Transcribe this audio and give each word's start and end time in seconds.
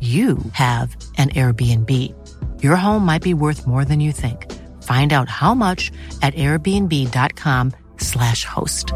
you 0.00 0.38
have 0.52 0.96
an 1.18 1.30
Airbnb. 1.30 2.14
Your 2.62 2.76
home 2.76 3.04
might 3.04 3.22
be 3.22 3.34
worth 3.34 3.66
more 3.66 3.84
than 3.84 3.98
you 3.98 4.12
think. 4.12 4.46
Find 4.84 5.12
out 5.12 5.28
how 5.28 5.54
much 5.54 5.90
at 6.22 6.34
airbnb.com 6.34 7.72
slash 7.98 8.44
host. 8.44 8.92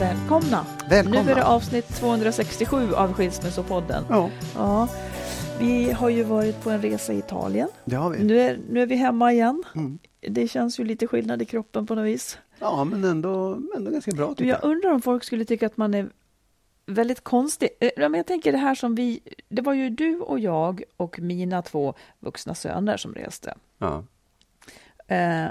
Välkomna. 0.00 0.66
Välkomna. 0.88 1.22
Nu 1.22 1.30
är 1.30 1.34
det 1.34 1.44
avsnitt 1.44 1.88
267 1.96 2.94
av 2.94 3.12
Skilsmässopodden. 3.12 4.04
Ja, 4.08 4.30
Ja, 4.56 4.88
vi 5.58 5.92
har 5.92 6.08
ju 6.08 6.22
varit 6.22 6.60
på 6.62 6.70
en 6.70 6.82
resa 6.82 7.12
i 7.12 7.18
Italien. 7.18 7.68
det 7.84 7.96
har 7.96 8.10
vi. 8.10 8.24
Nu 8.24 8.40
är, 8.40 8.58
nu 8.70 8.82
är 8.82 8.86
vi 8.86 8.96
hemma 8.96 9.32
igen. 9.32 9.62
Mm. 9.74 9.98
Det 10.20 10.48
känns 10.48 10.80
ju 10.80 10.84
lite 10.84 11.06
skillnad 11.06 11.42
i 11.42 11.44
kroppen 11.44 11.86
på 11.86 11.94
något 11.94 12.06
vis. 12.06 12.38
Ja, 12.58 12.84
men 12.84 13.04
ändå, 13.04 13.62
ändå 13.76 13.90
ganska 13.90 14.10
bra 14.10 14.28
tycker 14.34 14.44
jag 14.50 14.58
jag. 14.62 14.70
undrar 14.70 14.90
om 14.90 15.02
folk 15.02 15.24
skulle 15.24 15.44
tycka 15.44 15.66
att 15.66 15.76
man 15.76 15.94
är 15.94 16.10
väldigt 16.86 17.20
konstig. 17.20 17.68
Eh, 17.80 17.90
men 17.96 18.14
Jag 18.14 18.26
tänker 18.26 18.52
det 18.52 18.58
här 18.58 18.74
som 18.74 18.94
vi, 18.94 19.20
det 19.48 19.62
var 19.62 19.72
ju 19.72 19.90
du 19.90 20.20
och 20.20 20.38
jag 20.40 20.82
och 20.96 21.18
mina 21.20 21.62
två 21.62 21.94
vuxna 22.18 22.54
söner 22.54 22.96
som 22.96 23.14
reste. 23.14 23.54
Ja. 23.78 24.04
Eh, 25.06 25.46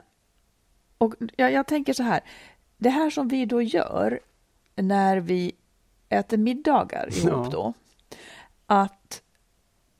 och 0.97 1.15
jag, 1.35 1.51
jag 1.51 1.67
tänker 1.67 1.93
så 1.93 2.03
här, 2.03 2.19
det 2.77 2.89
här 2.89 3.09
som 3.09 3.27
vi 3.27 3.45
då 3.45 3.61
gör 3.61 4.19
när 4.75 5.17
vi 5.17 5.51
äter 6.09 6.37
middagar 6.37 7.09
ihop 7.17 7.31
Ja. 7.45 7.49
då, 7.51 7.73
att 8.65 9.21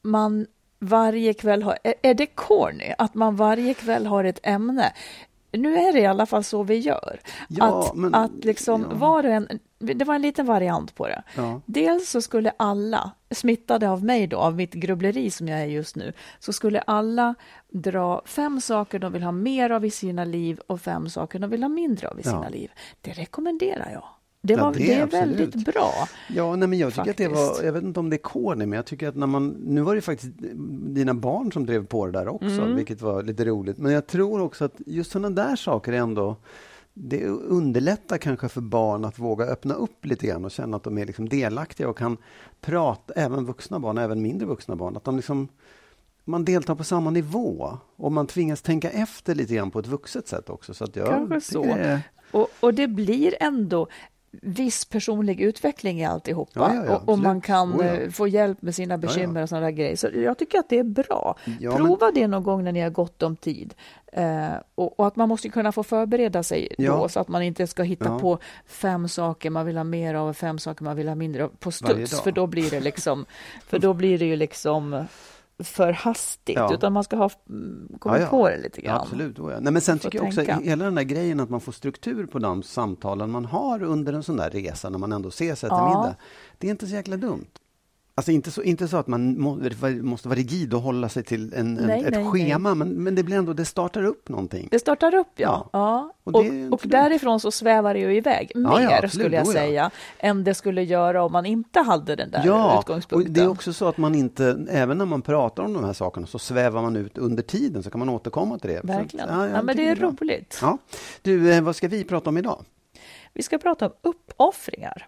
man 0.02 0.48
varje 0.80 1.34
kväll 1.34 1.64
har, 1.64 1.78
är, 1.84 1.94
är 2.02 2.14
det 2.14 2.26
corny 2.26 2.94
att 2.98 3.16
man 3.16 3.36
varje 3.36 3.74
kväll 3.74 4.06
har 4.06 4.24
ett 4.24 4.40
ämne? 4.44 4.94
Nu 5.52 5.76
är 5.76 5.94
det 5.94 6.00
i 6.00 6.06
alla 6.06 6.26
fall 6.26 6.44
så 6.44 6.64
vi 6.64 6.78
gör. 6.78 7.20
Ja, 7.48 7.80
att, 7.80 7.96
men- 7.96 8.16
att 8.16 8.46
liksom 8.46 8.88
ja. 8.92 8.98
var 8.98 9.24
och 9.24 9.32
en, 9.32 9.60
det 9.80 10.06
var 10.06 10.16
en 10.16 10.22
liten 10.22 10.46
variant 10.46 10.96
på 10.96 11.08
det. 11.08 11.24
Ja. 11.36 11.62
Dels 11.66 12.10
så 12.10 12.22
skulle 12.22 12.52
alla, 12.58 13.12
smittade 13.32 13.90
av 13.90 14.04
mig 14.04 14.28
då, 14.28 14.38
av 14.38 14.56
mitt 14.56 14.74
grubbleri 14.74 15.32
som 15.32 15.48
jag 15.48 15.60
är 15.60 15.66
just 15.66 15.96
nu, 15.96 16.14
så 16.40 16.54
skulle 16.54 16.80
alla 16.82 17.36
dra 17.70 18.22
fem 18.26 18.62
saker 18.62 19.00
de 19.00 19.14
vill 19.14 19.24
ha 19.24 19.32
mer 19.32 19.70
av 19.70 19.86
i 19.86 19.92
sina 19.92 20.24
liv 20.24 20.60
och 20.68 20.82
fem 20.82 21.10
saker 21.10 21.40
de 21.40 21.50
vill 21.50 21.64
ha 21.64 21.70
mindre 21.70 22.10
av 22.10 22.20
i 22.20 22.24
sina 22.24 22.50
liv. 22.50 22.72
Det 23.02 23.12
rekommenderar 23.12 23.90
jag. 23.94 24.04
Det, 24.42 24.54
Ja, 24.54 24.64
var, 24.66 24.74
det 24.74 24.80
det, 24.80 24.94
är 24.94 25.04
absolut. 25.04 25.40
väldigt 25.40 25.66
bra. 25.74 25.94
Ja, 26.30 26.56
nej, 26.56 26.68
men 26.68 26.80
jag 26.80 26.94
tycker 26.94 27.12
att 27.12 27.18
det 27.18 27.28
var, 27.28 27.46
Faktiskt. 27.46 27.66
jag 27.66 27.74
vet 27.74 27.84
inte 27.84 28.00
om 28.00 28.10
det 28.10 28.16
är 28.16 28.18
corny, 28.18 28.66
men 28.66 28.76
jag 28.78 28.86
tycker 28.86 29.08
att 29.08 29.16
när 29.16 29.28
man, 29.28 29.48
nu 29.50 29.82
var 29.82 29.96
det 29.96 30.02
faktiskt 30.02 30.32
dina 30.88 31.14
barn 31.14 31.52
som 31.52 31.66
drev 31.66 31.86
på 31.86 32.06
det 32.06 32.12
där 32.12 32.28
också, 32.28 32.46
Mm. 32.62 32.76
vilket 32.76 33.02
var 33.02 33.24
lite 33.24 33.46
roligt. 33.46 33.78
Men 33.78 33.92
jag 33.92 34.08
tror 34.08 34.42
också 34.42 34.66
att 34.66 34.76
just 34.86 35.12
sådana 35.12 35.30
där 35.30 35.56
saker 35.56 35.94
ändå, 35.94 36.36
det 36.94 37.26
underlättar 37.28 38.18
kanske 38.18 38.50
för 38.50 38.62
barn 38.62 39.06
att 39.06 39.20
våga 39.20 39.46
öppna 39.46 39.74
upp 39.74 40.06
lite 40.06 40.28
grann 40.28 40.46
och 40.46 40.52
känna 40.52 40.78
att 40.78 40.84
de 40.84 40.98
är 40.98 41.06
liksom 41.06 41.30
delaktiga 41.30 41.90
och 41.90 41.98
kan 41.98 42.18
prata, 42.62 43.14
även 43.14 43.46
vuxna 43.46 43.80
barn, 43.80 43.98
även 43.98 44.22
mindre 44.22 44.48
vuxna 44.48 44.76
barn, 44.76 44.98
att 44.98 45.04
de 45.04 45.16
liksom 45.16 45.48
man 46.26 46.46
deltar 46.46 46.76
på 46.76 46.84
samma 46.84 47.10
nivå 47.10 47.78
och 47.96 48.12
man 48.12 48.28
tvingas 48.28 48.62
tänka 48.62 48.90
efter 48.90 49.36
lite 49.36 49.54
grann 49.56 49.72
på 49.72 49.80
ett 49.80 49.88
vuxet 49.88 50.28
sätt 50.28 50.50
också. 50.50 50.74
Så 50.74 50.84
att 50.84 50.96
jag 50.96 51.08
Kanske 51.08 51.42
så. 51.42 51.64
det 51.64 51.70
är- 51.72 52.02
Och, 52.32 52.48
och 52.60 52.74
det 52.74 52.88
blir 52.88 53.34
ändå 53.40 53.88
viss 54.32 54.86
personlig 54.86 55.42
utveckling 55.42 56.02
i 56.02 56.06
alltihopa. 56.06 56.52
Ja, 56.60 56.74
ja, 56.76 56.86
ja, 56.86 56.96
och, 56.96 57.10
och 57.10 57.20
man 57.20 57.42
kan 57.42 57.74
Oh, 57.74 58.10
få 58.10 58.28
hjälp 58.28 58.62
med 58.62 58.76
sina 58.76 58.98
bekymmer 58.98 59.44
och 59.44 59.50
sådana 59.50 59.66
där 59.66 59.72
grejer. 59.72 59.96
Så 59.96 60.10
jag 60.14 60.38
tycker 60.38 60.60
att 60.60 60.70
det 60.70 60.80
är 60.80 60.84
bra. 60.84 61.36
Prova 61.60 62.12
det 62.12 62.28
någon 62.28 62.44
gång 62.44 62.64
när 62.64 62.72
ni 62.72 62.82
har 62.82 62.90
gott 62.90 63.24
om 63.24 63.36
tid. 63.36 63.74
Eh, 64.14 64.50
och, 64.76 65.00
och 65.00 65.08
att 65.08 65.16
man 65.16 65.30
måste 65.30 65.50
kunna 65.50 65.72
få 65.72 65.84
förbereda 65.84 66.44
sig 66.44 66.76
då, 66.78 67.10
så 67.10 67.20
att 67.20 67.28
man 67.28 67.42
inte 67.42 67.68
ska 67.68 67.84
hitta 67.84 68.20
på 68.20 68.40
fem 68.66 69.08
saker 69.08 69.50
man 69.50 69.66
vill 69.66 69.78
ha 69.78 69.84
mer 69.84 70.14
av 70.14 70.30
och 70.30 70.38
fem 70.38 70.60
saker 70.60 70.84
man 70.84 70.96
vill 70.96 71.08
ha 71.08 71.16
mindre 71.16 71.44
av 71.44 71.50
på 71.60 71.72
studs. 71.72 72.22
För 72.22 72.32
då 72.32 72.48
blir 72.48 72.70
det 72.70 72.80
liksom, 72.80 73.26
för 73.68 73.80
då 73.80 73.94
blir 73.94 74.20
det 74.20 74.26
ju 74.26 74.36
liksom 74.36 75.06
för 75.60 75.92
hastigt. 75.92 76.58
Ja. 76.58 76.74
Utan 76.74 76.94
man 76.94 77.04
ska 77.04 77.16
ha 77.16 77.30
mm, 77.50 77.88
kommit 78.00 78.20
Ja, 78.20 78.26
ja. 78.26 78.30
på 78.30 78.50
det 78.50 78.58
lite 78.58 78.82
grann. 78.82 79.02
Absolut. 79.02 79.38
Ja. 79.38 79.60
Nej, 79.60 79.74
men 79.74 79.82
sen 79.82 80.00
tycker 80.00 80.18
jag 80.20 80.28
också 80.28 80.46
tänka. 80.46 80.60
hela 80.60 80.86
den 80.86 80.96
där 80.96 81.04
grejen 81.04 81.40
att 81.40 81.50
man 81.50 81.62
får 81.62 81.72
struktur 81.72 82.26
på 82.26 82.40
de 82.40 82.64
samtalen 82.64 83.30
man 83.30 83.46
har 83.46 83.84
under 83.84 84.14
en 84.14 84.24
sån 84.24 84.38
där 84.38 84.50
resa 84.50 84.90
när 84.90 84.98
man 84.98 85.12
ändå 85.12 85.30
ses 85.30 85.64
och 85.64 85.68
äter 85.68 85.86
middag. 85.86 86.16
Det 86.58 86.68
är 86.68 86.72
inte 86.72 86.88
så 86.88 86.94
jäkla 86.94 87.18
dumt. 87.18 87.48
Alltså 88.20 88.32
inte 88.32 88.52
så, 88.52 88.64
inte 88.64 88.88
så 88.88 88.98
att 88.98 89.08
man 89.08 89.42
må, 89.42 89.60
måste 90.02 90.28
vara 90.28 90.40
rigid 90.40 90.74
och 90.74 90.82
hålla 90.82 91.10
sig 91.10 91.24
till 91.24 91.54
en, 91.54 91.78
en, 91.78 91.88
Nej, 91.88 92.04
ett 92.04 92.14
nej, 92.14 92.26
schema, 92.26 92.76
Men, 92.76 92.90
men 92.90 93.16
det 93.16 93.24
blir 93.24 93.36
ändå, 93.38 93.54
det 93.54 93.66
startar 93.66 94.04
upp 94.04 94.30
någonting. 94.30 94.68
Det 94.72 94.80
startar 94.80 95.16
upp, 95.16 95.28
ja. 95.36 95.70
Ja. 95.74 95.80
ja. 95.80 96.14
Och 96.24 96.36
Och, 96.36 96.46
och, 96.72 96.82
därifrån 96.84 97.40
så 97.40 97.52
svävar 97.52 97.94
det 97.94 98.00
ju 98.00 98.16
iväg 98.16 98.52
Ja, 98.54 98.60
mer, 98.60 98.80
ja, 98.82 98.92
absolut. 98.96 99.12
skulle 99.12 99.36
jag 99.36 99.48
ja. 99.48 99.52
säga, 99.52 99.92
än 100.20 100.44
det 100.44 100.54
skulle 100.54 100.84
göra 100.84 101.24
om 101.24 101.32
man 101.32 101.46
inte 101.46 101.80
hade 101.80 102.16
den 102.16 102.32
där 102.32 102.42
Ja, 102.46 102.74
och 102.78 102.80
utgångspunkten. 102.80 103.34
det 103.34 103.42
är 103.42 103.48
också 103.50 103.74
så 103.74 103.88
att 103.88 103.98
man 103.98 104.16
inte, 104.16 104.66
även 104.70 104.98
när 104.98 105.06
man 105.06 105.22
pratar 105.22 105.64
om 105.64 105.74
de 105.74 105.84
här 105.84 105.94
sakerna, 105.94 106.28
så 106.28 106.40
svävar 106.40 106.82
man 106.82 106.96
ut 106.96 107.18
under 107.18 107.44
tiden, 107.44 107.84
så 107.84 107.90
kan 107.90 108.00
man 108.00 108.10
återkomma 108.10 108.60
till 108.60 108.70
det. 108.70 108.82
Så 108.82 108.88
Verkligen. 108.88 109.30
ja, 109.30 109.48
Ja, 109.48 109.62
men 109.62 109.78
det 109.78 109.88
är 109.88 109.96
bra. 109.96 110.10
roligt. 110.22 110.60
Ja. 110.62 110.78
Du, 111.22 111.52
eh, 111.54 111.62
vad 111.62 111.76
ska 111.76 111.88
vi 111.88 112.04
prata 112.04 112.30
om 112.30 112.38
idag? 112.38 112.66
Vi 113.34 113.44
ska 113.44 113.58
prata 113.58 113.86
om 113.86 113.92
uppoffringar. 114.02 115.08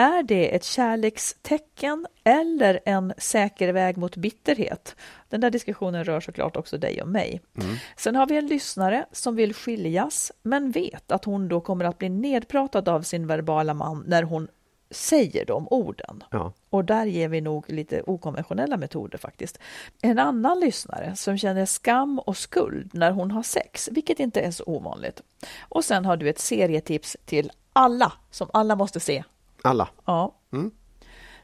Är 0.00 0.22
det 0.22 0.54
ett 0.54 0.64
kärlekstecken 0.64 2.06
eller 2.24 2.80
en 2.84 3.12
säker 3.18 3.72
väg 3.72 3.96
mot 3.96 4.16
bitterhet? 4.16 4.96
Den 5.28 5.40
där 5.40 5.50
diskussionen 5.50 6.04
rör 6.04 6.20
såklart 6.20 6.56
också 6.56 6.78
dig 6.78 7.02
och 7.02 7.08
mig. 7.08 7.40
Mm. 7.60 7.76
Sen 7.96 8.16
har 8.16 8.26
vi 8.26 8.36
en 8.36 8.46
lyssnare 8.46 9.06
som 9.12 9.36
vill 9.36 9.54
skiljas 9.54 10.32
men 10.42 10.70
vet 10.70 11.12
att 11.12 11.24
hon 11.24 11.48
då 11.48 11.60
kommer 11.60 11.84
att 11.84 11.98
bli 11.98 12.08
nedpratad 12.08 12.88
av 12.88 13.02
sin 13.02 13.26
verbala 13.26 13.74
man 13.74 14.04
när 14.06 14.22
hon 14.22 14.48
säger 14.90 15.46
de 15.46 15.68
orden. 15.70 16.24
Ja. 16.30 16.52
Och 16.70 16.84
där 16.84 17.06
ger 17.06 17.28
vi 17.28 17.40
nog 17.40 17.70
lite 17.70 18.02
okonventionella 18.02 18.76
metoder 18.76 19.18
faktiskt. 19.18 19.58
En 20.02 20.18
annan 20.18 20.60
lyssnare 20.60 21.16
som 21.16 21.38
känner 21.38 21.66
skam 21.66 22.18
och 22.18 22.36
skuld 22.36 22.90
när 22.94 23.10
hon 23.10 23.30
har 23.30 23.42
sex, 23.42 23.88
vilket 23.92 24.20
inte 24.20 24.40
är 24.40 24.50
så 24.50 24.64
ovanligt. 24.66 25.22
Och 25.60 25.84
sen 25.84 26.04
har 26.04 26.16
du 26.16 26.28
ett 26.28 26.38
serietips 26.38 27.16
till 27.24 27.50
alla, 27.72 28.12
som 28.30 28.50
alla 28.52 28.76
måste 28.76 29.00
se. 29.00 29.24
Alla. 29.68 29.88
Ja. 30.04 30.34
Mm. 30.52 30.70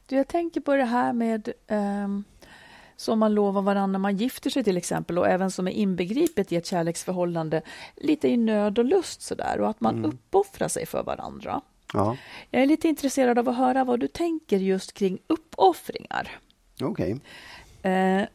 Du, 0.06 0.16
jag 0.16 0.28
tänker 0.28 0.60
på 0.60 0.74
det 0.76 0.84
här 0.84 1.12
med 1.12 1.52
ehm, 1.66 2.24
som 2.96 3.18
man 3.18 3.34
lovar 3.34 3.62
varandra 3.62 3.92
när 3.92 3.98
man 3.98 4.16
gifter 4.16 4.50
sig 4.50 4.64
till 4.64 4.76
exempel 4.76 5.18
och 5.18 5.28
även 5.28 5.50
som 5.50 5.68
är 5.68 5.72
inbegripet 5.72 6.52
i 6.52 6.56
ett 6.56 6.66
kärleksförhållande 6.66 7.62
lite 7.96 8.28
i 8.28 8.36
nöd 8.36 8.78
och 8.78 8.84
lust 8.84 9.22
sådär 9.22 9.60
och 9.60 9.68
att 9.68 9.80
man 9.80 9.94
mm. 9.94 10.10
uppoffrar 10.10 10.68
sig 10.68 10.86
för 10.86 11.02
varandra. 11.02 11.60
Ja. 11.92 12.16
Jag 12.50 12.62
är 12.62 12.66
lite 12.66 12.88
intresserad 12.88 13.38
av 13.38 13.48
att 13.48 13.56
höra 13.56 13.84
vad 13.84 14.00
du 14.00 14.08
tänker 14.08 14.58
just 14.58 14.92
kring 14.92 15.18
uppoffringar. 15.26 16.30
Okej. 16.82 17.20
Okay. 17.80 17.92
Eh, 17.92 18.26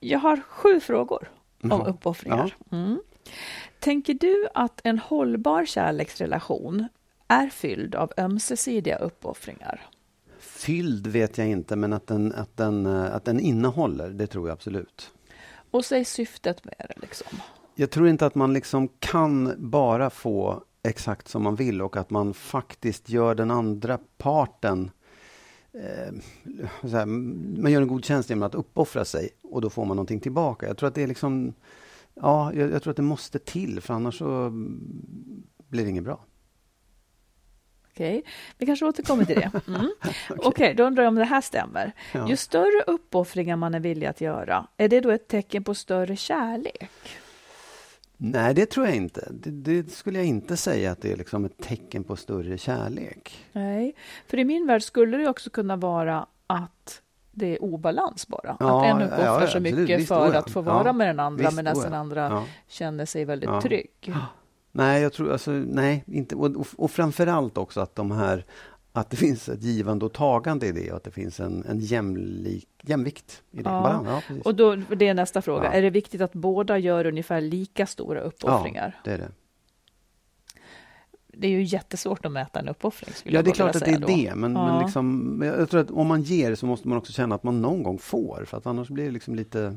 jag 0.00 0.18
har 0.18 0.40
sju 0.48 0.80
frågor 0.80 1.30
om 1.62 1.86
uppoffringar. 1.86 2.54
Ja. 2.58 2.76
Mm. 2.76 3.00
Tänker 3.78 4.14
du 4.14 4.48
att 4.54 4.80
en 4.84 4.98
hållbar 4.98 5.64
kärleksrelation 5.66 6.88
är 7.30 7.48
fylld 7.48 7.94
av 7.94 8.12
ömsesidiga 8.16 8.96
uppoffringar? 8.96 9.86
Fylld 10.38 11.06
vet 11.06 11.38
jag 11.38 11.48
inte, 11.48 11.76
men 11.76 11.92
att 11.92 12.06
den, 12.06 12.32
att, 12.32 12.56
den, 12.56 12.86
eh, 12.86 13.14
att 13.14 13.24
den 13.24 13.40
innehåller, 13.40 14.10
det 14.10 14.26
tror 14.26 14.48
jag 14.48 14.52
absolut. 14.52 15.10
Och 15.70 15.84
säg 15.84 16.04
syftet 16.04 16.64
med 16.64 16.74
det. 16.78 17.00
Liksom. 17.00 17.38
Jag 17.74 17.90
tror 17.90 18.08
inte 18.08 18.26
att 18.26 18.34
man 18.34 18.52
liksom 18.52 18.88
kan 18.98 19.54
bara 19.58 20.10
få 20.10 20.62
exakt 20.82 21.28
som 21.28 21.42
man 21.42 21.56
vill 21.56 21.82
och 21.82 21.96
att 21.96 22.10
man 22.10 22.34
faktiskt 22.34 23.08
gör 23.08 23.34
den 23.34 23.50
andra 23.50 23.98
parten 24.18 24.90
eh, 25.72 26.14
här, 26.90 27.06
man 27.60 27.72
gör 27.72 27.82
en 27.82 27.88
god 27.88 28.04
tjänst 28.04 28.30
genom 28.30 28.42
att 28.42 28.54
uppoffra 28.54 29.04
sig 29.04 29.28
och 29.42 29.60
då 29.60 29.70
får 29.70 29.84
man 29.84 29.96
någonting 29.96 30.20
tillbaka. 30.20 30.66
Jag 30.66 30.76
tror 30.76 30.88
att 30.88 30.94
det 30.94 31.02
är 31.02 31.06
liksom 31.06 31.54
Ja, 32.14 32.54
jag, 32.54 32.70
jag 32.70 32.82
tror 32.82 32.90
att 32.90 32.96
det 32.96 33.02
måste 33.02 33.38
till 33.38 33.80
för 33.80 33.94
annars 33.94 34.18
så 34.18 34.50
blir 35.68 35.84
det 35.84 35.90
inget 35.90 36.04
bra. 36.04 36.24
Okej, 37.94 38.22
vi 38.58 38.66
kanske 38.66 38.86
återkommer 38.86 39.24
till 39.24 39.36
det. 39.36 39.50
Mm. 39.66 39.90
Okej, 40.28 40.46
okay, 40.46 40.74
då 40.74 40.84
undrar 40.84 41.02
jag 41.02 41.08
om 41.08 41.14
det 41.14 41.24
här 41.24 41.40
stämmer. 41.40 41.92
Ja. 42.14 42.28
Ju 42.28 42.36
större 42.36 42.82
uppoffringar 42.86 43.56
man 43.56 43.74
är 43.74 43.80
villig 43.80 44.06
att 44.06 44.20
göra, 44.20 44.66
är 44.76 44.88
det 44.88 45.00
då 45.00 45.10
ett 45.10 45.28
tecken 45.28 45.64
på 45.64 45.74
större 45.74 46.16
kärlek? 46.16 46.90
Nej, 48.16 48.54
det 48.54 48.66
tror 48.66 48.86
jag 48.86 48.96
inte. 48.96 49.28
Det, 49.30 49.50
det, 49.50 49.92
skulle 49.92 50.18
jag 50.18 50.26
inte 50.26 50.56
säga 50.56 50.92
att 50.92 51.02
det 51.02 51.12
är 51.12 51.16
liksom 51.16 51.44
ett 51.44 51.58
tecken 51.58 52.04
på 52.04 52.16
större 52.16 52.58
kärlek. 52.58 53.44
Nej, 53.52 53.94
för 54.26 54.38
i 54.38 54.44
min 54.44 54.66
värld 54.66 54.82
skulle 54.82 55.16
det 55.16 55.28
också 55.28 55.50
kunna 55.50 55.76
vara 55.76 56.26
att 56.46 57.02
det 57.30 57.46
är 57.46 57.62
obalans 57.62 58.28
bara. 58.28 58.56
Ja, 58.60 58.80
att 58.80 58.86
en 58.86 59.02
uppoffrar 59.02 59.24
ja, 59.24 59.40
ja, 59.40 59.46
så 59.46 59.60
mycket 59.60 60.08
för 60.08 60.34
att 60.34 60.50
få 60.50 60.60
vara 60.60 60.92
med 60.92 61.08
den 61.08 61.20
andra 61.20 61.50
medan 61.50 61.80
den 61.80 61.94
andra 61.94 62.44
känner 62.68 63.06
sig 63.06 63.24
väldigt 63.24 63.60
trygg. 63.62 64.14
Nej, 64.72 65.02
jag 65.02 65.12
tror 65.12 65.32
alltså, 65.32 65.50
nej, 65.50 66.04
inte. 66.06 66.34
Och, 66.34 66.66
och, 66.76 66.90
framförallt 66.90 67.58
också 67.58 67.80
att 67.80 67.96
de 67.96 68.10
här 68.10 68.44
att 68.92 69.10
det 69.10 69.16
finns 69.16 69.48
ett 69.48 69.62
givande 69.62 70.04
och 70.04 70.12
tagande 70.12 70.66
i 70.66 70.72
det 70.72 70.90
och 70.90 70.96
att 70.96 71.04
det 71.04 71.10
finns 71.10 71.40
en, 71.40 71.64
en 71.68 71.78
jämlik, 71.80 72.68
jämvikt 72.82 73.42
i 73.50 73.62
det. 73.62 73.70
Ja. 73.70 74.22
ja 74.28 74.36
och 74.44 74.54
då, 74.54 74.76
det 74.76 75.08
är 75.08 75.14
nästa 75.14 75.42
fråga. 75.42 75.64
Ja. 75.64 75.70
Är 75.70 75.82
det 75.82 75.90
viktigt 75.90 76.20
att 76.20 76.32
båda 76.32 76.78
gör 76.78 77.06
ungefär 77.06 77.40
lika 77.40 77.86
stora 77.86 78.20
uppoffringar? 78.20 78.94
Ja, 78.96 79.00
det 79.04 79.14
är 79.14 79.18
det. 79.18 79.28
Det 81.26 81.46
är 81.46 81.50
ju 81.50 81.62
jättesvårt 81.62 82.26
att 82.26 82.32
mäta 82.32 82.60
en 82.60 82.68
uppoffring. 82.68 83.34
Ja, 83.34 83.42
det 83.42 83.50
är 83.50 83.54
klart 83.54 83.76
att 83.76 83.84
det 83.84 83.90
är 83.90 83.98
då. 83.98 84.06
det. 84.06 84.32
Men, 84.34 84.52
ja. 84.52 84.66
men 84.66 84.84
liksom, 84.84 85.42
jag 85.44 85.70
tror 85.70 85.80
att 85.80 85.90
om 85.90 86.06
man 86.06 86.22
ger 86.22 86.54
så 86.54 86.66
måste 86.66 86.88
man 86.88 86.98
också 86.98 87.12
känna 87.12 87.34
att 87.34 87.42
man 87.42 87.62
någon 87.62 87.82
gång 87.82 87.98
får. 87.98 88.44
För 88.46 88.56
att 88.56 88.66
annars 88.66 88.88
blir 88.88 89.04
det 89.04 89.10
liksom 89.10 89.34
lite 89.34 89.76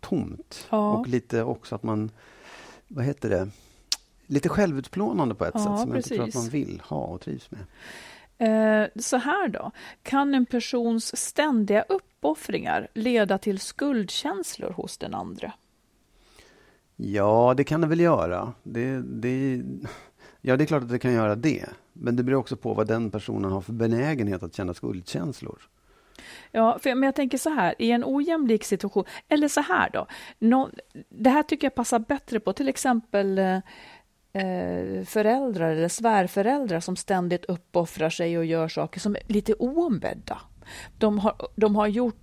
tomt. 0.00 0.66
Och 0.70 1.08
lite 1.08 1.42
också 1.42 1.74
att 1.74 1.82
man, 1.82 2.10
vad 2.94 3.04
heter 3.04 3.30
det, 3.30 3.48
lite 4.26 4.48
självutplånande 4.48 5.34
på 5.34 5.44
ett 5.44 5.54
ja, 5.54 5.60
sätt 5.60 5.80
som 5.80 5.92
precis. 5.92 6.10
jag 6.10 6.26
inte 6.26 6.32
tror 6.32 6.42
att 6.42 6.44
man 6.44 6.52
vill 6.52 6.82
ha 6.84 7.04
och 7.04 7.20
trivs 7.20 7.50
med. 7.50 7.60
Eh, 8.38 8.88
så 8.96 9.16
här 9.16 9.48
då, 9.48 9.70
kan 10.02 10.34
en 10.34 10.46
persons 10.46 11.16
ständiga 11.16 11.82
uppoffringar 11.82 12.88
leda 12.94 13.38
till 13.38 13.60
skuldkänslor 13.60 14.70
hos 14.70 14.98
den 14.98 15.14
andra? 15.14 15.52
Ja, 16.96 17.54
det 17.56 17.64
kan 17.64 17.80
det 17.80 17.86
väl 17.86 18.00
göra. 18.00 18.52
Det, 18.62 19.00
det, 19.00 19.62
ja, 20.40 20.56
det 20.56 20.64
är 20.64 20.66
klart 20.66 20.82
att 20.82 20.88
det 20.88 20.98
kan 20.98 21.12
göra 21.12 21.34
det. 21.34 21.66
Men 21.92 22.16
det 22.16 22.22
beror 22.22 22.38
också 22.38 22.56
på 22.56 22.74
vad 22.74 22.86
den 22.86 23.10
personen 23.10 23.52
har 23.52 23.60
för 23.60 23.72
benägenhet 23.72 24.42
att 24.42 24.54
känna 24.54 24.74
skuldkänslor. 24.74 25.58
Ja, 26.50 26.78
för, 26.82 26.94
men 26.94 27.02
jag 27.02 27.14
tänker 27.14 27.38
så 27.38 27.50
här, 27.50 27.74
i 27.78 27.90
en 27.90 28.04
ojämlik 28.04 28.64
situation, 28.64 29.04
eller 29.28 29.48
så 29.48 29.60
här 29.60 29.90
då, 29.92 30.06
no, 30.38 30.70
det 31.08 31.30
här 31.30 31.42
tycker 31.42 31.66
jag 31.66 31.74
passar 31.74 31.98
bättre 31.98 32.40
på 32.40 32.52
till 32.52 32.68
exempel 32.68 33.38
eh, 33.38 33.56
eh, 34.32 35.04
föräldrar 35.04 35.70
eller 35.70 35.88
svärföräldrar 35.88 36.80
som 36.80 36.96
ständigt 36.96 37.44
uppoffrar 37.44 38.10
sig 38.10 38.38
och 38.38 38.44
gör 38.44 38.68
saker 38.68 39.00
som 39.00 39.16
är 39.16 39.22
lite 39.26 39.54
oombedda. 39.54 40.38
De 40.98 41.18
har, 41.18 41.48
de 41.56 41.76
har 41.76 41.86
gjort 41.86 42.21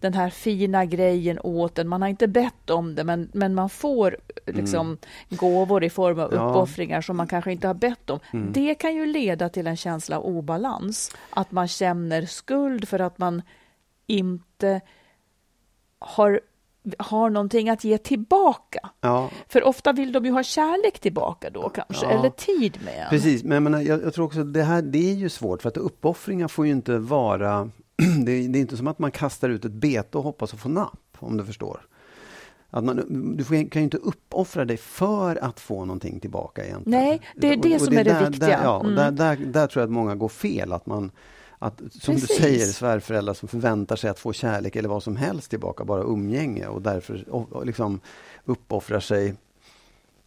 den 0.00 0.14
här 0.14 0.30
fina 0.30 0.84
grejen 0.84 1.38
åt 1.42 1.78
en. 1.78 1.88
Man 1.88 2.02
har 2.02 2.08
inte 2.08 2.28
bett 2.28 2.70
om 2.70 2.94
det, 2.94 3.04
men, 3.04 3.30
men 3.32 3.54
man 3.54 3.68
får 3.68 4.16
liksom 4.46 4.86
mm. 4.86 4.98
gåvor 5.28 5.84
i 5.84 5.90
form 5.90 6.18
av 6.18 6.34
ja. 6.34 6.50
uppoffringar 6.50 7.00
som 7.00 7.16
man 7.16 7.26
kanske 7.26 7.52
inte 7.52 7.66
har 7.66 7.74
bett 7.74 8.10
om. 8.10 8.18
Mm. 8.32 8.52
Det 8.52 8.74
kan 8.74 8.94
ju 8.94 9.06
leda 9.06 9.48
till 9.48 9.66
en 9.66 9.76
känsla 9.76 10.18
av 10.18 10.24
obalans. 10.24 11.10
Att 11.30 11.52
man 11.52 11.68
känner 11.68 12.26
skuld 12.26 12.88
för 12.88 12.98
att 12.98 13.18
man 13.18 13.42
inte 14.06 14.80
har 15.98 16.40
har 16.98 17.30
någonting 17.30 17.68
att 17.68 17.84
ge 17.84 17.98
tillbaka. 17.98 18.90
Ja. 19.00 19.30
För 19.48 19.64
ofta 19.64 19.92
vill 19.92 20.12
de 20.12 20.24
ju 20.24 20.30
ha 20.30 20.42
kärlek 20.42 20.98
tillbaka 20.98 21.50
då 21.50 21.68
kanske, 21.68 22.06
ja. 22.06 22.10
eller 22.10 22.30
tid 22.30 22.78
med 22.84 23.02
en. 23.02 23.10
Precis, 23.10 23.44
men, 23.44 23.62
men 23.64 23.72
jag, 23.84 24.02
jag, 24.02 24.14
tror 24.14 24.24
också 24.24 24.44
det 24.44 24.62
här 24.62 24.82
det 24.82 25.10
är 25.10 25.14
ju 25.14 25.28
svårt 25.28 25.62
för 25.62 25.68
att 25.68 25.76
uppoffringar 25.76 26.48
får 26.48 26.66
ju 26.66 26.72
inte 26.72 26.98
vara... 26.98 27.70
det, 28.24 28.48
det, 28.48 28.58
är 28.58 28.60
inte 28.60 28.76
som 28.76 28.86
att 28.86 28.98
man 28.98 29.10
kastar 29.10 29.48
ut 29.48 29.64
ett 29.64 29.72
bete 29.72 30.18
och 30.18 30.24
hoppas 30.24 30.54
att 30.54 30.60
få 30.60 30.68
napp, 30.68 31.16
om 31.18 31.36
du 31.36 31.44
förstår. 31.44 31.80
Att 32.70 32.84
man, 32.84 32.96
du 33.36 33.44
får, 33.44 33.70
kan 33.70 33.82
ju 33.82 33.84
inte 33.84 33.96
uppoffra 33.96 34.64
dig 34.64 34.76
för 34.76 35.44
att 35.44 35.60
få 35.60 35.84
någonting 35.84 36.20
tillbaka 36.20 36.64
egentligen. 36.64 37.00
Nej, 37.00 37.20
det 37.36 37.52
är 37.52 37.56
det 37.56 37.68
och, 37.68 37.74
och 37.74 37.80
som 37.80 37.94
det 37.94 38.00
är 38.00 38.04
det 38.04 38.10
där, 38.10 38.30
viktiga. 38.30 38.48
Där, 38.48 38.64
ja, 38.64 38.80
mm. 38.80 38.94
där, 38.94 39.10
där, 39.10 39.36
där 39.36 39.66
tror 39.66 39.80
jag 39.80 39.86
att 39.86 39.92
många 39.92 40.14
går 40.14 40.28
fel. 40.28 40.72
Att 40.72 40.86
man, 40.86 41.10
att, 41.58 41.78
som 41.78 42.14
Precis. 42.14 42.28
du 42.28 42.42
säger, 42.42 42.66
svärföräldrar 42.66 43.34
som 43.34 43.48
förväntar 43.48 43.96
sig 43.96 44.10
att 44.10 44.18
få 44.18 44.32
kärlek 44.32 44.76
eller 44.76 44.88
vad 44.88 45.02
som 45.02 45.16
helst 45.16 45.50
tillbaka, 45.50 45.84
bara 45.84 46.02
umgänge 46.02 46.66
och 46.66 46.82
därför 46.82 47.24
och, 47.30 47.52
och 47.52 47.66
liksom 47.66 48.00
uppoffrar 48.44 49.00
sig 49.00 49.34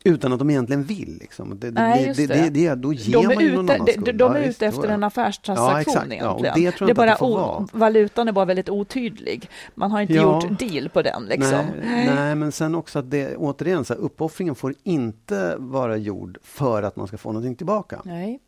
utan 0.04 0.34
att 0.34 0.40
de 0.40 0.50
egentligen 0.50 0.84
vill. 0.84 1.18
Liksom. 1.22 1.60
Det, 1.60 1.72
Nej, 1.72 2.14
det, 2.18 2.28
det, 2.28 2.50
det, 2.50 2.76
då 2.76 2.94
ger 2.94 3.14
de 3.14 3.36
man 3.36 3.44
ju 3.44 3.56
någon 3.56 3.70
annan 3.70 3.88
skuld. 3.88 4.18
De, 4.18 4.36
är 4.36 4.40
ja, 4.40 4.46
ute 4.46 4.66
efter 4.66 4.88
en 4.88 5.04
affärstransaktion 5.04 5.94
ja, 5.96 6.16
egentligen. 6.16 6.64
Ja, 6.64 6.72
det, 6.80 6.86
det 6.86 6.94
bara 6.94 7.24
o, 7.24 7.68
valutan 7.74 8.28
är 8.28 8.32
bara 8.32 8.46
väldigt 8.46 8.70
otydlig. 8.70 9.50
Man 9.76 9.92
har 9.92 10.02
inte 10.02 10.14
ja. 10.14 10.22
gjort 10.22 10.60
deal 10.60 10.90
på 10.90 11.02
den. 11.02 11.26
Liksom. 11.26 11.66
Nej, 11.84 12.12
nej, 12.16 12.36
men 12.36 12.52
sen 12.52 12.76
också 12.76 13.00
att 13.00 13.12
det, 13.12 13.36
återigen, 13.36 13.86
så 13.86 13.94
här, 13.94 14.02
uppoffringen 14.02 14.56
får 14.56 14.74
inte 14.84 15.56
vara 15.58 15.98
gjord 15.98 16.38
för 16.44 16.84
att 16.84 16.96
man 16.96 17.08
ska 17.08 17.18
få 17.18 17.32
någonting 17.32 17.56
tillbaka. 17.56 18.02
Nej. 18.06 18.40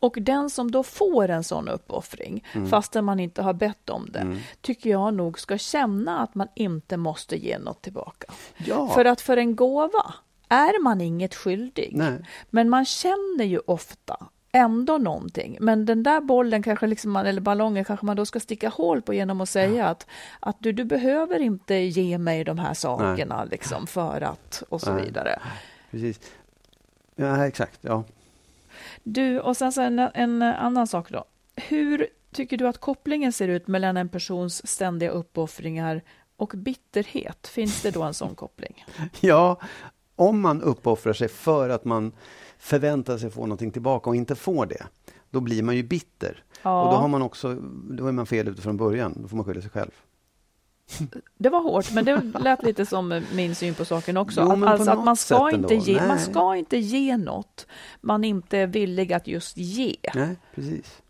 Och 0.00 0.16
den 0.20 0.50
som 0.50 0.70
då 0.70 0.82
får 0.82 1.28
en 1.28 1.44
sån 1.44 1.68
uppoffring, 1.68 2.44
mm. 2.52 2.68
fastän 2.68 3.04
man 3.04 3.20
inte 3.20 3.42
har 3.42 3.52
bett 3.52 3.90
om 3.90 4.08
det, 4.12 4.18
mm. 4.18 4.38
tycker 4.60 4.90
jag 4.90 5.14
nog 5.14 5.38
ska 5.38 5.58
känna 5.58 6.18
att 6.18 6.34
man 6.34 6.48
inte 6.54 6.96
måste 6.96 7.36
ge 7.36 7.58
något 7.58 7.82
tillbaka. 7.82 8.32
Ja. 8.56 8.88
För 8.88 9.04
att 9.04 9.20
för 9.20 9.36
en 9.36 9.56
gåva 9.56 10.14
är 10.50 10.82
man 10.82 11.00
inget 11.00 11.34
skyldig. 11.34 11.92
Nej. 11.94 12.18
Men 12.50 12.70
man 12.70 12.84
känner 12.84 13.44
ju 13.44 13.58
ofta 13.58 14.16
ändå 14.52 14.98
någonting. 14.98 15.56
Men 15.60 15.84
den 15.84 16.02
där 16.02 16.20
bollen 16.20 16.62
kanske 16.62 16.86
liksom 16.86 17.10
man, 17.10 17.26
eller 17.26 17.40
ballongen 17.40 17.84
kanske 17.84 18.06
man 18.06 18.16
då 18.16 18.26
ska 18.26 18.40
sticka 18.40 18.68
hål 18.68 19.02
på 19.02 19.14
genom 19.14 19.40
att 19.40 19.48
säga 19.48 19.74
ja. 19.74 19.84
att, 19.84 20.06
att 20.40 20.56
du, 20.58 20.72
du 20.72 20.84
behöver 20.84 21.40
inte 21.40 21.74
ge 21.74 22.18
mig 22.18 22.44
de 22.44 22.58
här 22.58 22.74
sakerna 22.74 23.44
liksom 23.44 23.86
för 23.86 24.20
att 24.20 24.62
och 24.68 24.80
så 24.80 24.94
Nej. 24.94 25.04
vidare. 25.04 25.40
Precis. 25.90 26.20
Ja, 27.16 27.46
exakt. 27.46 27.78
Ja. 27.80 28.04
Du, 29.02 29.40
och 29.40 29.56
sen 29.56 29.72
så 29.72 29.80
en, 29.80 29.98
en 29.98 30.42
annan 30.42 30.86
sak 30.86 31.10
då. 31.10 31.24
Hur 31.56 32.06
tycker 32.32 32.56
du 32.56 32.68
att 32.68 32.78
kopplingen 32.78 33.32
ser 33.32 33.48
ut 33.48 33.68
mellan 33.68 33.96
en 33.96 34.08
persons 34.08 34.66
ständiga 34.66 35.10
uppoffringar 35.10 36.02
och 36.36 36.52
bitterhet? 36.56 37.46
Finns 37.46 37.82
det 37.82 37.90
då 37.90 38.02
en 38.02 38.14
sån 38.14 38.34
koppling? 38.34 38.84
Ja, 39.20 39.60
om 40.20 40.40
man 40.40 40.62
uppoffrar 40.62 41.12
sig 41.12 41.28
för 41.28 41.68
att 41.68 41.84
man 41.84 42.12
förväntar 42.58 43.18
sig 43.18 43.30
få 43.30 43.40
någonting 43.40 43.70
tillbaka 43.70 44.10
och 44.10 44.16
inte 44.16 44.34
får 44.34 44.66
det, 44.66 44.86
då 45.30 45.40
blir 45.40 45.62
man 45.62 45.76
ju 45.76 45.82
bitter. 45.82 46.44
Ja. 46.62 46.82
Och 46.82 46.92
då 46.92 46.96
har 46.96 47.08
man 47.08 47.22
också, 47.22 47.54
då 47.90 48.06
är 48.06 48.12
man 48.12 48.26
fel 48.26 48.48
ute 48.48 48.62
från 48.62 48.76
början, 48.76 49.14
då 49.22 49.28
får 49.28 49.36
man 49.36 49.46
skylla 49.46 49.60
sig 49.60 49.70
själv. 49.70 49.90
Det 51.38 51.48
var 51.48 51.60
hårt, 51.60 51.92
men 51.92 52.04
det 52.04 52.22
lät 52.40 52.62
lite 52.62 52.86
som 52.86 53.22
min 53.34 53.54
syn 53.54 53.74
på 53.74 53.84
saken 53.84 54.16
också. 54.16 54.40
Jo, 54.40 54.64
alltså 54.66 54.90
att 54.90 55.04
man 55.04 55.16
ska, 55.16 55.50
inte 55.50 55.74
ge, 55.74 56.06
man 56.06 56.18
ska 56.18 56.56
inte 56.56 56.76
ge 56.76 57.16
något 57.16 57.66
man 58.00 58.24
inte 58.24 58.58
är 58.58 58.66
villig 58.66 59.12
att 59.12 59.26
just 59.26 59.56
ge. 59.56 59.96
Nej, 60.14 60.36
precis. 60.54 61.02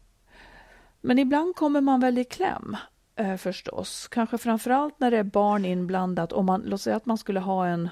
Men 1.01 1.19
ibland 1.19 1.57
kommer 1.57 1.81
man 1.81 2.01
väl 2.01 2.19
i 2.19 2.25
kläm 2.25 2.77
eh, 3.17 3.37
förstås. 3.37 4.09
Kanske 4.09 4.39
framförallt 4.39 5.01
när 5.01 5.11
det 5.11 5.19
är 5.19 5.23
barn 5.23 5.65
inblandat. 5.65 6.33
Om 6.33 6.47
man, 6.47 6.63
låt 6.65 6.81
säga 6.81 6.97
att 6.97 7.07
man 7.07 7.19
skulle 7.19 7.41
ha 7.41 7.67
en... 7.67 7.89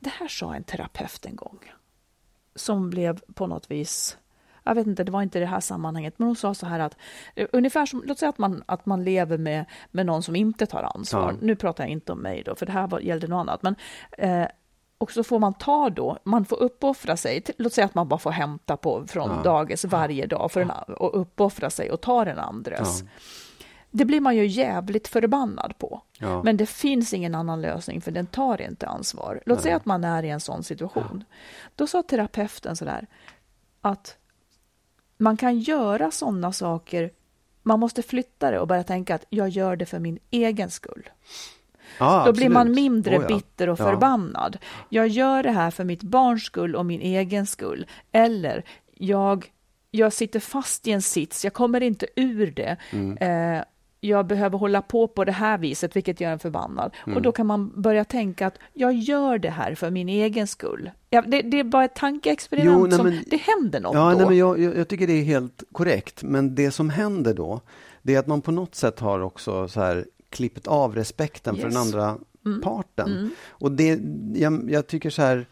Det 0.00 0.10
här 0.10 0.28
sa 0.28 0.54
en 0.54 0.64
terapeut 0.64 1.26
en 1.26 1.36
gång. 1.36 1.58
Som 2.54 2.90
blev 2.90 3.20
på 3.34 3.46
något 3.46 3.70
vis 3.70 4.18
jag 4.64 4.74
vet 4.74 4.86
inte, 4.86 5.04
det 5.04 5.12
var 5.12 5.22
inte 5.22 5.38
i 5.38 5.40
det 5.40 5.46
här 5.46 5.60
sammanhanget, 5.60 6.14
men 6.18 6.26
hon 6.28 6.36
sa 6.36 6.54
så 6.54 6.66
här 6.66 6.80
att 6.80 6.96
eh, 7.34 7.46
ungefär 7.52 7.86
som, 7.86 8.02
låt 8.06 8.18
säga 8.18 8.28
att 8.28 8.38
man, 8.38 8.62
att 8.66 8.86
man 8.86 9.04
lever 9.04 9.38
med, 9.38 9.64
med 9.90 10.06
någon 10.06 10.22
som 10.22 10.36
inte 10.36 10.66
tar 10.66 10.82
ansvar. 10.94 11.30
Ja. 11.32 11.38
Nu 11.40 11.56
pratar 11.56 11.84
jag 11.84 11.90
inte 11.90 12.12
om 12.12 12.18
mig 12.18 12.42
då, 12.42 12.54
för 12.54 12.66
det 12.66 12.72
här 12.72 12.86
var, 12.86 13.00
gällde 13.00 13.26
något 13.26 13.40
annat, 13.40 13.62
men 13.62 13.74
eh, 14.18 14.46
och 14.98 15.12
så 15.12 15.24
får 15.24 15.38
man 15.38 15.54
ta 15.54 15.90
då, 15.90 16.18
man 16.24 16.44
får 16.44 16.56
uppoffra 16.62 17.16
sig, 17.16 17.40
till- 17.40 17.54
låt 17.58 17.72
säga 17.72 17.84
att 17.84 17.94
man 17.94 18.08
bara 18.08 18.18
får 18.18 18.30
hämta 18.30 18.76
på 18.76 19.06
från 19.06 19.30
Ja. 19.30 19.42
dagis 19.42 19.84
varje 19.84 20.26
dag 20.26 20.52
för 20.52 20.60
en, 20.60 20.70
och 20.70 21.20
uppoffra 21.20 21.70
sig 21.70 21.90
och 21.90 22.00
ta 22.00 22.24
den 22.24 22.38
andres. 22.38 23.00
Ja. 23.02 23.08
Det 23.90 24.04
blir 24.04 24.20
man 24.20 24.36
ju 24.36 24.46
jävligt 24.46 25.08
förbannad 25.08 25.78
på. 25.78 26.02
Ja. 26.18 26.42
Men 26.42 26.56
det 26.56 26.66
finns 26.66 27.14
ingen 27.14 27.34
annan 27.34 27.62
lösning 27.62 28.00
för 28.00 28.10
den 28.10 28.26
tar 28.26 28.60
inte 28.62 28.86
ansvar. 28.88 29.40
Låt 29.46 29.62
säga 29.62 29.76
att 29.76 29.86
man 29.86 30.04
är 30.04 30.22
i 30.22 30.28
en 30.30 30.40
sån 30.40 30.62
situation. 30.64 31.24
Då 31.74 31.86
sa 31.86 32.02
terapeuten 32.02 32.76
sådär 32.76 33.06
att 33.80 34.16
man 35.18 35.36
kan 35.36 35.58
göra 35.58 36.10
sådana 36.10 36.52
saker, 36.52 37.10
man 37.62 37.80
måste 37.80 38.02
flytta 38.02 38.50
det 38.50 38.58
och 38.60 38.68
börja 38.68 38.82
tänka 38.82 39.14
att 39.14 39.24
jag 39.28 39.48
gör 39.48 39.76
det 39.76 39.86
för 39.86 39.98
min 39.98 40.18
egen 40.30 40.70
skull. 40.70 41.08
Ja, 41.98 42.22
Då 42.26 42.32
blir 42.32 42.48
man 42.48 42.60
absolut. 42.60 42.76
mindre 42.76 43.18
Oh, 43.18 43.22
ja. 43.22 43.28
bitter 43.28 43.68
och 43.68 43.80
Ja. 43.80 43.84
förbannad. 43.84 44.58
Jag 44.88 45.08
gör 45.08 45.42
det 45.42 45.50
här 45.50 45.70
för 45.70 45.84
mitt 45.84 46.02
barns 46.02 46.42
skull 46.44 46.76
och 46.76 46.86
min 46.86 47.00
egen 47.00 47.46
skull. 47.46 47.86
Eller 48.12 48.64
jag, 48.94 49.52
jag 49.90 50.12
sitter 50.12 50.40
fast 50.40 50.86
i 50.86 50.92
en 50.92 51.02
sits, 51.02 51.44
jag 51.44 51.52
kommer 51.54 51.80
inte 51.80 52.06
ur 52.16 52.50
det. 52.50 52.76
Mm. 52.92 53.16
Eh, 53.56 53.64
jag 54.00 54.26
behöver 54.26 54.58
hålla 54.58 54.82
på 54.82 55.08
på 55.08 55.24
det 55.24 55.32
här 55.32 55.58
viset, 55.58 55.96
vilket 55.96 56.20
gör 56.20 56.30
en 56.32 56.38
förbannad. 56.38 56.92
Mm. 57.06 57.16
Och 57.16 57.22
då 57.22 57.32
kan 57.32 57.46
man 57.46 57.82
börja 57.82 58.04
tänka 58.04 58.46
att 58.46 58.58
jag 58.72 58.92
gör 58.94 59.38
det 59.38 59.50
här 59.50 59.74
för 59.74 59.90
min 59.90 60.08
egen 60.08 60.46
skull. 60.46 60.90
Ja, 61.10 61.22
det, 61.22 61.42
det 61.42 61.60
är 61.60 61.64
bara 61.64 61.84
ett 61.84 61.94
tankeexperiment 61.94 62.76
Jo, 62.78 62.86
nej, 62.86 62.96
som 62.98 63.06
men- 63.06 63.24
det 63.26 63.36
händer 63.36 63.80
något 63.80 63.94
Ja, 63.94 64.10
då. 64.12 64.16
nej, 64.18 64.26
men 64.26 64.36
jag, 64.36 64.60
jag, 64.60 64.88
tycker 64.88 65.06
det 65.06 65.12
är 65.12 65.24
helt 65.24 65.62
korrekt. 65.72 66.22
Men 66.22 66.54
det 66.54 66.70
som 66.70 66.90
händer 66.90 67.34
då, 67.34 67.60
det 68.02 68.14
är 68.14 68.18
att 68.18 68.26
man 68.26 68.40
på 68.42 68.50
något 68.52 68.74
sätt 68.74 69.00
har 69.00 69.20
också 69.20 69.68
så 69.68 69.80
här 69.80 70.04
klippt 70.30 70.66
av 70.66 70.94
respekten 70.94 71.56
för 71.56 71.62
Yes. 71.64 71.74
den 71.74 71.82
andra 71.82 72.16
parten. 72.62 73.30
Och 73.48 73.72
det, 73.72 74.00
jag, 74.34 74.70
jag 74.70 74.86
tycker 74.86 75.10
så 75.10 75.22
här, 75.22 75.46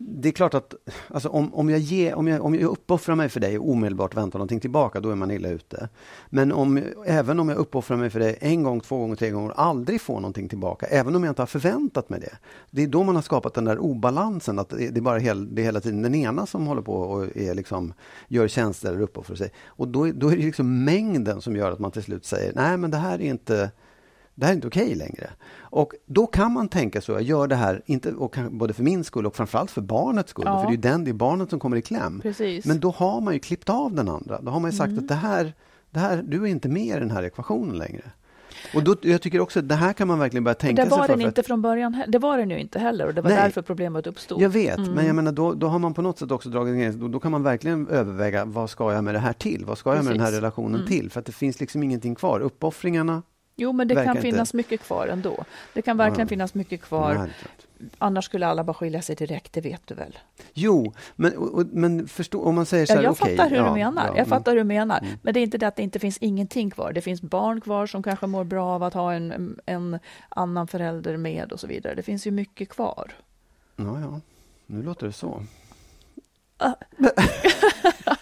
det 0.00 0.28
är 0.28 0.32
klart 0.32 0.54
att 0.54 0.74
alltså 1.08 1.28
om, 1.28 1.54
om, 1.54 1.70
jag 1.70 1.78
ger, 1.78 2.14
om, 2.14 2.28
jag, 2.28 2.44
om 2.44 2.54
jag 2.54 2.62
uppoffrar 2.62 3.14
mig 3.14 3.28
för 3.28 3.40
dig 3.40 3.58
och 3.58 3.70
omedelbart 3.70 4.16
väntar 4.16 4.38
någonting 4.38 4.60
tillbaka, 4.60 5.00
då 5.00 5.10
är 5.10 5.14
man 5.14 5.30
illa 5.30 5.48
ute. 5.48 5.88
Men 6.30 6.52
om, 6.52 6.82
även 7.06 7.40
om 7.40 7.48
jag 7.48 7.58
uppoffrar 7.58 7.96
mig 7.96 8.10
för 8.10 8.20
dig 8.20 8.38
en 8.40 8.62
gång, 8.62 8.80
två 8.80 8.98
gånger, 8.98 9.16
tre 9.16 9.30
gånger 9.30 9.50
och 9.50 9.62
aldrig 9.62 10.00
får 10.00 10.14
någonting 10.14 10.48
tillbaka, 10.48 10.86
även 10.86 11.16
om 11.16 11.24
jag 11.24 11.30
inte 11.30 11.42
har 11.42 11.46
förväntat 11.46 12.08
mig 12.08 12.20
det. 12.20 12.32
Det 12.70 12.82
är 12.82 12.86
då 12.86 13.02
man 13.04 13.14
har 13.14 13.22
skapat 13.22 13.54
den 13.54 13.64
där 13.64 13.78
obalansen, 13.78 14.58
att 14.58 14.68
det 14.68 14.88
det 14.88 15.00
är 15.00 15.02
bara 15.02 15.18
hel, 15.18 15.54
det 15.54 15.62
är 15.62 15.64
hela 15.64 15.80
tiden 15.80 16.02
den 16.02 16.14
ena 16.14 16.46
som 16.46 16.66
håller 16.66 16.82
på 16.82 16.94
och 16.94 17.36
är 17.36 17.54
liksom, 17.54 17.92
gör 18.28 18.48
tjänster 18.48 18.88
eller 18.92 19.00
uppoffrar 19.00 19.36
sig. 19.36 19.52
Och 19.66 19.88
då, 19.88 20.08
är- 20.08 20.12
då 20.12 20.28
är 20.32 20.36
det 20.36 20.42
liksom 20.42 20.84
mängden 20.84 21.40
som 21.40 21.56
gör 21.56 21.72
att 21.72 21.78
man 21.78 21.90
till 21.90 22.02
slut 22.02 22.24
säger, 22.24 22.52
nej 22.54 22.76
men 22.76 22.90
det 22.90 22.96
här 22.96 23.14
är 23.20 23.24
inte 23.30 23.70
det 24.38 24.46
här 24.46 24.52
är 24.52 24.56
inte 24.56 24.66
okej 24.68 24.94
längre. 24.94 25.30
Och 25.60 25.92
då 26.06 26.26
kan 26.26 26.52
man 26.52 26.68
tänka 26.68 27.00
så, 27.00 27.12
jag 27.12 27.22
gör 27.22 27.46
det 27.46 27.56
här, 27.56 27.82
inte, 27.86 28.12
och 28.12 28.34
kan- 28.34 28.58
både 28.58 28.74
för 28.74 28.82
min 28.82 29.04
skull 29.04 29.26
och 29.26 29.36
framförallt 29.36 29.70
för 29.70 29.80
barnets 29.80 30.30
skull, 30.30 30.44
Ja. 30.46 30.58
för 30.60 30.66
det 30.66 30.70
är 30.70 30.76
ju 30.76 30.80
den, 30.80 31.04
det 31.04 31.10
är 31.10 31.12
barnet 31.12 31.50
som 31.50 31.60
kommer 31.60 31.76
i 31.76 31.82
kläm. 31.82 32.20
Precis. 32.20 32.64
Men 32.64 32.80
då 32.80 32.90
har 32.90 33.20
man 33.20 33.34
ju 33.34 33.40
klippt 33.40 33.68
av 33.70 33.94
den 33.94 34.08
andra. 34.08 34.40
Då 34.40 34.50
har 34.50 34.60
man 34.60 34.70
ju 34.70 34.76
sagt 34.76 34.88
Mm. 34.88 34.98
att 35.04 35.08
det 35.08 35.14
här, 35.14 35.52
det 35.90 35.98
här, 36.00 36.22
du 36.26 36.42
är 36.42 36.46
inte 36.46 36.68
med 36.68 36.86
i 36.96 37.00
den 37.00 37.10
här 37.10 37.22
ekvationen 37.22 37.78
längre. 37.78 38.02
Och 38.74 38.82
då, 38.84 38.96
jag 39.02 39.22
tycker 39.22 39.40
också 39.40 39.58
att 39.58 39.68
det 39.68 39.74
här 39.74 39.92
kan 39.92 40.08
man 40.08 40.18
verkligen 40.18 40.44
börja 40.44 40.54
tänka 40.54 40.84
det 40.84 40.90
sig 40.90 40.98
var 40.98 41.06
för. 41.06 41.12
den 41.12 41.20
för 41.20 41.26
inte 41.28 41.40
att, 41.40 41.46
från 41.46 41.62
början. 41.62 42.04
Det 42.08 42.18
var 42.18 42.38
den 42.38 42.50
ju 42.50 42.58
inte 42.58 42.78
heller 42.78 43.06
och 43.06 43.14
det 43.14 43.20
var 43.20 43.30
Nej. 43.30 43.38
därför 43.42 43.62
problemet 43.62 44.06
uppstod. 44.06 44.40
jag 44.42 44.48
vet, 44.50 44.78
men 44.78 44.88
Mm. 44.88 45.06
jag 45.06 45.16
menar 45.16 45.32
då, 45.32 45.52
då 45.54 45.66
har 45.66 45.78
man 45.78 45.94
på 45.94 46.02
något 46.02 46.18
sätt 46.18 46.30
också 46.30 46.48
dragit 46.48 46.74
ner, 46.74 46.92
då, 46.92 47.08
då 47.08 47.20
kan 47.20 47.32
man 47.32 47.42
verkligen 47.42 47.88
överväga 47.88 48.44
vad 48.44 48.70
ska 48.70 48.92
jag 48.92 49.04
med 49.04 49.14
det 49.14 49.18
här 49.18 49.32
till? 49.32 49.64
Vad 49.64 49.78
ska 49.78 49.94
jag 49.94 50.04
med 50.04 50.12
den 50.14 50.20
här 50.20 50.26
Precis. 50.26 50.38
Mm. 50.38 50.40
relationen 50.44 50.86
till? 50.86 51.10
För 51.10 51.20
att 51.20 51.26
det 51.26 51.32
finns 51.32 51.60
liksom 51.60 51.82
ingenting 51.82 52.14
kvar. 52.14 52.40
Uppoffringarna, 52.40 53.22
Jo, 53.60 53.72
men 53.72 53.88
det 53.88 53.94
Verkar 53.94 54.06
kan 54.06 54.16
inte. 54.16 54.30
finnas 54.30 54.54
mycket 54.54 54.80
kvar 54.80 55.08
ändå. 55.08 55.44
Det 55.74 55.82
kan 55.82 55.96
verkligen 55.96 56.26
Ja. 56.26 56.28
finnas 56.28 56.54
mycket 56.54 56.82
kvar. 56.82 57.14
Nej. 57.14 57.30
Annars 57.98 58.24
skulle 58.24 58.46
alla 58.46 58.64
bara 58.64 58.74
skilja 58.74 59.02
sig 59.02 59.16
direkt, 59.16 59.52
det 59.52 59.60
vet 59.60 59.86
du 59.86 59.94
väl? 59.94 60.18
Jo, 60.54 60.92
men, 61.16 61.36
och, 61.36 61.66
men 61.66 62.08
förstå, 62.08 62.42
om 62.44 62.54
man 62.54 62.66
säger 62.66 62.86
så 62.86 62.92
Ja, 62.92 62.96
här, 62.96 63.02
jag 63.02 63.12
okej, 63.12 63.36
fattar 63.36 63.50
hur 63.50 63.56
ja, 63.56 63.64
du 63.64 63.70
menar. 63.72 64.02
ja, 64.02 64.08
jag 64.08 64.16
mm. 64.18 64.28
fattar 64.28 64.52
hur 64.52 64.58
du 64.58 64.64
menar. 64.64 65.06
Men 65.22 65.34
det 65.34 65.40
är 65.40 65.42
inte 65.42 65.58
det 65.58 65.68
att 65.68 65.76
det 65.76 65.82
inte 65.82 65.98
finns 65.98 66.18
ingenting 66.18 66.70
kvar. 66.70 66.92
Det 66.92 67.00
finns 67.00 67.22
barn 67.22 67.60
kvar 67.60 67.86
som 67.86 68.02
kanske 68.02 68.26
mår 68.26 68.44
bra 68.44 68.66
av 68.66 68.82
att 68.82 68.94
ha 68.94 69.12
en, 69.14 69.58
en 69.66 69.98
annan 70.28 70.68
förälder 70.68 71.16
med 71.16 71.52
och 71.52 71.60
så 71.60 71.66
vidare. 71.66 71.94
Det 71.94 72.02
finns 72.02 72.26
ju 72.26 72.30
mycket 72.30 72.68
kvar. 72.68 73.12
Ja, 73.76 74.00
ja, 74.00 74.20
nu 74.66 74.82
låter 74.82 75.06
det 75.06 75.12
så. 75.12 75.42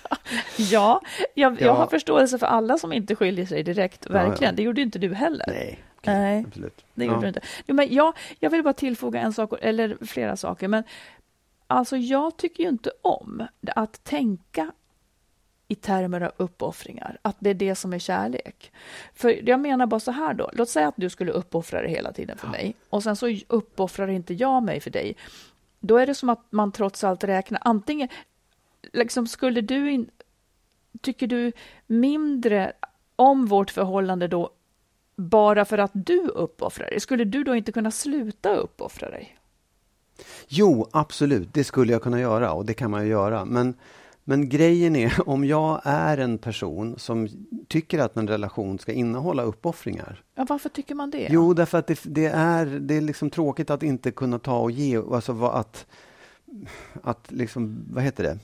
Ja, 0.70 1.00
jag, 1.34 1.52
jag 1.52 1.60
Ja. 1.68 1.72
har 1.72 1.86
förståelse 1.86 2.38
för 2.38 2.46
alla 2.46 2.78
som 2.78 2.92
inte 2.92 3.16
skiljer 3.16 3.46
sig 3.46 3.62
direkt, 3.62 4.06
Ja, 4.06 4.12
verkligen. 4.12 4.52
ja. 4.52 4.56
Det 4.56 4.62
gjorde 4.62 4.80
inte 4.80 4.98
du 4.98 5.14
heller. 5.14 5.44
Nej, 5.48 5.78
okej, 5.96 6.14
Nej. 6.14 6.44
absolut. 6.48 6.84
Det 6.94 7.04
Ja. 7.04 7.10
gjorde 7.12 7.22
du 7.24 7.28
inte. 7.28 7.40
Jo, 7.66 7.74
men 7.74 7.94
jag, 7.94 8.16
jag 8.40 8.50
vill 8.50 8.62
bara 8.62 8.74
tillfoga 8.74 9.20
en 9.20 9.32
sak, 9.32 9.52
eller 9.60 9.96
flera 10.06 10.36
saker. 10.36 10.68
Men 10.68 10.84
alltså, 11.66 11.96
jag 11.96 12.36
tycker 12.36 12.62
ju 12.62 12.68
inte 12.68 12.90
om 13.02 13.46
att 13.76 14.04
tänka 14.04 14.72
i 15.68 15.74
termer 15.74 16.20
av 16.20 16.32
uppoffringar, 16.36 17.18
att 17.22 17.36
det 17.38 17.50
är 17.50 17.54
det 17.54 17.74
som 17.74 17.92
är 17.92 17.98
kärlek. 17.98 18.72
För 19.14 19.48
jag 19.48 19.60
menar 19.60 19.86
bara 19.86 20.00
så 20.00 20.10
här 20.10 20.34
då, 20.34 20.50
låt 20.52 20.68
säga 20.68 20.88
att 20.88 20.94
du 20.96 21.10
skulle 21.10 21.32
uppoffra 21.32 21.82
dig 21.82 21.90
hela 21.90 22.12
tiden 22.12 22.38
för 22.38 22.48
mig 22.48 22.74
och 22.90 23.02
sen 23.02 23.16
så 23.16 23.36
uppoffrar 23.48 24.08
inte 24.08 24.34
jag 24.34 24.62
mig 24.62 24.80
för 24.80 24.90
dig. 24.90 25.16
Då 25.80 25.96
är 25.98 26.06
det 26.06 26.14
som 26.14 26.28
att 26.28 26.44
man 26.50 26.72
trots 26.72 27.04
allt 27.04 27.24
räknar, 27.24 27.60
antingen, 27.64 28.08
liksom 28.92 29.26
skulle 29.26 29.60
du 29.60 29.90
in, 29.90 30.10
tycker 31.00 31.26
du 31.26 31.52
mindre 31.86 32.72
om 33.16 33.46
vårt 33.46 33.70
förhållande 33.70 34.28
då 34.28 34.50
bara 35.16 35.64
för 35.64 35.78
att 35.78 35.90
du 35.94 36.28
uppoffrar 36.28 36.86
dig? 36.86 37.00
Skulle 37.00 37.24
du 37.24 37.44
då 37.44 37.56
inte 37.56 37.72
kunna 37.72 37.90
sluta 37.90 38.56
uppoffra 38.56 39.10
dig? 39.10 39.36
Jo, 40.48 40.88
absolut, 40.92 41.54
det 41.54 41.64
skulle 41.64 41.92
jag 41.92 42.02
kunna 42.02 42.20
göra 42.20 42.52
och 42.52 42.66
det 42.66 42.74
kan 42.74 42.90
man 42.90 43.04
ju 43.04 43.10
göra. 43.10 43.44
Men, 43.44 43.74
men 44.24 44.48
grejen 44.48 44.96
är, 44.96 45.14
om 45.28 45.44
jag 45.44 45.80
är 45.84 46.18
en 46.18 46.38
person 46.38 46.98
som 46.98 47.28
tycker 47.68 47.98
att 47.98 48.16
en 48.16 48.28
relation 48.28 48.78
ska 48.78 48.92
innehålla 48.92 49.42
uppoffringar. 49.42 50.22
Ja, 50.34 50.46
varför 50.48 50.68
tycker 50.68 50.94
man 50.94 51.10
det? 51.10 51.28
Jo, 51.30 51.54
därför 51.54 51.78
att 51.78 51.86
det, 51.86 52.00
det 52.02 52.26
är, 52.26 52.66
det 52.66 52.94
är 52.94 53.00
liksom 53.00 53.30
tråkigt 53.30 53.70
att 53.70 53.82
inte 53.82 54.10
kunna 54.10 54.38
ta 54.38 54.58
och 54.58 54.70
ge, 54.70 54.96
alltså 54.96 55.44
att, 55.44 55.86
att 57.02 57.32
liksom, 57.32 57.84
vad 57.90 58.04
heter 58.04 58.24
det? 58.24 58.38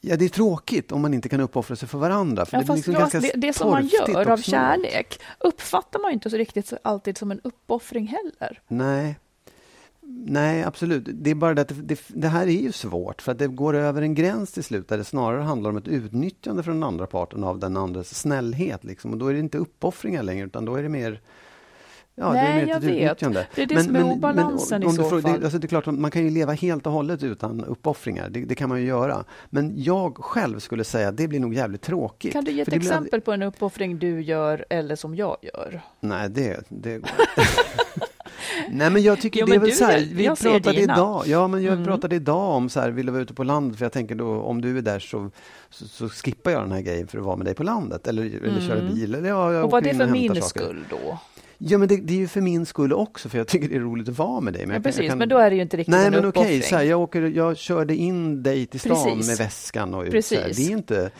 Ja, 0.00 0.16
det 0.16 0.24
är 0.24 0.28
tråkigt 0.28 0.92
om 0.92 1.02
man 1.02 1.14
inte 1.14 1.28
kan 1.28 1.40
uppoffra 1.40 1.76
sig 1.76 1.88
för 1.88 1.98
varandra. 1.98 2.46
För 2.46 2.56
Ja, 2.56 2.62
det 2.62 2.74
liksom 2.74 2.94
ganska 2.94 3.20
det, 3.20 3.32
det 3.34 3.52
som 3.52 3.70
man 3.70 3.86
gör 3.86 4.30
av 4.30 4.36
kärlek 4.36 5.20
uppfattar 5.38 6.00
man 6.00 6.10
ju 6.10 6.14
inte 6.14 6.30
så 6.30 6.36
riktigt 6.36 6.72
alltid 6.82 7.18
som 7.18 7.30
en 7.30 7.40
uppoffring 7.44 8.06
heller. 8.06 8.60
Nej. 8.68 9.18
Nej, 10.10 10.64
absolut. 10.64 11.08
Det 11.12 11.30
är 11.30 11.34
bara 11.34 11.54
det 11.54 11.62
att 11.62 11.72
det, 11.74 12.00
det, 12.08 12.28
här 12.28 12.46
är 12.46 12.60
ju 12.60 12.72
svårt 12.72 13.22
för 13.22 13.32
att 13.32 13.38
det 13.38 13.46
går 13.46 13.74
över 13.74 14.02
en 14.02 14.14
gräns 14.14 14.52
till 14.52 14.64
slut 14.64 14.88
där 14.88 14.98
det 14.98 15.04
snarare 15.04 15.42
handlar 15.42 15.70
om 15.70 15.76
ett 15.76 15.88
utnyttjande 15.88 16.62
från 16.62 16.74
den 16.74 16.82
andra 16.82 17.06
parten 17.06 17.44
av 17.44 17.58
den 17.58 17.76
andras 17.76 18.14
snällhet. 18.14 18.84
Liksom. 18.84 19.12
Och 19.12 19.18
då 19.18 19.26
är 19.26 19.32
det 19.32 19.38
inte 19.38 19.58
uppoffringar 19.58 20.22
längre 20.22 20.46
utan 20.46 20.64
då 20.64 20.76
är 20.76 20.82
det 20.82 20.88
mer 20.88 21.20
Ja, 22.20 22.32
det 22.32 22.38
är 22.38 22.54
Nej, 22.54 22.68
jag 22.68 22.80
vet. 22.80 23.18
Det 23.54 23.62
är 23.62 23.66
det 23.66 23.82
som 23.84 23.96
är 23.96 24.04
obalansen 24.04 24.82
i 24.82 24.86
om 24.86 24.90
du 24.96 25.02
så 25.02 25.08
frågar- 25.08 25.22
fall. 25.22 25.40
Det, 25.40 25.46
alltså 25.46 25.58
det 25.58 25.66
är 25.66 25.68
klart, 25.68 25.86
man 25.86 26.10
kan 26.10 26.24
ju 26.24 26.30
leva 26.30 26.52
helt 26.52 26.86
och 26.86 26.92
hållet 26.92 27.22
utan 27.22 27.64
uppoffringar. 27.64 28.28
Det, 28.30 28.44
det 28.44 28.54
kan 28.54 28.68
man 28.68 28.80
ju 28.80 28.86
göra. 28.86 29.24
Men 29.50 29.72
jag 29.82 30.16
själv 30.16 30.58
skulle 30.58 30.84
säga 30.84 31.08
att 31.08 31.16
det 31.16 31.28
blir 31.28 31.40
nog 31.40 31.54
jävligt 31.54 31.82
tråkigt. 31.82 32.32
Kan 32.32 32.44
du 32.44 32.50
ge 32.52 32.60
ett 32.62 32.68
blir 32.68 32.78
exempel 32.78 33.20
på 33.20 33.32
en 33.32 33.42
uppoffring 33.42 33.98
du 33.98 34.20
gör 34.22 34.64
eller 34.70 34.96
som 34.96 35.14
jag 35.14 35.36
gör? 35.42 35.80
Nej, 36.00 36.28
det, 36.30 36.60
det 36.68 36.98
går 36.98 37.10
Nej, 38.70 38.90
men 38.90 39.02
jag 39.02 39.20
tycker 39.20 39.40
Jo, 39.40 39.46
det 39.46 39.52
är 39.52 39.58
men 39.58 39.68
väl 39.68 39.76
så 39.76 39.84
här, 39.84 40.08
vi 40.12 40.28
pratade 40.28 40.80
idag, 40.80 41.22
ja 41.26 41.48
men 41.48 41.62
jag 41.62 41.72
Mm. 41.72 41.84
pratade 41.84 42.16
idag 42.16 42.50
om 42.56 42.68
så 42.68 42.80
här, 42.80 42.90
vill 42.90 43.06
du 43.06 43.12
vara 43.12 43.22
ute 43.22 43.34
på 43.34 43.44
landet? 43.44 43.78
För 43.78 43.84
jag 43.84 43.92
tänker 43.92 44.14
då, 44.14 44.40
om 44.40 44.60
du 44.60 44.78
är 44.78 44.82
där 44.82 44.98
så, 44.98 45.30
så, 45.70 45.88
så 45.88 46.08
skippar 46.08 46.50
jag 46.50 46.62
den 46.62 46.72
här 46.72 46.80
grejen 46.80 47.06
för 47.06 47.18
att 47.18 47.24
vara 47.24 47.36
med 47.36 47.46
dig 47.46 47.54
på 47.54 47.62
landet. 47.62 48.06
Eller, 48.06 48.22
eller 48.44 48.60
köra 48.60 48.80
bil. 48.80 49.14
Eller, 49.14 49.28
ja, 49.28 49.42
jag 49.44 49.50
Mm. 49.52 49.64
Och 49.64 49.70
vad 49.70 49.82
det 49.84 49.94
för 49.94 50.06
min 50.06 50.42
skull 50.42 50.84
då? 50.90 51.18
Ja, 51.58 51.78
men 51.78 51.88
det, 51.88 51.96
det 51.96 52.12
är 52.14 52.18
ju 52.18 52.28
för 52.28 52.40
min 52.40 52.66
skull 52.66 52.92
också, 52.92 53.28
för 53.28 53.38
jag 53.38 53.46
tycker 53.46 53.68
det 53.68 53.74
är 53.76 53.80
roligt 53.80 54.08
att 54.08 54.18
vara 54.18 54.40
med 54.40 54.52
dig. 54.52 54.66
Men 54.66 54.76
Ja, 54.76 54.82
precis, 54.82 55.08
kan... 55.08 55.18
men 55.18 55.28
då 55.28 55.38
är 55.38 55.50
det 55.50 55.56
ju 55.56 55.62
inte 55.62 55.76
riktigt 55.76 55.90
Nej, 55.94 56.06
en 56.06 56.12
men 56.12 56.26
okej, 56.26 56.60
här, 56.60 56.82
jag, 56.82 57.00
åker, 57.00 57.22
jag 57.22 57.56
körde 57.56 57.94
in 57.96 58.42
dig 58.42 58.66
till 58.66 58.80
stan 58.80 59.04
Precis. 59.04 59.28
med 59.28 59.38
väskan 59.38 59.94
och 59.94 60.02
ut. 60.04 60.10
Precis. 60.10 60.38
Så 60.38 60.44
här. 60.44 60.52
Det 60.56 60.62
är 60.66 60.70
inte... 60.70 61.10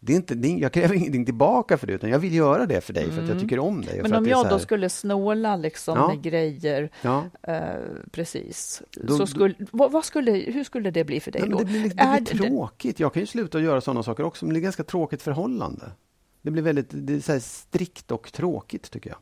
Det 0.00 0.12
är 0.12 0.16
inte, 0.16 0.34
det 0.34 0.48
är, 0.48 0.58
jag 0.58 0.72
kräver 0.72 0.94
ingenting 0.94 1.24
tillbaka 1.24 1.78
för 1.78 1.86
det, 1.86 1.92
utan 1.92 2.10
jag 2.10 2.18
vill 2.18 2.34
göra 2.34 2.66
det 2.66 2.80
för 2.80 2.92
dig 2.92 3.10
för 3.10 3.22
att 3.22 3.28
jag 3.28 3.40
tycker 3.40 3.58
om 3.58 3.80
dig. 3.82 3.98
Mm. 3.98 4.10
Men 4.10 4.18
om 4.18 4.26
är 4.26 4.30
jag 4.30 4.38
så 4.38 4.44
då 4.44 4.50
här- 4.50 4.58
skulle 4.58 4.88
snåla 4.88 5.56
liksom 5.56 5.96
Ja. 5.98 6.08
med 6.08 6.22
grejer, 6.22 6.90
Ja. 7.02 7.24
eh, 7.42 7.58
precis, 8.10 8.82
Då- 8.90 9.16
så 9.16 9.26
skulle, 9.26 9.54
vad, 9.70 9.92
vad 9.92 10.04
skulle, 10.04 10.30
hur 10.32 10.64
skulle 10.64 10.90
det 10.90 11.04
bli 11.04 11.20
för 11.20 11.30
dig 11.30 11.40
Nej, 11.40 11.50
då? 11.50 11.58
det 11.58 11.64
blir, 11.64 11.88
det 11.88 12.02
Är 12.02 12.20
blir 12.20 12.38
tråkigt. 12.48 13.00
Jag 13.00 13.12
kan 13.12 13.20
ju 13.20 13.26
sluta 13.26 13.60
göra 13.60 13.80
sådana 13.80 14.02
saker 14.02 14.24
också, 14.24 14.44
men 14.44 14.54
det 14.54 14.60
är 14.60 14.62
ganska 14.62 14.84
tråkigt 14.84 15.22
förhållande. 15.22 15.90
Det 16.42 16.50
blir 16.50 16.62
väldigt 16.62 16.88
det 16.90 17.12
är 17.28 17.32
här 17.32 17.38
strikt 17.38 18.10
och 18.10 18.32
tråkigt, 18.32 18.90
tycker 18.90 19.10
jag. 19.10 19.18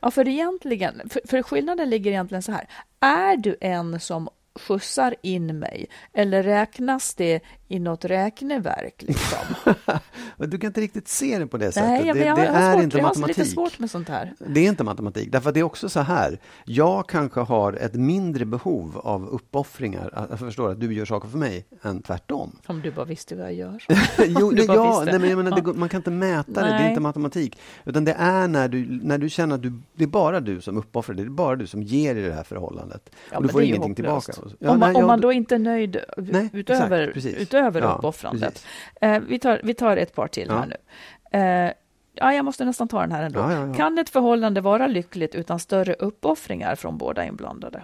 Ja, 0.00 0.10
för 0.10 0.28
egentligen, 0.28 1.02
för, 1.10 1.20
för 1.24 1.42
skillnaden 1.42 1.90
ligger 1.90 2.10
egentligen 2.10 2.42
så 2.42 2.52
här. 2.52 2.68
Är 3.00 3.36
du 3.36 3.56
en 3.60 4.00
som 4.00 4.28
skjutsar 4.54 5.14
in 5.22 5.58
mig 5.58 5.86
eller 6.12 6.42
räknas 6.42 7.14
det 7.14 7.40
i 7.72 7.78
något 7.78 8.04
räkneverk. 8.04 9.02
Liksom. 9.02 9.38
du 10.50 10.58
kan 10.58 10.68
inte 10.68 10.80
riktigt 10.80 11.08
se 11.08 11.38
det 11.38 11.46
på 11.46 11.56
det 11.56 11.64
Nej, 11.64 11.72
sättet. 11.72 12.06
jag, 12.06 12.16
det, 12.16 12.24
jag, 12.24 12.36
det 12.36 12.44
jag, 12.44 12.54
är 12.54 12.72
svårt, 12.72 12.82
inte 12.82 12.96
jag 12.96 13.04
har 13.04 13.10
matematik. 13.10 13.36
lite 13.36 13.50
svårt 13.50 13.78
med 13.78 13.90
sånt 13.90 14.08
här. 14.08 14.34
Det 14.38 14.60
är 14.60 14.68
inte 14.68 14.84
matematik, 14.84 15.32
därför 15.32 15.48
att 15.48 15.54
det 15.54 15.60
är 15.60 15.64
också 15.64 15.88
så 15.88 16.00
här. 16.00 16.38
Jag 16.64 17.08
kanske 17.08 17.40
har 17.40 17.72
ett 17.72 17.94
mindre 17.94 18.44
behov 18.44 18.98
av 18.98 19.28
uppoffringar, 19.28 20.26
jag 20.30 20.38
förstår 20.38 20.70
att 20.70 20.80
du 20.80 20.94
gör 20.94 21.04
saker 21.04 21.28
för 21.28 21.38
mig, 21.38 21.66
än 21.82 22.02
tvärtom. 22.02 22.58
Om 22.66 22.82
du 22.82 22.90
bara 22.90 23.04
visste 23.04 23.36
vad 23.36 23.46
jag 23.46 23.54
gör. 23.54 23.84
jo, 24.26 24.50
bara 24.66 24.76
ja, 24.76 25.02
nej, 25.06 25.18
men 25.18 25.30
jag 25.30 25.36
menar, 25.36 25.60
det, 25.60 25.72
man 25.72 25.88
kan 25.88 25.98
inte 25.98 26.10
mäta 26.10 26.52
det, 26.52 26.60
det 26.60 26.66
är 26.66 26.78
Nej. 26.78 26.88
inte 26.88 27.00
matematik. 27.00 27.58
Utan 27.84 28.04
det 28.04 28.16
är 28.18 28.48
när 28.48 28.68
du, 28.68 29.00
när 29.02 29.18
du 29.18 29.28
känner 29.28 29.54
att 29.54 29.62
du, 29.62 29.72
det 29.94 30.04
är 30.04 30.08
bara 30.08 30.40
du 30.40 30.60
som 30.60 30.76
uppoffrar, 30.76 31.14
det 31.14 31.22
är 31.22 31.26
bara 31.26 31.56
du 31.56 31.66
som 31.66 31.82
ger 31.82 32.16
i 32.16 32.22
det 32.22 32.32
här 32.32 32.44
förhållandet. 32.44 33.10
Ja, 33.30 33.36
och 33.36 33.42
du 33.42 33.48
får 33.48 33.62
ingenting 33.62 34.06
hopplöst. 34.06 34.32
tillbaka. 34.32 34.56
Ja, 34.58 34.70
om, 34.70 34.80
man, 34.80 34.92
nej, 34.92 34.96
om 34.96 35.00
ja, 35.00 35.06
man 35.06 35.20
då 35.20 35.32
inte 35.32 35.54
är 35.54 35.58
nöjd 35.58 35.98
Nej, 36.16 36.50
utöver, 36.52 37.00
exakt, 37.00 37.14
precis. 37.14 37.36
Utöver 37.62 37.80
Ja, 37.80 37.94
uppoffrandet. 37.98 38.66
Eh, 39.00 39.18
vi, 39.20 39.38
tar, 39.38 39.60
vi 39.64 39.74
tar 39.74 39.96
ett 39.96 40.14
par 40.14 40.26
till 40.28 40.46
Ja. 40.48 40.54
här 40.58 40.66
nu. 40.66 40.76
Eh, 41.38 41.72
ja, 42.14 42.32
jag 42.34 42.44
måste 42.44 42.64
nästan 42.64 42.88
ta 42.88 43.00
den 43.00 43.12
här 43.12 43.22
ändå. 43.22 43.40
Ja. 43.40 43.74
Kan 43.74 43.98
ett 43.98 44.10
förhållande 44.10 44.60
vara 44.60 44.86
lyckligt 44.86 45.34
utan 45.34 45.58
större 45.58 45.94
uppoffringar 45.94 46.74
från 46.74 46.98
båda 46.98 47.24
inblandade? 47.24 47.82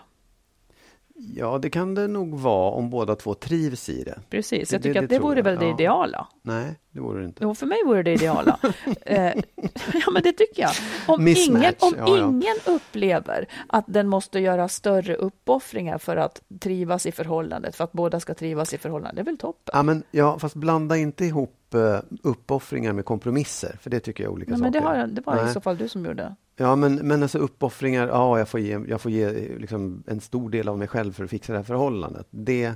Ja, 1.21 1.59
det 1.59 1.71
kan 1.71 1.95
det 1.95 2.09
nog 2.09 2.39
vara 2.39 2.71
om 2.71 2.91
båda 2.91 3.15
två 3.17 3.35
trivs 3.35 3.89
i 3.89 4.05
det. 4.05 4.19
Precis, 4.31 4.69
Det- 4.69 4.75
jag 4.75 4.83
tycker 4.83 4.95
det- 5.01 5.05
att 5.05 5.11
det 5.11 5.19
vore 5.19 5.37
jag, 5.39 5.45
väl 5.45 5.59
det 5.59 5.65
ja. 5.67 5.75
ideala. 5.75 6.29
Nej, 6.43 6.75
det 6.91 7.01
vore 7.01 7.21
det 7.21 7.25
inte. 7.27 7.39
Jo, 7.45 7.55
för 7.55 7.67
mig 7.67 7.79
vore 7.87 8.03
det 8.03 8.13
ideala. 8.13 8.59
eh, 9.07 9.25
ja, 9.95 10.11
men 10.13 10.23
det 10.23 10.33
tycker 10.33 10.63
jag. 10.63 10.71
Om, 11.09 11.25
Mismatch, 11.25 11.63
ingen, 11.63 11.75
om 11.81 11.95
ja, 11.99 12.19
ja. 12.19 12.29
ingen 12.29 12.57
upplever 12.67 13.49
att 13.67 13.85
den 13.89 14.09
måste 14.09 14.39
göra 14.41 14.69
större 14.69 15.15
uppoffringar 15.15 15.99
för 15.99 16.17
att 16.17 16.43
trivas 16.61 17.07
i 17.07 17.13
förhållandet, 17.13 17.77
för 17.77 17.85
att 17.85 17.93
båda 17.93 18.21
ska 18.21 18.35
trivas 18.35 18.75
i 18.75 18.79
förhållandet, 18.79 19.17
det 19.17 19.23
är 19.23 19.25
väl 19.33 19.39
toppen? 19.39 19.73
Ja, 19.73 19.83
men, 19.83 20.03
ja, 20.11 20.39
fast 20.39 20.55
blanda 20.55 20.97
inte 20.97 21.25
ihop 21.25 21.55
uh, 21.75 21.99
uppoffringar 22.23 22.93
med 22.93 23.05
kompromisser, 23.05 23.77
för 23.81 23.91
det 23.91 24.01
tycker 24.01 24.25
jag 24.25 24.31
är 24.31 24.35
olika 24.35 24.51
Nej, 24.53 24.61
men 24.61 24.73
det, 24.73 24.81
saker. 24.83 24.99
har, 24.99 25.07
det 25.07 25.27
var 25.27 25.39
i 25.39 25.45
Nej. 25.45 25.53
så 25.55 25.61
fall 25.61 25.77
du 25.77 25.89
som 25.89 26.05
gjorde. 26.07 26.35
Ja, 26.61 26.77
men, 26.77 26.95
men 26.95 27.23
alltså 27.23 27.38
uppoffringar, 27.38 28.09
ja, 28.09 28.38
jag 28.38 28.49
får 28.49 28.61
ge, 28.61 28.79
jag 28.88 29.00
får 29.00 29.11
ge 29.11 29.31
liksom, 29.59 30.03
en 30.07 30.21
stor 30.21 30.50
del 30.50 30.69
av 30.69 30.79
mig 30.79 30.88
själv 30.88 31.12
för 31.12 31.25
att 31.25 31.31
fixa 31.31 31.53
det 31.53 31.59
här 31.59 31.65
förhållandet. 31.65 32.27
Det, 32.31 32.73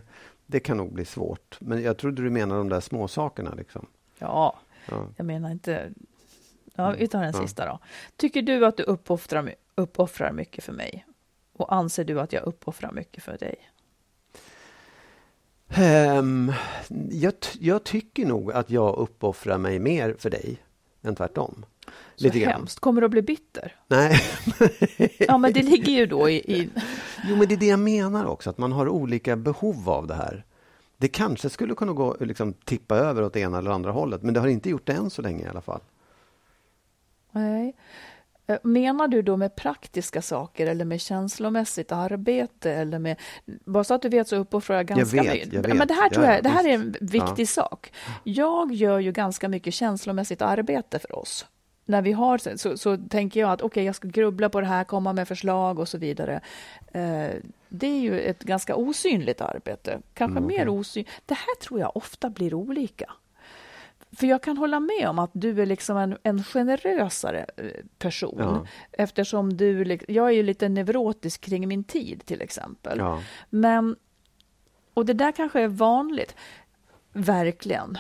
det 0.46 0.60
kan 0.60 0.76
nog 0.76 0.92
bli 0.92 1.04
svårt. 1.04 1.56
Men 1.60 1.82
jag 1.82 1.96
trodde 1.98 2.22
du 2.22 2.30
menade 2.30 2.60
de 2.60 2.68
där 2.68 2.80
små 2.80 3.08
sakerna 3.08 3.54
liksom. 3.54 3.86
Ja, 4.18 4.56
Ja. 4.90 5.06
jag 5.16 5.26
menar 5.26 5.50
inte... 5.50 5.90
Ja, 6.74 6.94
vi 6.98 7.08
tar 7.08 7.22
den 7.22 7.32
Ja. 7.34 7.42
sista 7.42 7.66
då. 7.66 7.78
Tycker 8.16 8.42
du 8.42 8.66
att 8.66 8.76
du 8.76 8.82
uppoffrar, 8.82 9.54
uppoffrar 9.74 10.32
mycket 10.32 10.64
för 10.64 10.72
mig? 10.72 11.06
Och 11.52 11.74
anser 11.74 12.04
du 12.04 12.20
att 12.20 12.32
jag 12.32 12.42
uppoffrar 12.44 12.92
mycket 12.92 13.22
för 13.24 13.38
dig? 13.38 13.56
Ehm, 15.68 16.52
jag, 17.10 17.34
jag 17.60 17.84
tycker 17.84 18.26
nog 18.26 18.52
att 18.52 18.70
jag 18.70 18.96
uppoffrar 18.96 19.58
mig 19.58 19.78
mer 19.78 20.14
för 20.18 20.30
dig 20.30 20.58
än 21.02 21.14
tvärtom. 21.16 21.64
Så 22.16 22.24
Lite 22.24 22.38
grann. 22.38 22.52
hemskt. 22.52 22.80
Kommer 22.80 23.00
du 23.00 23.04
att 23.04 23.10
bli 23.10 23.22
bitter? 23.22 23.74
Nej, 23.88 24.20
Ja, 25.18 25.38
men 25.38 25.52
det 25.52 25.62
ligger 25.62 25.92
ju 25.92 26.06
då 26.06 26.30
i... 26.30 26.34
i 26.36 26.68
jo, 27.28 27.36
men 27.36 27.48
det 27.48 27.54
är 27.54 27.56
det 27.58 27.66
jag 27.66 27.78
menar 27.80 28.24
också, 28.26 28.50
att 28.50 28.58
man 28.58 28.72
har 28.72 28.88
olika 28.88 29.36
behov 29.36 29.90
av 29.90 30.06
det 30.06 30.14
här. 30.14 30.44
Det 30.98 31.08
kanske 31.08 31.50
skulle 31.50 31.74
kunna 31.74 31.92
gå 31.92 32.16
liksom, 32.20 32.52
tippa 32.52 32.96
över 32.96 33.22
åt 33.22 33.36
ena 33.36 33.58
eller 33.58 33.70
andra 33.70 33.90
hållet, 33.90 34.22
men 34.22 34.34
det 34.34 34.40
har 34.40 34.48
inte 34.48 34.70
gjort 34.70 34.86
det 34.86 34.92
än 34.92 35.10
så 35.10 35.22
länge 35.22 35.44
i 35.44 35.48
alla 35.48 35.60
fall. 35.60 35.80
nej. 37.30 37.74
Eh, 38.46 38.58
Menar 38.62 39.08
du 39.08 39.22
då 39.22 39.36
med 39.36 39.56
praktiska 39.56 40.22
saker 40.22 40.66
eller 40.66 40.84
med 40.84 41.00
känslomässigt 41.00 41.92
arbete 41.92 42.72
eller 42.72 42.98
med... 42.98 43.16
Bara 43.64 43.84
så 43.84 43.94
att 43.94 44.02
du 44.02 44.08
vet 44.08 44.28
så 44.28 44.36
uppoffrar 44.36 44.76
jag 44.76 44.86
ganska 44.86 45.22
vet, 45.22 45.32
mycket. 45.32 45.52
jag 45.52 45.62
vet. 45.62 45.76
Men 45.76 45.88
det 45.88 45.94
här 45.94 46.10
tror 46.10 46.24
Ja, 46.24 46.34
jag, 46.34 46.42
det 46.42 46.48
här 46.48 46.68
är 46.68 46.74
en 46.74 46.94
viktig 47.00 47.48
sak. 47.48 47.92
Jag 48.24 48.72
gör 48.72 48.98
ju 48.98 49.12
ganska 49.12 49.48
mycket 49.48 49.74
känslomässigt 49.74 50.42
arbete 50.42 50.98
för 50.98 51.18
oss. 51.18 51.46
När 51.84 52.02
vi 52.02 52.12
har 52.12 52.56
så, 52.56 52.76
så 52.76 52.96
tänker 52.96 53.40
jag 53.40 53.50
att 53.50 53.62
okej, 53.62 53.84
jag 53.84 53.94
ska 53.94 54.08
grubbla 54.08 54.48
på 54.48 54.60
det 54.60 54.66
här, 54.66 54.84
komma 54.84 55.12
med 55.12 55.28
förslag 55.28 55.78
och 55.78 55.88
så 55.88 55.98
vidare. 55.98 56.40
Eh, 56.92 57.30
det 57.68 57.86
är 57.86 58.00
ju 58.00 58.20
ett 58.20 58.42
ganska 58.42 58.76
osynligt 58.76 59.40
arbete, 59.40 60.00
kanske 60.14 60.38
Mm, 60.38 60.46
mer 60.46 60.68
osynligt. 60.68 61.10
Det 61.26 61.34
här 61.34 61.60
tror 61.60 61.80
jag 61.80 61.96
ofta 61.96 62.30
blir 62.30 62.54
olika. 62.54 63.12
För 64.16 64.26
jag 64.26 64.42
kan 64.42 64.56
hålla 64.56 64.80
med 64.80 65.08
om 65.08 65.18
att 65.18 65.30
du 65.32 65.62
är 65.62 65.66
liksom 65.66 65.96
en, 65.96 66.18
en 66.22 66.44
generösare 66.44 67.46
eh, 67.56 67.64
person. 67.98 68.36
Ja. 68.38 68.66
Eftersom 68.92 69.56
du, 69.56 69.98
jag 70.08 70.26
är 70.26 70.32
ju 70.32 70.42
lite 70.42 70.68
neurotisk 70.68 71.40
kring 71.40 71.68
min 71.68 71.84
tid 71.84 72.26
till 72.26 72.42
exempel. 72.42 72.98
Ja. 72.98 73.22
Men, 73.50 73.96
och 74.94 75.06
det 75.06 75.12
där 75.12 75.32
kanske 75.32 75.60
är 75.60 75.68
vanligt, 75.68 76.36
verkligen. 77.12 77.98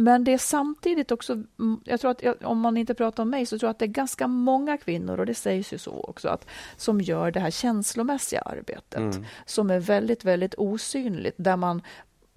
Men 0.00 0.24
det 0.24 0.32
är 0.32 0.38
samtidigt 0.38 1.10
också, 1.10 1.32
mm, 1.32 1.80
jag 1.84 2.00
tror 2.00 2.10
att 2.10 2.22
jag- 2.22 2.36
om 2.42 2.60
man 2.60 2.76
inte 2.76 2.94
pratar 2.94 3.22
om 3.22 3.30
mig 3.30 3.46
så 3.46 3.58
tror 3.58 3.68
jag 3.68 3.70
att 3.70 3.78
det 3.78 3.84
är 3.84 3.86
ganska 3.86 4.26
många 4.26 4.76
kvinnor, 4.78 5.20
och 5.20 5.26
det 5.26 5.34
sägs 5.34 5.72
ju 5.72 5.78
så 5.78 6.00
också, 6.00 6.28
att, 6.28 6.46
som 6.76 7.00
gör 7.00 7.30
det 7.30 7.40
här 7.40 7.50
känslomässiga 7.50 8.40
arbetet, 8.40 9.00
som 9.46 9.70
är 9.70 9.80
väldigt, 9.80 10.24
väldigt 10.24 10.54
osynligt, 10.58 11.34
där 11.38 11.56
man 11.56 11.82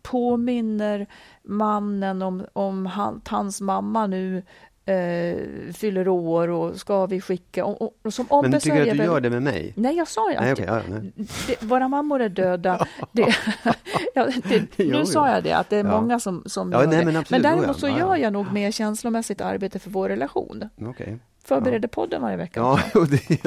påminner 0.02 1.08
mannen 1.43 2.21
om, 2.21 2.45
om 2.54 2.86
han, 2.86 3.21
hans 3.26 3.62
mamma 3.62 4.08
nu 4.08 4.43
eh, 4.85 5.73
fyller 5.73 6.07
år 6.07 6.47
och 6.47 6.75
ska 6.75 7.05
vi 7.05 7.21
skicka... 7.21 7.65
Och, 7.65 7.81
och, 7.81 7.95
och 8.03 8.13
som 8.13 8.25
Men 8.41 8.51
du 8.51 8.59
tycker 8.59 8.77
att 8.77 8.83
du 8.83 8.91
ombesörjare- 8.91 9.05
gör 9.13 9.19
det 9.21 9.29
med 9.29 9.43
mig? 9.43 9.73
Nej, 9.75 9.95
jag 9.97 10.07
sa 10.07 10.31
ju 10.31 10.35
att 10.37 10.43
Nej, 10.43 10.53
okej, 10.53 10.65
ja, 10.67 10.81
nej. 10.89 11.11
det, 11.47 11.63
våra 11.63 11.87
mammor 11.87 12.21
är 12.21 12.29
döda. 12.29 12.87
Det, 13.11 13.35
ja, 14.13 14.27
det, 14.49 14.59
nu 14.59 14.65
jo. 14.77 15.05
sa 15.05 15.29
jag 15.29 15.43
det, 15.43 15.51
att 15.53 15.69
det 15.69 15.77
är 15.77 15.83
Ja. 15.85 16.01
många 16.01 16.19
som, 16.19 16.43
som 16.45 16.71
Ja, 16.71 16.81
gör 16.81 16.87
nej, 16.87 16.99
det. 16.99 17.05
men 17.05 17.15
absolut, 17.15 17.43
däremot 17.43 17.79
så 17.79 17.87
ja, 17.87 17.91
ja. 17.91 17.99
gör 17.99 18.15
jag 18.15 18.33
nog 18.33 18.53
mer 18.53 18.71
känslomässigt 18.71 19.41
arbete 19.41 19.79
för 19.79 19.89
vår 19.89 20.09
relation. 20.09 20.69
Okej. 20.81 21.17
Förbereder 21.43 21.87
podden 21.87 22.21
varje 22.21 22.37
vecka. 22.37 22.59
Ja, 22.59 22.79
och 22.95 23.07
det, 23.09 23.43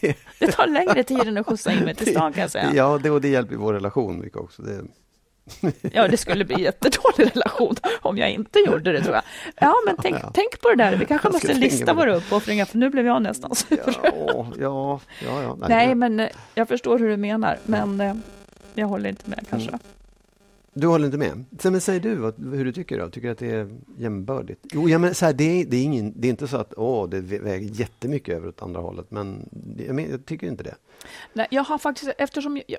det, 0.00 0.16
Det 0.38 0.46
tar 0.52 0.66
längre 0.66 1.02
tid 1.02 1.28
än 1.28 1.36
att 1.38 1.46
skjutsa 1.46 1.72
in 1.72 1.78
mig 1.84 1.94
till 1.94 2.10
stan 2.10 2.32
kan 2.32 2.40
jag 2.40 2.50
säga. 2.50 2.70
ja 2.74 2.98
det, 3.02 3.10
och 3.10 3.20
det 3.20 3.28
hjälper 3.28 3.56
vår 3.56 3.72
relation 3.74 4.20
mycket 4.20 4.38
också. 4.38 4.62
Det, 4.62 4.80
Ja, 5.92 6.08
det 6.08 6.16
skulle 6.16 6.44
bli 6.44 6.62
jättedålig 6.62 7.30
relation 7.34 7.76
om 8.02 8.18
jag 8.18 8.30
inte 8.30 8.58
gjorde 8.58 8.92
det 8.92 9.02
tror 9.02 9.14
jag. 9.14 9.24
Ja, 9.60 9.74
men 9.86 9.96
tänk, 10.02 10.16
tänk 10.34 10.60
på 10.60 10.68
det 10.68 10.76
där. 10.76 10.96
Vi 10.96 11.04
kanske 11.04 11.28
måste 11.28 11.54
lista 11.54 11.94
våra 11.94 12.16
uppoffringar, 12.16 12.64
för 12.64 12.78
nu 12.78 12.90
blev 12.90 13.06
jag 13.06 13.22
nästan 13.22 13.54
sur. 13.54 13.78
ja, 14.02 14.46
ja, 14.58 15.00
ja, 15.24 15.42
ja. 15.42 15.56
Nej, 15.68 15.94
men 15.94 16.20
eh, 16.20 16.28
jag 16.54 16.68
förstår 16.68 16.98
hur 16.98 17.08
du 17.08 17.16
menar, 17.16 17.58
men 17.64 18.00
eh, 18.00 18.14
jag 18.74 18.86
håller 18.86 19.10
inte 19.10 19.30
med 19.30 19.46
kanske. 19.50 19.78
Du 20.74 20.86
håller 20.86 21.06
inte 21.06 21.18
med? 21.18 21.44
Men 21.64 21.80
säg 21.80 22.00
du 22.00 22.14
vad, 22.14 22.54
hur 22.54 22.64
du 22.64 22.72
tycker 22.72 22.98
då? 22.98 23.10
Tycker 23.10 23.28
du 23.28 23.32
att 23.32 23.38
det 23.38 23.50
är 23.50 23.78
jämbördigt? 23.96 24.60
Jo, 24.72 24.88
ja, 24.88 24.98
men 24.98 25.14
så 25.14 25.26
här, 25.26 25.32
det, 25.32 25.44
är, 25.44 25.64
det, 25.64 25.76
är 25.76 25.82
ingen, 25.82 26.12
det 26.16 26.28
är 26.28 26.30
inte 26.30 26.48
så 26.48 26.56
att 26.56 26.74
åh, 26.76 27.08
det 27.08 27.20
väger 27.20 27.80
jättemycket 27.80 28.34
över 28.34 28.48
åt 28.48 28.62
andra 28.62 28.80
hållet, 28.80 29.10
men 29.10 29.48
jag, 29.86 29.94
men, 29.94 30.10
jag 30.10 30.26
tycker 30.26 30.46
inte 30.46 30.62
det. 30.62 30.74
Nej, 31.32 31.46
jag 31.50 31.62
har 31.64 31.78
faktiskt, 31.78 32.10
eftersom 32.18 32.62
jag, 32.66 32.78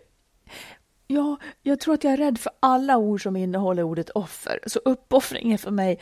ja, 1.13 1.37
jag 1.61 1.79
tror 1.79 1.93
att 1.93 2.03
jag 2.03 2.13
är 2.13 2.17
rädd 2.17 2.37
för 2.37 2.51
alla 2.59 2.97
ord 2.97 3.23
som 3.23 3.35
innehåller 3.35 3.83
ordet 3.83 4.09
offer, 4.09 4.59
så 4.65 4.79
uppoffring 4.79 5.53
är 5.53 5.57
för 5.57 5.71
mig 5.71 5.99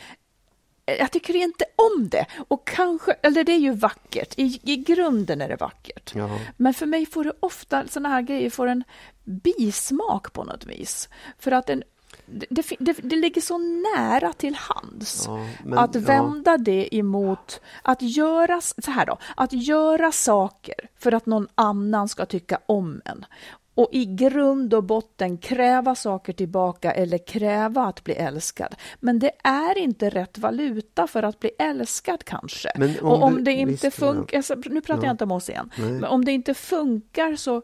jag 0.86 1.10
tycker 1.10 1.36
inte 1.36 1.64
om 1.76 2.08
det. 2.08 2.26
Och 2.48 2.66
kanske, 2.66 3.12
eller 3.12 3.44
det 3.44 3.52
är 3.52 3.58
ju 3.58 3.74
vackert. 3.74 4.34
I, 4.36 4.60
i 4.62 4.76
grunden 4.76 5.40
är 5.40 5.48
det 5.48 5.56
vackert. 5.56 6.14
Ja. 6.14 6.38
Men 6.56 6.74
för 6.74 6.86
mig 6.86 7.06
får 7.06 7.24
det 7.24 7.32
ofta, 7.40 7.86
sådana 7.88 8.08
här 8.08 8.22
grejer 8.22 8.50
får 8.50 8.66
en 8.66 8.84
bismak 9.24 10.32
på 10.32 10.44
något 10.44 10.66
vis. 10.66 11.08
För 11.38 11.52
att 11.52 11.70
en, 11.70 11.82
det, 12.26 12.76
det, 12.78 12.92
det, 13.02 13.16
ligger 13.16 13.40
så 13.40 13.58
nära 13.58 14.32
till 14.32 14.54
hands. 14.54 15.24
Ja, 15.26 15.46
men- 15.64 15.78
att 15.78 15.94
ja. 15.94 16.00
vända 16.00 16.56
det 16.56 16.96
emot, 16.96 17.60
att 17.82 18.02
göra, 18.02 18.60
så 18.60 18.90
här 18.90 19.06
då, 19.06 19.18
att 19.36 19.52
göra 19.52 20.12
saker 20.12 20.74
för 20.98 21.12
att 21.12 21.26
någon 21.26 21.48
annan 21.54 22.08
ska 22.08 22.26
tycka 22.26 22.58
om 22.66 23.02
en. 23.04 23.24
Och 23.74 23.88
i 23.92 24.04
grund 24.06 24.74
och 24.74 24.84
botten 24.84 25.38
kräva 25.38 25.94
saker 25.94 26.32
tillbaka 26.32 26.92
eller 26.92 27.18
kräva 27.18 27.84
att 27.84 28.04
bli 28.04 28.14
älskad. 28.14 28.74
Men 29.00 29.18
det 29.18 29.30
är 29.44 29.78
inte 29.78 30.10
rätt 30.10 30.38
valuta 30.38 31.06
för 31.06 31.22
att 31.22 31.40
bli 31.40 31.50
älskad 31.58 32.24
kanske. 32.24 32.70
Om 33.02 33.08
och 33.08 33.22
om 33.22 33.34
du- 33.34 33.42
det 33.42 33.52
inte 33.52 33.86
ja. 33.86 33.90
funkar, 33.90 34.68
nu 34.70 34.80
pratar 34.80 35.02
Ja. 35.02 35.06
jag 35.06 35.14
inte 35.14 35.24
om 35.24 35.30
oss 35.32 35.48
igen, 35.50 35.70
Nej. 35.78 35.92
men 35.92 36.04
om 36.04 36.24
det 36.24 36.32
inte 36.32 36.54
funkar 36.54 37.36
så 37.36 37.62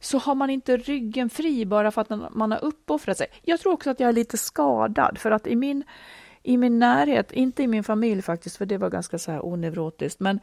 så 0.00 0.18
har 0.18 0.34
man 0.34 0.50
inte 0.50 0.76
ryggen 0.76 1.30
fri 1.30 1.66
bara 1.66 1.90
för 1.90 2.00
att 2.00 2.34
man 2.34 2.50
har 2.52 2.64
uppoffrat 2.64 3.18
sig. 3.18 3.26
Jag 3.42 3.60
tror 3.60 3.72
också 3.72 3.90
att 3.90 4.00
jag 4.00 4.08
är 4.08 4.12
lite 4.12 4.38
skadad 4.38 5.18
för 5.18 5.30
att 5.30 5.46
i 5.46 5.56
min, 5.56 5.84
i 6.42 6.56
min 6.56 6.78
närhet, 6.78 7.32
inte 7.32 7.62
i 7.62 7.66
min 7.66 7.84
familj 7.84 8.22
faktiskt, 8.22 8.56
för 8.56 8.66
det 8.66 8.78
var 8.78 8.90
ganska 8.90 9.18
så 9.18 9.30
här 9.32 9.46
oneurotiskt, 9.46 10.20
men 10.20 10.40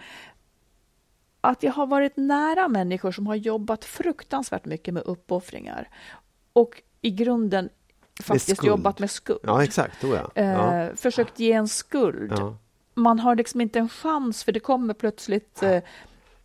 att 1.42 1.64
jag 1.64 1.72
har 1.72 1.88
varit 1.88 2.18
nära 2.18 2.68
människor 2.68 3.12
som 3.12 3.28
har 3.28 3.36
jobbat 3.36 3.86
fruktansvärt 3.86 4.66
mycket 4.66 4.94
med 4.94 5.04
uppoffringar 5.04 5.90
och 6.54 6.82
i 7.02 7.10
grunden 7.10 7.70
faktiskt 8.24 8.64
jobbat 8.64 9.00
med 9.00 9.12
skuld. 9.12 9.40
Ja, 9.44 9.64
exakt. 9.64 10.02
Då 10.02 10.16
ja. 10.16 10.32
ja. 10.34 10.76
Eh, 10.76 10.96
försökt 10.96 11.40
ge 11.40 11.52
en 11.52 11.68
skuld. 11.68 12.34
ja. 12.38 12.58
Man 12.94 13.20
har 13.20 13.36
liksom 13.36 13.62
inte 13.62 13.80
en 13.80 13.90
chans 13.90 14.44
för 14.44 14.52
det 14.52 14.60
kommer 14.60 14.94
plötsligt 14.94 15.64
eh, 15.64 15.84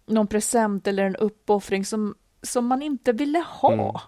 någon 0.07 0.27
present 0.27 0.87
eller 0.87 1.05
en 1.05 1.17
uppoffring 1.17 1.85
som, 1.85 2.15
som 2.43 2.67
man 2.67 2.83
inte 2.83 3.13
ville 3.13 3.45
ha. 3.49 4.01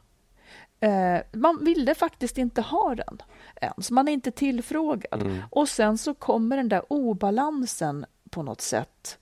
Eh, 0.80 1.18
man 1.32 1.64
ville 1.64 1.94
faktiskt 1.94 2.38
inte 2.38 2.62
ha 2.62 2.94
den 2.94 3.22
ens. 3.60 3.90
Man 3.90 4.08
är 4.08 4.12
inte 4.12 4.30
tillfrågad. 4.30 5.22
Mm. 5.22 5.42
Och 5.50 5.68
sen 5.68 5.98
så 5.98 6.14
kommer 6.14 6.56
den 6.56 6.68
där 6.68 6.92
obalansen 6.92 8.06
på 8.30 8.42
något 8.42 8.60
sätt. 8.60 9.18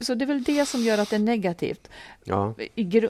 Så 0.00 0.14
det 0.14 0.24
är 0.24 0.26
väl 0.26 0.42
det 0.42 0.66
som 0.66 0.80
gör 0.80 0.98
att 0.98 1.10
det 1.10 1.16
är 1.16 1.20
negativt. 1.20 1.88
Ja. 2.24 2.54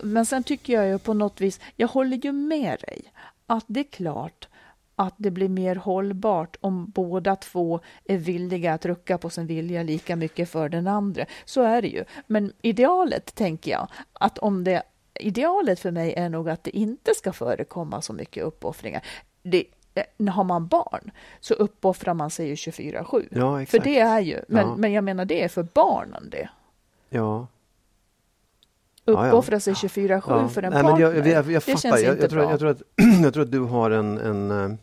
Men 0.03 0.27
sen 0.27 0.43
tycker 0.43 0.73
jag 0.73 0.87
ju 0.89 0.99
på 0.99 1.15
något 1.15 1.41
vis, 1.41 1.61
jag 1.77 1.89
håller 1.89 2.17
ju 2.17 2.33
med 2.33 2.81
dig, 2.81 3.13
att 3.47 3.65
det 3.67 3.81
är 3.81 3.85
klart 3.85 4.49
att 4.97 5.15
det 5.17 5.31
blir 5.31 5.49
mer 5.49 5.77
hållbart 5.77 6.57
om 6.61 6.91
båda 6.91 7.37
två 7.37 7.81
är 8.05 8.17
villiga 8.17 8.75
att 8.75 8.87
rucka 8.87 9.19
på 9.19 9.31
sin 9.31 9.47
vilja 9.47 9.83
lika 9.83 10.17
mycket 10.17 10.51
för 10.51 10.69
den 10.69 10.87
andra. 10.87 11.27
Så 11.45 11.63
är 11.63 11.83
det 11.83 11.89
ju. 11.89 12.05
Men 12.27 12.53
idealet, 12.63 13.35
tänker 13.35 13.71
jag, 13.71 13.89
att 14.13 14.39
om 14.39 14.65
det 14.65 14.83
idealet 15.21 15.81
för 15.81 15.91
mig 15.91 16.15
är 16.15 16.29
nog 16.29 16.49
att 16.51 16.65
det 16.65 16.77
inte 16.77 17.15
ska 17.15 17.33
förekomma 17.33 18.03
så 18.03 18.13
mycket 18.13 18.45
uppoffringar. 18.45 19.03
Det, 19.43 19.65
eh, 19.95 20.29
har 20.29 20.45
man 20.45 20.67
barn 20.67 21.11
så 21.41 21.55
uppoffrar 21.55 22.15
man 22.15 22.31
sig 22.31 22.49
ju 22.49 22.55
24-7. 22.55 23.29
Ja, 23.31 23.67
för 23.67 23.79
det 23.79 23.99
är 23.99 24.21
ju, 24.21 24.41
men, 24.49 24.69
Ja. 24.69 24.77
men 24.77 24.93
jag 24.93 25.05
menar 25.05 25.25
det 25.25 25.43
är 25.45 25.49
för 25.49 25.63
barnen 25.63 26.31
det. 26.31 26.49
Ja. 27.11 27.47
Ja, 29.05 29.27
ja. 29.27 29.29
Uppoffra 29.29 29.61
sig 29.61 29.73
24-7 29.75 30.49
för 30.49 30.63
en 30.63 30.73
Nej, 30.73 30.83
men 30.83 30.91
partner. 30.91 31.01
jag, 31.07 31.17
jag, 31.17 31.27
jag, 31.27 31.35
jag 31.37 31.45
det 31.45 31.61
fattar. 31.61 31.79
känns 31.79 32.03
Jag, 32.03 32.13
inte 32.13 32.23
jag, 32.23 32.31
tror, 32.31 32.41
bra. 32.41 32.51
jag, 32.51 32.59
tror 32.61 32.71
att, 32.71 32.83
jag 33.23 33.33
tror 33.35 33.43
att 33.43 33.53
du 33.53 33.61
har 33.61 33.91
en, 33.91 34.19
en... 34.19 34.51
eh, 34.51 34.77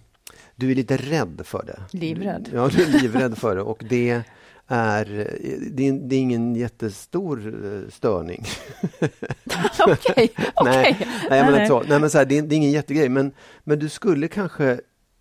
Du 0.55 0.71
är 0.71 0.75
lite 0.75 0.97
rädd 0.97 1.41
för 1.43 1.63
det. 1.65 1.97
Livrädd. 1.97 2.49
Ja, 2.53 2.67
du 2.75 2.83
är 2.83 3.01
livrädd 3.01 3.38
för 3.38 3.55
det. 3.55 3.61
Och 3.61 3.83
det 3.89 4.09
är, 4.67 5.05
det 5.71 5.88
är, 5.88 5.91
det 5.93 6.15
är 6.15 6.19
ingen 6.19 6.55
jättestor 6.55 7.65
eh, 7.65 7.89
störning. 7.91 8.45
Okej, 9.88 10.29
okej. 10.55 10.97
nej, 11.29 11.51
nej. 11.51 11.67
så, 11.67 11.83
nej, 11.88 11.99
men 11.99 12.09
så 12.09 12.17
här, 12.17 12.25
det, 12.25 12.38
är, 12.38 12.41
det 12.41 12.55
är 12.55 12.57
ingen 12.57 12.71
jättegrej. 12.71 13.09
Men, 13.09 13.31
men 13.63 13.79
du 13.79 13.89
skulle 13.89 14.27
kanske 14.27 14.79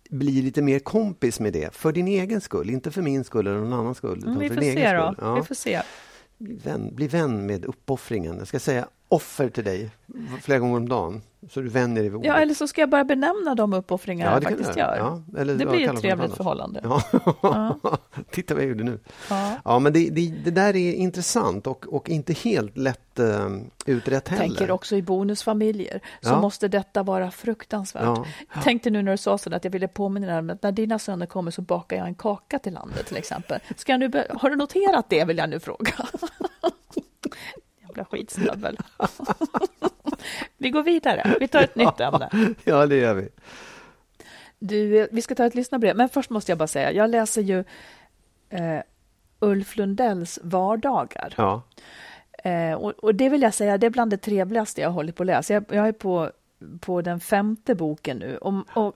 bli 0.09 0.41
lite 0.41 0.61
mer 0.61 0.79
kompis 0.79 1.39
med 1.39 1.53
det. 1.53 1.75
För 1.75 1.91
din 1.91 2.07
egen 2.07 2.41
skull, 2.41 2.69
inte 2.69 2.91
för 2.91 3.01
min 3.01 3.23
skull 3.23 3.47
eller 3.47 3.57
någon 3.59 3.73
annans 3.73 3.97
skull. 3.97 4.17
Mm, 4.23 4.29
utan 4.29 4.39
vi 4.39 4.47
för 4.47 4.55
får 4.55 4.61
se 4.61 4.69
egen 4.69 5.13
skull. 5.13 5.25
Ja. 5.25 5.35
Vi 5.35 5.43
får 5.43 5.55
se. 5.55 5.81
Bli, 6.37 6.55
vän, 6.55 6.95
bli 6.95 7.07
vän 7.07 7.45
med 7.45 7.65
uppoffringen. 7.65 8.37
Jag 8.37 8.47
ska 8.47 8.59
säga 8.59 8.87
offer 9.07 9.49
till 9.49 9.63
dig 9.63 9.89
flera 10.41 10.59
gånger 10.59 10.77
om 10.77 10.89
dagen. 10.89 11.21
Så 11.49 11.61
du 11.61 11.69
vänjer 11.69 11.95
dig 11.95 12.09
vid 12.09 12.15
ordet. 12.15 12.27
Ja, 12.27 12.35
eller 12.35 12.53
så 12.53 12.67
ska 12.67 12.81
jag 12.81 12.89
bara 12.89 13.03
benämna 13.03 13.55
de 13.55 13.73
uppoffringar 13.73 14.31
jag 14.31 14.41
det 14.41 14.45
kan 14.45 14.57
faktiskt 14.57 14.77
gör. 14.77 14.97
Ja, 14.97 15.39
eller, 15.41 15.55
Det 15.55 15.63
ja, 15.63 15.69
blir 15.69 15.93
ett 15.93 16.01
trevligt 16.01 16.35
förhållande. 16.35 16.81
Ja. 16.83 17.77
Titta 18.31 18.53
vad 18.53 18.63
jag 18.63 18.69
gjorde 18.69 18.83
nu. 18.83 18.99
Ja. 19.29 19.51
Ja, 19.65 19.79
men 19.79 19.93
det, 19.93 20.09
det, 20.09 20.33
det 20.43 20.51
där 20.51 20.75
är 20.75 20.93
intressant 20.93 21.67
och, 21.67 21.85
och 21.87 22.09
inte 22.09 22.33
helt 22.33 22.77
lätt 22.77 23.19
uh, 23.19 23.57
utrett 23.85 24.27
heller. 24.27 24.43
Tänker 24.43 24.71
också 24.71 24.95
i 24.95 25.01
bonusfamiljer 25.01 25.99
så 26.21 26.29
Ja. 26.29 26.41
måste 26.41 26.67
detta 26.67 27.03
vara 27.03 27.31
fruktansvärt. 27.31 28.03
Ja. 28.03 28.25
Tänkte 28.63 28.89
nu 28.89 29.01
när 29.01 29.11
du 29.11 29.17
sa 29.17 29.37
så 29.37 29.55
att 29.55 29.63
jag 29.63 29.71
ville 29.71 29.87
påminna 29.87 30.27
dig 30.27 30.39
om 30.39 30.49
att 30.49 30.63
när 30.63 30.71
dina 30.71 30.99
söner 30.99 31.25
kommer 31.25 31.51
så 31.51 31.61
bakar 31.61 31.97
jag 31.97 32.07
en 32.07 32.15
kaka 32.15 32.59
till 32.59 32.73
landet 32.73 33.05
till 33.07 33.17
exempel. 33.17 33.59
Ska 33.77 33.91
jag 33.91 33.99
nu 33.99 34.23
har 34.29 34.49
du 34.49 34.55
noterat 34.55 35.09
det 35.09 35.25
vill 35.25 35.37
jag 35.37 35.49
nu 35.49 35.59
fråga. 35.59 35.93
Jävla 37.95 38.05
skitstövel. 38.05 38.77
vi 40.57 40.69
går 40.69 40.83
vidare. 40.83 41.35
Vi 41.39 41.47
tar 41.47 41.61
ett 41.61 41.75
nytt 41.75 41.99
ämne. 41.99 42.29
Ja, 42.63 42.85
det 42.85 42.95
gör 42.95 43.13
vi. 43.13 43.29
Du, 44.59 45.07
vi 45.11 45.21
ska 45.21 45.35
ta 45.35 45.45
ett 45.45 45.55
lyssnarbrev, 45.55 45.95
men 45.95 46.09
först 46.09 46.29
måste 46.29 46.51
jag 46.51 46.57
bara 46.57 46.67
säga, 46.67 46.91
jag 46.91 47.09
läser 47.09 47.41
ju 47.41 47.63
eh, 48.49 48.79
Ulf 49.39 49.77
Lundells 49.77 50.39
vardagar. 50.43 51.33
Ja. 51.37 51.61
Eh, 52.43 52.73
och, 52.73 52.91
och 52.91 53.15
det 53.15 53.29
vill 53.29 53.41
jag 53.41 53.53
säga, 53.53 53.77
det 53.77 53.85
är 53.85 53.89
bland 53.89 54.11
det 54.11 54.17
trevligaste 54.17 54.81
jag 54.81 54.89
har 54.89 54.93
hållit 54.93 55.15
på 55.15 55.23
att 55.23 55.27
läsa. 55.27 55.53
Jag, 55.53 55.65
jag 55.69 55.87
är 55.87 55.91
på, 55.91 56.31
på 56.79 57.01
den 57.01 57.19
femte 57.19 57.75
boken 57.75 58.17
nu. 58.17 58.37
Och, 58.37 58.53
och 58.73 58.95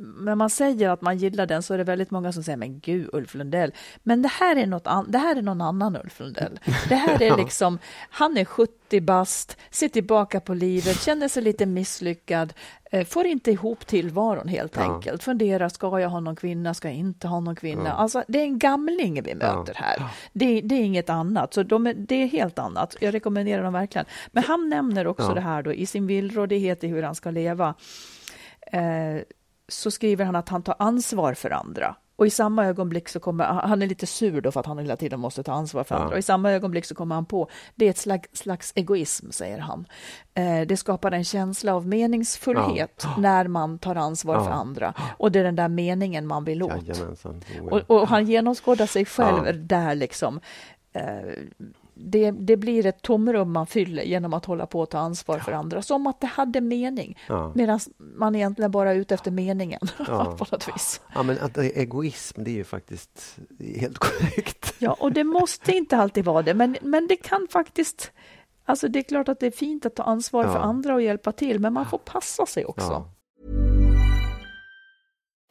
när 0.00 0.34
man 0.34 0.50
säger 0.50 0.88
att 0.90 1.00
man 1.02 1.18
gillar 1.18 1.46
den 1.46 1.62
så 1.62 1.74
är 1.74 1.78
det 1.78 1.84
väldigt 1.84 2.10
många 2.10 2.32
som 2.32 2.42
säger 2.42 2.56
men 2.56 2.80
gud 2.80 3.10
Ulf 3.12 3.34
Lundell. 3.34 3.72
Men 4.02 4.22
det 4.22 4.28
här 4.28 4.56
är, 4.56 4.66
något 4.66 4.86
an- 4.86 5.06
det 5.10 5.18
här 5.18 5.36
är 5.36 5.42
någon 5.42 5.60
annan 5.60 5.96
Ulf 5.96 6.20
Lundell. 6.20 6.60
Det 6.88 6.94
här 6.94 7.22
är 7.22 7.36
liksom, 7.44 7.78
han 8.10 8.36
är 8.36 8.44
70 8.44 9.00
bast, 9.00 9.56
ser 9.70 9.88
tillbaka 9.88 10.40
på 10.40 10.54
livet, 10.54 11.00
känner 11.02 11.28
sig 11.28 11.42
lite 11.42 11.66
misslyckad, 11.66 12.52
eh, 12.90 13.06
får 13.06 13.26
inte 13.26 13.50
ihop 13.50 13.86
tillvaron 13.86 14.48
helt 14.48 14.76
Ja. 14.76 14.82
enkelt. 14.94 15.22
Funderar, 15.22 15.68
ska 15.68 16.00
jag 16.00 16.08
ha 16.08 16.20
någon 16.20 16.36
kvinna, 16.36 16.74
ska 16.74 16.88
jag 16.88 16.96
inte 16.96 17.28
ha 17.28 17.40
någon 17.40 17.56
kvinna? 17.56 17.92
Alltså 17.92 18.24
det 18.28 18.38
är 18.38 18.44
en 18.44 18.58
gamling 18.58 19.22
vi 19.22 19.34
möter 19.34 19.74
här. 19.74 20.02
Det, 20.32 20.60
det 20.60 20.74
är 20.74 20.82
inget 20.84 21.10
annat, 21.10 21.54
så 21.54 21.62
de 21.62 21.86
är, 21.86 21.94
det 21.94 22.14
är 22.22 22.26
helt 22.26 22.58
annat. 22.58 22.96
Jag 23.00 23.14
rekommenderar 23.14 23.62
dem 23.62 23.72
verkligen. 23.72 24.06
Men 24.32 24.42
han 24.44 24.68
nämner 24.68 25.06
också 25.06 25.26
Ja. 25.26 25.34
det 25.34 25.40
här 25.40 25.62
då 25.62 25.72
i 25.72 25.86
sin 25.86 26.06
villrådighet 26.06 26.84
i 26.84 26.88
hur 26.88 27.02
han 27.02 27.14
ska 27.14 27.30
leva. 27.30 27.74
Eh, 28.72 29.16
så 29.68 29.90
skriver 29.90 30.24
han 30.24 30.36
att 30.36 30.48
han 30.48 30.62
tar 30.62 30.76
ansvar 30.78 31.34
för 31.34 31.50
andra. 31.50 31.94
Och 32.16 32.26
i 32.26 32.30
samma 32.30 32.66
ögonblick 32.66 33.08
så 33.08 33.20
kommer 33.20 33.44
han 33.44 33.82
är 33.82 33.86
lite 33.86 34.06
sur 34.06 34.40
då 34.40 34.50
för 34.52 34.60
att 34.60 34.66
han 34.66 34.78
hela 34.78 34.96
tiden 34.96 35.20
måste 35.20 35.42
ta 35.42 35.52
ansvar 35.52 35.84
för 35.84 35.94
Ja. 35.94 36.00
andra. 36.00 36.12
Och 36.14 36.18
i 36.18 36.22
samma 36.22 36.52
ögonblick 36.52 36.84
så 36.84 36.94
kommer 36.94 37.14
han 37.14 37.24
på 37.26 37.48
det 37.74 37.86
är 37.86 37.90
ett 37.90 37.98
slags, 37.98 38.28
slags 38.38 38.72
egoism, 38.76 39.30
säger 39.30 39.58
han. 39.58 39.86
Eh, 40.34 40.60
det 40.60 40.76
skapar 40.76 41.12
en 41.12 41.24
känsla 41.24 41.74
av 41.74 41.86
meningsfullhet 41.86 43.06
när 43.18 43.48
man 43.48 43.78
tar 43.78 43.94
ansvar 43.96 44.34
Ja. 44.34 44.44
för 44.44 44.50
andra. 44.50 44.94
Och 45.18 45.32
det 45.32 45.38
är 45.40 45.44
den 45.44 45.56
där 45.56 45.68
meningen 45.68 46.26
man 46.26 46.44
vill 46.44 46.62
åt. 46.62 46.72
Ja. 46.84 46.94
Och, 47.70 47.90
och 47.90 48.08
han 48.08 48.26
genomskådar 48.26 48.86
sig 48.86 49.04
själv 49.04 49.46
Ja. 49.46 49.52
där 49.52 49.94
liksom. 49.94 50.40
Eh, 50.92 51.02
det, 51.98 52.30
det 52.30 52.56
blir 52.56 52.86
ett 52.86 53.02
tomrum 53.02 53.52
man 53.52 53.66
fyller 53.66 54.02
genom 54.02 54.34
att 54.34 54.44
hålla 54.44 54.66
på 54.66 54.82
att 54.82 54.90
ta 54.90 54.98
ansvar 54.98 55.38
för 55.38 55.52
andra. 55.52 55.82
Som 55.82 56.06
att 56.06 56.20
det 56.20 56.26
hade 56.26 56.60
mening. 56.60 57.18
Ja. 57.28 57.52
Medan 57.54 57.80
man 57.98 58.34
egentligen 58.34 58.70
bara 58.70 58.90
är 58.90 58.94
ute 58.96 59.14
efter 59.14 59.30
meningen. 59.30 59.80
Ja. 60.06 60.36
på 60.38 60.46
något 60.52 60.68
vis. 60.68 61.00
ja, 61.14 61.22
men 61.22 61.38
att 61.38 61.58
egoism, 61.58 62.44
det 62.44 62.50
är 62.50 62.54
ju 62.54 62.64
faktiskt 62.64 63.38
helt 63.76 63.98
korrekt. 63.98 64.74
Ja, 64.78 64.96
och 65.00 65.12
det 65.12 65.24
måste 65.24 65.72
inte 65.76 65.96
alltid 65.96 66.24
vara 66.24 66.42
det. 66.42 66.54
Men, 66.54 66.76
men 66.82 67.06
det 67.06 67.16
kan 67.16 67.46
faktiskt... 67.50 68.12
Alltså 68.64 68.88
det 68.88 68.98
är 68.98 69.02
klart 69.02 69.28
att 69.28 69.40
det 69.40 69.46
är 69.46 69.50
fint 69.50 69.86
att 69.86 69.94
ta 69.96 70.02
ansvar 70.02 70.44
Ja. 70.44 70.52
för 70.52 70.58
andra 70.58 70.94
och 70.94 71.02
hjälpa 71.02 71.32
till. 71.32 71.58
Men 71.60 71.72
man 71.72 71.86
får 71.86 71.98
passa 71.98 72.46
sig 72.46 72.64
också. 72.64 73.10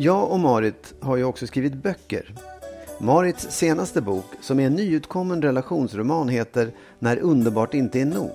Jag 0.00 0.30
och 0.30 0.40
Marit 0.40 0.94
har 1.00 1.16
ju 1.16 1.24
också 1.24 1.46
skrivit 1.46 1.74
böcker. 1.74 2.34
Marits 2.98 3.50
senaste 3.50 4.00
bok, 4.00 4.24
som 4.40 4.60
är 4.60 4.66
en 4.66 4.74
nyutkommen 4.74 5.42
relationsroman, 5.42 6.28
heter 6.28 6.70
När 6.98 7.18
underbart 7.18 7.74
inte 7.74 8.00
är 8.00 8.04
nog. 8.04 8.32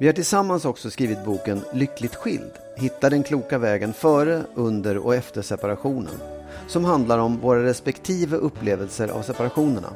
Vi 0.00 0.06
har 0.06 0.12
tillsammans 0.12 0.64
också 0.64 0.90
skrivit 0.90 1.24
boken 1.24 1.60
Lyckligt 1.72 2.14
skild. 2.14 2.50
Hitta 2.76 3.10
den 3.10 3.22
kloka 3.22 3.58
vägen 3.58 3.92
före, 3.92 4.42
under 4.54 4.98
och 4.98 5.14
efter 5.14 5.42
separationen. 5.42 6.14
Som 6.66 6.84
handlar 6.84 7.18
om 7.18 7.40
våra 7.40 7.62
respektive 7.62 8.36
upplevelser 8.36 9.08
av 9.08 9.22
separationerna. 9.22 9.90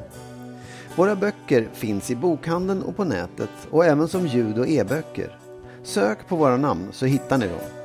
Våra 0.95 1.15
böcker 1.15 1.67
finns 1.73 2.11
i 2.11 2.15
bokhandeln 2.15 2.83
och 2.83 2.97
på 2.97 3.03
nätet 3.03 3.49
och 3.69 3.85
även 3.85 4.07
som 4.07 4.27
ljud 4.27 4.59
och 4.59 4.67
e-böcker. 4.67 5.37
Sök 5.83 6.27
på 6.27 6.35
våra 6.35 6.57
namn 6.57 6.87
så 6.91 7.05
hittar 7.05 7.37
ni 7.37 7.47
dem. 7.47 7.82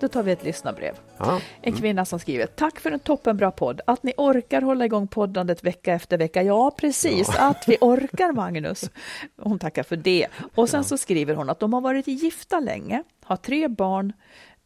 Då 0.00 0.08
tar 0.08 0.22
vi 0.22 0.32
ett 0.32 0.44
lyssnarbrev. 0.44 0.94
Ja. 1.18 1.40
En 1.62 1.72
kvinna 1.72 2.04
som 2.04 2.18
skriver, 2.18 2.46
tack 2.46 2.80
för 2.80 2.90
en 2.90 3.00
toppenbra 3.00 3.50
podd. 3.50 3.80
Att 3.86 4.02
ni 4.02 4.12
orkar 4.16 4.62
hålla 4.62 4.84
igång 4.84 5.08
poddandet 5.08 5.64
vecka 5.64 5.94
efter 5.94 6.18
vecka. 6.18 6.42
Ja, 6.42 6.70
precis, 6.78 7.28
att 7.38 7.68
vi 7.68 7.76
orkar 7.80 8.32
Magnus. 8.32 8.90
Hon 9.36 9.58
tackar 9.58 9.82
för 9.82 9.96
det. 9.96 10.26
Och 10.54 10.68
sen 10.68 10.84
så 10.84 10.98
skriver 10.98 11.34
hon 11.34 11.50
att 11.50 11.60
de 11.60 11.72
har 11.72 11.80
varit 11.80 12.06
gifta 12.06 12.60
länge, 12.60 13.02
har 13.24 13.36
tre 13.36 13.68
barn, 13.68 14.12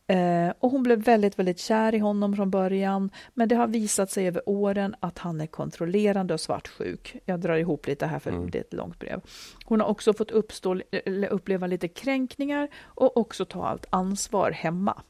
Eh, 0.07 0.53
och 0.59 0.71
hon 0.71 0.83
blev 0.83 1.05
väldigt, 1.05 1.38
väldigt 1.38 1.59
kär 1.59 1.95
i 1.95 1.99
honom 1.99 2.37
från 2.37 2.51
början, 2.51 3.11
men 3.35 3.49
det 3.49 3.55
har 3.55 3.66
visat 3.66 4.11
sig 4.11 4.27
över 4.27 4.49
åren 4.49 4.95
att 5.01 5.18
han 5.18 5.40
är 5.40 5.47
kontrollerande 5.47 6.35
och 6.35 6.40
svartsjuk. 6.40 7.16
Jag 7.25 7.40
drar 7.40 7.57
ihop 7.57 7.87
lite 7.87 8.07
här 8.07 8.18
för 8.18 8.31
mm. 8.31 8.51
det 8.51 8.59
är 8.59 8.62
ett 8.62 8.73
långt 8.73 8.99
brev. 8.99 9.21
Hon 9.64 9.81
har 9.81 9.88
också 9.88 10.12
fått 10.12 10.31
uppstå, 10.31 10.81
uppleva 11.31 11.66
lite 11.66 11.88
kränkningar 11.88 12.68
och 12.85 13.16
också 13.16 13.45
ta 13.45 13.66
allt 13.66 13.87
ansvar 13.90 14.51
hemma. 14.51 15.03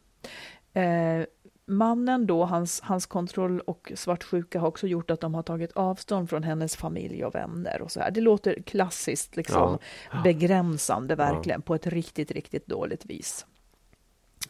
Eh, 0.73 1.25
mannen 1.67 2.27
då, 2.27 2.45
hans, 2.45 2.81
hans 2.81 3.07
kontroll 3.07 3.61
och 3.61 3.93
svartsjuka 3.95 4.61
har 4.61 4.69
också 4.69 4.87
gjort 4.87 5.11
att 5.11 5.21
de 5.21 5.35
har 5.35 5.43
tagit 5.43 5.73
avstånd 5.73 6.31
från 6.31 6.43
hennes 6.43 6.77
familj 6.77 7.25
och 7.25 7.35
vänner 7.35 7.83
och 7.83 7.91
så 7.91 8.01
här. 8.01 8.11
Det 8.11 8.21
låter 8.21 8.63
klassiskt 8.63 9.37
liksom 9.37 9.79
ja. 10.13 10.23
begränsande 10.25 11.15
verkligen 11.15 11.61
ja. 11.61 11.67
på 11.67 11.75
ett 11.75 11.87
riktigt, 11.87 12.31
riktigt 12.31 12.67
dåligt 12.67 13.07
vis. 13.07 13.47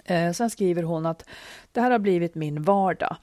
Eh, 0.05 0.33
sen 0.33 0.51
skriver 0.51 0.83
hon 0.83 1.07
att 1.07 1.25
det 1.73 1.81
här 1.81 1.91
har 1.91 1.99
blivit 1.99 2.35
min 2.35 2.63
vardag. 2.63 3.17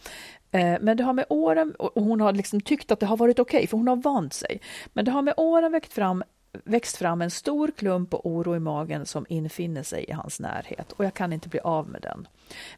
Eh, 0.52 0.78
men 0.82 0.98
det 0.98 1.04
har 1.04 1.14
med 1.14 1.26
åren, 1.30 1.76
och 1.80 2.04
hon 2.04 2.22
har 2.22 2.34
liksom 2.34 2.62
tyckt 2.62 2.92
att 2.92 3.00
det 3.00 3.06
har 3.06 3.18
varit 3.18 3.40
okej, 3.40 3.58
okay, 3.58 3.68
för 3.68 3.78
hon 3.78 3.88
har 3.88 3.96
vant 3.96 4.34
sig. 4.34 4.62
Men 4.94 5.06
det 5.06 5.12
har 5.12 5.22
med 5.22 5.34
åren 5.38 5.72
växt 5.72 5.94
fram, 5.94 6.24
växt 6.52 6.98
fram 6.98 7.22
en 7.22 7.32
stor 7.32 7.72
klump 7.78 8.14
och 8.14 8.26
oro 8.26 8.56
i 8.56 8.60
magen 8.60 9.06
som 9.06 9.26
infinner 9.30 9.84
sig 9.84 10.06
i 10.08 10.12
hans 10.12 10.40
närhet 10.40 10.92
och 10.92 11.06
jag 11.06 11.14
kan 11.14 11.34
inte 11.34 11.50
bli 11.50 11.60
av 11.60 11.90
med 11.90 12.02
den. 12.02 12.28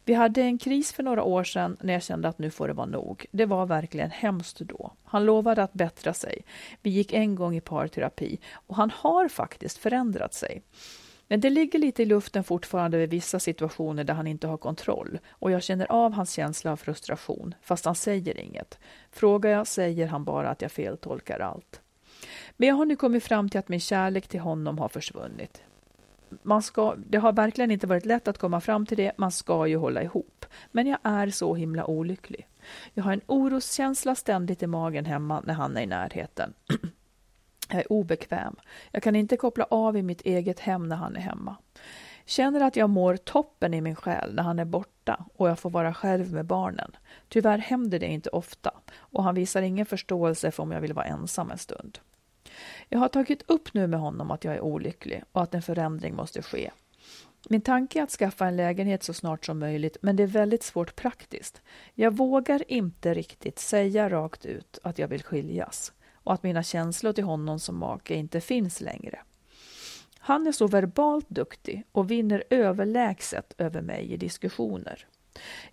Vi 0.05 0.13
hade 0.13 0.41
en 0.41 0.57
kris 0.57 0.93
för 0.93 1.03
några 1.03 1.23
år 1.23 1.43
sedan 1.43 1.77
när 1.81 1.93
jag 1.93 2.03
kände 2.03 2.27
att 2.27 2.39
nu 2.39 2.49
får 2.49 2.67
det 2.67 2.73
vara 2.73 2.85
nog. 2.85 3.25
Det 3.31 3.45
var 3.45 3.65
verkligen 3.65 4.11
hemskt 4.11 4.59
då. 4.59 4.93
Han 5.03 5.25
lovade 5.25 5.63
att 5.63 5.73
bättra 5.73 6.13
sig. 6.13 6.41
Vi 6.81 6.89
gick 6.89 7.13
en 7.13 7.35
gång 7.35 7.55
i 7.55 7.61
parterapi 7.61 8.39
och 8.53 8.75
han 8.75 8.91
har 8.95 9.27
faktiskt 9.27 9.77
förändrat 9.77 10.33
sig. 10.33 10.61
Men 11.27 11.39
det 11.39 11.49
ligger 11.49 11.79
lite 11.79 12.03
i 12.03 12.05
luften 12.05 12.43
fortfarande 12.43 12.97
vid 12.97 13.09
vissa 13.09 13.39
situationer 13.39 14.03
där 14.03 14.13
han 14.13 14.27
inte 14.27 14.47
har 14.47 14.57
kontroll 14.57 15.19
och 15.29 15.51
jag 15.51 15.63
känner 15.63 15.91
av 15.91 16.13
hans 16.13 16.33
känsla 16.33 16.71
av 16.71 16.77
frustration, 16.77 17.55
fast 17.61 17.85
han 17.85 17.95
säger 17.95 18.39
inget. 18.39 18.79
Frågar 19.11 19.49
jag 19.49 19.67
säger 19.67 20.07
han 20.07 20.23
bara 20.23 20.49
att 20.49 20.61
jag 20.61 20.71
feltolkar 20.71 21.39
allt. 21.39 21.81
Men 22.57 22.67
jag 22.69 22.75
har 22.75 22.85
nu 22.85 22.95
kommit 22.95 23.23
fram 23.23 23.49
till 23.49 23.59
att 23.59 23.69
min 23.69 23.79
kärlek 23.79 24.27
till 24.27 24.39
honom 24.39 24.77
har 24.77 24.89
försvunnit. 24.89 25.63
Man 26.43 26.61
ska, 26.61 26.95
det 26.95 27.17
har 27.17 27.33
verkligen 27.33 27.71
inte 27.71 27.87
varit 27.87 28.05
lätt 28.05 28.27
att 28.27 28.37
komma 28.37 28.61
fram 28.61 28.85
till 28.85 28.97
det, 28.97 29.11
man 29.17 29.31
ska 29.31 29.67
ju 29.67 29.77
hålla 29.77 30.03
ihop. 30.03 30.45
Men 30.71 30.87
jag 30.87 30.99
är 31.03 31.29
så 31.29 31.55
himla 31.55 31.85
olycklig. 31.85 32.47
Jag 32.93 33.03
har 33.03 33.13
en 33.13 33.21
oroskänsla 33.27 34.15
ständigt 34.15 34.63
i 34.63 34.67
magen 34.67 35.05
hemma 35.05 35.41
när 35.45 35.53
han 35.53 35.77
är 35.77 35.81
i 35.81 35.85
närheten. 35.85 36.53
Jag 37.69 37.79
är 37.79 37.91
obekväm. 37.91 38.55
Jag 38.91 39.03
kan 39.03 39.15
inte 39.15 39.37
koppla 39.37 39.63
av 39.69 39.97
i 39.97 40.01
mitt 40.01 40.21
eget 40.21 40.59
hem 40.59 40.89
när 40.89 40.95
han 40.95 41.15
är 41.15 41.21
hemma. 41.21 41.55
Känner 42.25 42.61
att 42.61 42.75
jag 42.75 42.89
mår 42.89 43.17
toppen 43.17 43.73
i 43.73 43.81
min 43.81 43.95
själ 43.95 44.33
när 44.35 44.43
han 44.43 44.59
är 44.59 44.65
borta 44.65 45.25
och 45.35 45.49
jag 45.49 45.59
får 45.59 45.69
vara 45.69 45.93
själv 45.93 46.33
med 46.33 46.45
barnen. 46.45 46.91
Tyvärr 47.29 47.57
händer 47.57 47.99
det 47.99 48.07
inte 48.07 48.29
ofta 48.29 48.71
och 48.97 49.23
han 49.23 49.35
visar 49.35 49.61
ingen 49.61 49.85
förståelse 49.85 50.51
för 50.51 50.63
om 50.63 50.71
jag 50.71 50.81
vill 50.81 50.93
vara 50.93 51.05
ensam 51.05 51.51
en 51.51 51.57
stund. 51.57 51.99
Jag 52.93 52.99
har 52.99 53.07
tagit 53.07 53.43
upp 53.47 53.73
nu 53.73 53.87
med 53.87 53.99
honom 53.99 54.31
att 54.31 54.43
jag 54.43 54.55
är 54.55 54.61
olycklig 54.61 55.23
och 55.31 55.41
att 55.41 55.53
en 55.53 55.61
förändring 55.61 56.15
måste 56.15 56.41
ske. 56.41 56.71
Min 57.49 57.61
tanke 57.61 57.99
är 57.99 58.03
att 58.03 58.11
skaffa 58.11 58.47
en 58.47 58.55
lägenhet 58.55 59.03
så 59.03 59.13
snart 59.13 59.45
som 59.45 59.59
möjligt, 59.59 59.97
men 60.01 60.15
det 60.15 60.23
är 60.23 60.27
väldigt 60.27 60.63
svårt 60.63 60.95
praktiskt. 60.95 61.61
Jag 61.93 62.17
vågar 62.17 62.71
inte 62.71 63.13
riktigt 63.13 63.59
säga 63.59 64.09
rakt 64.09 64.45
ut 64.45 64.79
att 64.83 64.99
jag 64.99 65.07
vill 65.07 65.23
skiljas 65.23 65.93
och 66.13 66.33
att 66.33 66.43
mina 66.43 66.63
känslor 66.63 67.13
till 67.13 67.23
honom 67.23 67.59
som 67.59 67.77
make 67.77 68.13
inte 68.15 68.41
finns 68.41 68.81
längre. 68.81 69.19
Han 70.19 70.47
är 70.47 70.51
så 70.51 70.67
verbalt 70.67 71.29
duktig 71.29 71.83
och 71.91 72.11
vinner 72.11 72.43
överlägset 72.49 73.53
över 73.57 73.81
mig 73.81 74.13
i 74.13 74.17
diskussioner. 74.17 75.07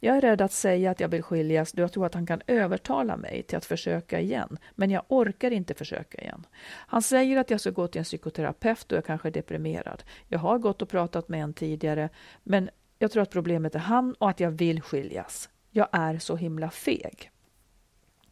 Jag 0.01 0.17
är 0.17 0.21
rädd 0.21 0.41
att 0.41 0.53
säga 0.53 0.91
att 0.91 1.01
jag 1.01 1.09
vill 1.09 1.23
skiljas 1.23 1.73
då 1.73 1.83
jag 1.83 1.93
tror 1.93 2.07
att 2.07 2.15
han 2.15 2.27
kan 2.27 2.43
övertala 2.47 3.17
mig 3.17 3.43
till 3.43 3.59
att 3.59 3.65
försöka 3.65 4.21
igen, 4.21 4.59
men 4.75 4.91
jag 4.91 5.03
orkar 5.09 5.51
inte 5.51 5.75
försöka 5.75 6.19
igen. 6.19 6.47
Han 6.67 7.03
säger 7.03 7.37
att 7.37 7.51
jag 7.51 7.61
ska 7.61 7.71
gå 7.71 7.89
till 7.89 7.99
en 7.99 8.05
psykoterapeut 8.05 8.93
och 8.93 8.99
jag 8.99 9.05
kanske 9.05 9.29
är 9.29 9.33
deprimerad. 9.33 10.03
Jag 10.29 10.39
har 10.39 10.59
gått 10.59 10.83
och 10.83 10.89
pratat 10.89 11.29
med 11.29 11.43
en 11.43 11.53
tidigare, 11.53 12.09
men 12.43 12.71
jag 12.99 13.11
tror 13.11 13.23
att 13.23 13.31
problemet 13.31 13.75
är 13.75 13.79
han 13.79 14.15
och 14.15 14.31
att 14.31 14.41
jag 14.41 14.51
vill 14.51 14.83
skiljas. 14.83 15.49
Jag 15.71 15.89
är 15.93 16.19
så 16.19 16.37
himla 16.37 16.71
feg. 16.71 17.31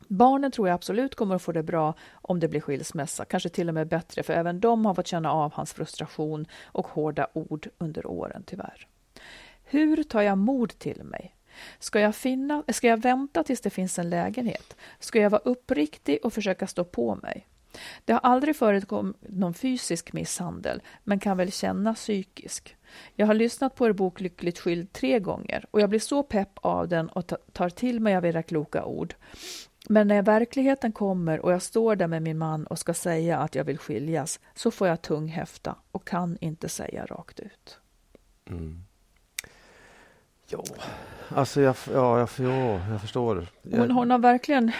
Barnen 0.08 0.50
tror 0.50 0.68
jag 0.68 0.74
absolut 0.74 1.14
kommer 1.14 1.34
att 1.34 1.42
få 1.42 1.52
det 1.52 1.62
bra 1.62 1.94
om 2.12 2.40
det 2.40 2.48
blir 2.48 2.60
skilsmässa, 2.60 3.24
kanske 3.24 3.48
till 3.48 3.68
och 3.68 3.74
med 3.74 3.88
bättre, 3.88 4.22
för 4.22 4.32
även 4.32 4.60
de 4.60 4.86
har 4.86 4.94
fått 4.94 5.06
känna 5.06 5.32
av 5.32 5.52
hans 5.52 5.72
frustration 5.72 6.46
och 6.64 6.86
hårda 6.86 7.26
ord 7.32 7.68
under 7.78 8.06
åren, 8.06 8.42
tyvärr. 8.46 8.86
Hur 9.68 10.02
tar 10.02 10.22
jag 10.22 10.38
mod 10.38 10.79
till 10.79 11.05
mig? 11.05 11.37
Ska 11.79 12.00
jag, 12.00 12.14
finna, 12.14 12.62
ska 12.68 12.87
jag 12.87 13.02
vänta 13.02 13.42
tills 13.44 13.61
det 13.61 13.70
finns 13.70 13.98
en 13.98 14.11
lägenhet? 14.11 14.76
Ska 14.98 15.20
jag 15.20 15.31
vara 15.31 15.42
uppriktig 15.44 16.18
och 16.22 16.33
försöka 16.33 16.66
stå 16.66 16.85
på 16.85 17.14
mig? 17.14 17.46
Det 18.05 18.12
har 18.12 18.20
aldrig 18.20 18.57
förekommit 18.57 19.16
någon 19.20 19.55
fysisk 19.55 20.12
misshandel, 20.12 20.83
men 21.05 21.20
kan 21.20 21.37
väl 21.37 21.52
känna 21.52 21.94
psykisk. 21.94 22.76
Jag 23.14 23.26
har 23.26 23.35
lyssnat 23.35 23.74
på 23.74 23.87
er 23.87 23.92
bok 23.92 24.20
Lyckligt 24.20 24.59
skild 24.59 24.92
tre 24.92 25.18
gånger 25.18 25.64
och 25.70 25.81
jag 25.81 25.90
blir 25.90 26.00
så 26.00 26.22
pepp 26.22 26.59
av 26.62 26.88
den 26.88 27.09
och 27.09 27.33
tar 27.52 27.68
till 27.68 28.00
mig 28.00 28.16
av 28.16 28.26
era 28.26 28.42
kloka 28.42 28.85
ord. 28.85 29.14
Men 29.88 30.09
när 30.09 30.22
verkligheten 30.22 30.92
kommer 30.92 31.40
och 31.40 31.52
jag 31.52 31.62
står 31.62 31.96
där 31.96 32.07
med 32.07 32.22
min 32.22 32.38
man 32.38 32.66
och 32.66 32.79
ska 32.79 32.94
säga 32.94 33.38
att 33.38 33.55
jag 33.55 33.64
vill 33.64 33.79
skiljas 33.79 34.40
så 34.55 34.70
får 34.70 34.88
jag 34.88 35.02
tung 35.02 35.29
häfta 35.29 35.76
och 35.92 36.07
kan 36.07 36.38
inte 36.40 36.68
säga 36.68 37.07
rakt 37.07 37.40
ut. 37.40 37.79
Mm. 38.50 38.86
Ja, 40.48 40.64
alltså 41.28 41.61
jag, 41.61 41.76
ja, 41.94 42.18
jag, 42.18 42.28
ja, 42.38 42.80
jag 42.90 43.00
förstår. 43.00 43.46
Hon, 43.62 43.90
hon 43.90 44.11
har 44.11 44.18
verkligen 44.18 44.72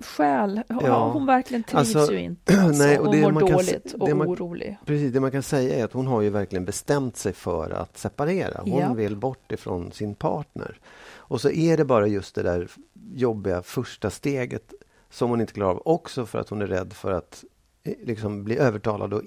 själ. 0.00 0.62
Ja. 0.68 1.10
Hon 1.12 1.26
verkligen 1.26 1.62
trivs 1.62 1.96
alltså, 1.96 2.12
ju 2.12 2.20
inte. 2.20 2.58
Alltså, 2.58 2.82
nej, 2.82 2.98
och, 2.98 3.12
det 3.12 3.32
mår 3.32 3.40
dåligt 3.40 3.92
och 3.92 4.16
man, 4.16 4.26
orolig. 4.26 4.78
Precis, 4.84 5.12
det 5.12 5.20
man 5.20 5.30
kan 5.30 5.42
säga 5.42 5.76
är 5.76 5.84
att 5.84 5.92
hon 5.92 6.06
har 6.06 6.20
ju 6.20 6.30
verkligen 6.30 6.64
bestämt 6.64 7.16
sig 7.16 7.32
för 7.32 7.70
att 7.70 7.98
separera. 7.98 8.60
Hon 8.60 8.80
ja. 8.80 8.92
vill 8.92 9.16
bort 9.16 9.52
ifrån 9.52 9.92
sin 9.92 10.14
partner. 10.14 10.78
Och 11.10 11.40
så 11.40 11.50
är 11.50 11.76
det 11.76 11.84
bara 11.84 12.06
just 12.06 12.34
det 12.34 12.42
där 12.42 12.68
jobbiga 13.14 13.62
första 13.62 14.10
steget 14.10 14.72
som 15.10 15.30
hon 15.30 15.40
inte 15.40 15.52
klarar 15.52 15.70
av. 15.70 15.82
Också 15.84 16.26
för 16.26 16.38
att 16.38 16.48
hon 16.48 16.62
är 16.62 16.66
rädd 16.66 16.92
för 16.92 17.12
att 17.12 17.44
eh, 17.84 17.94
liksom 18.02 18.44
bli 18.44 18.58
övertalad 18.58 19.14
och 19.14 19.22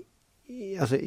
alltså, 0.80 0.98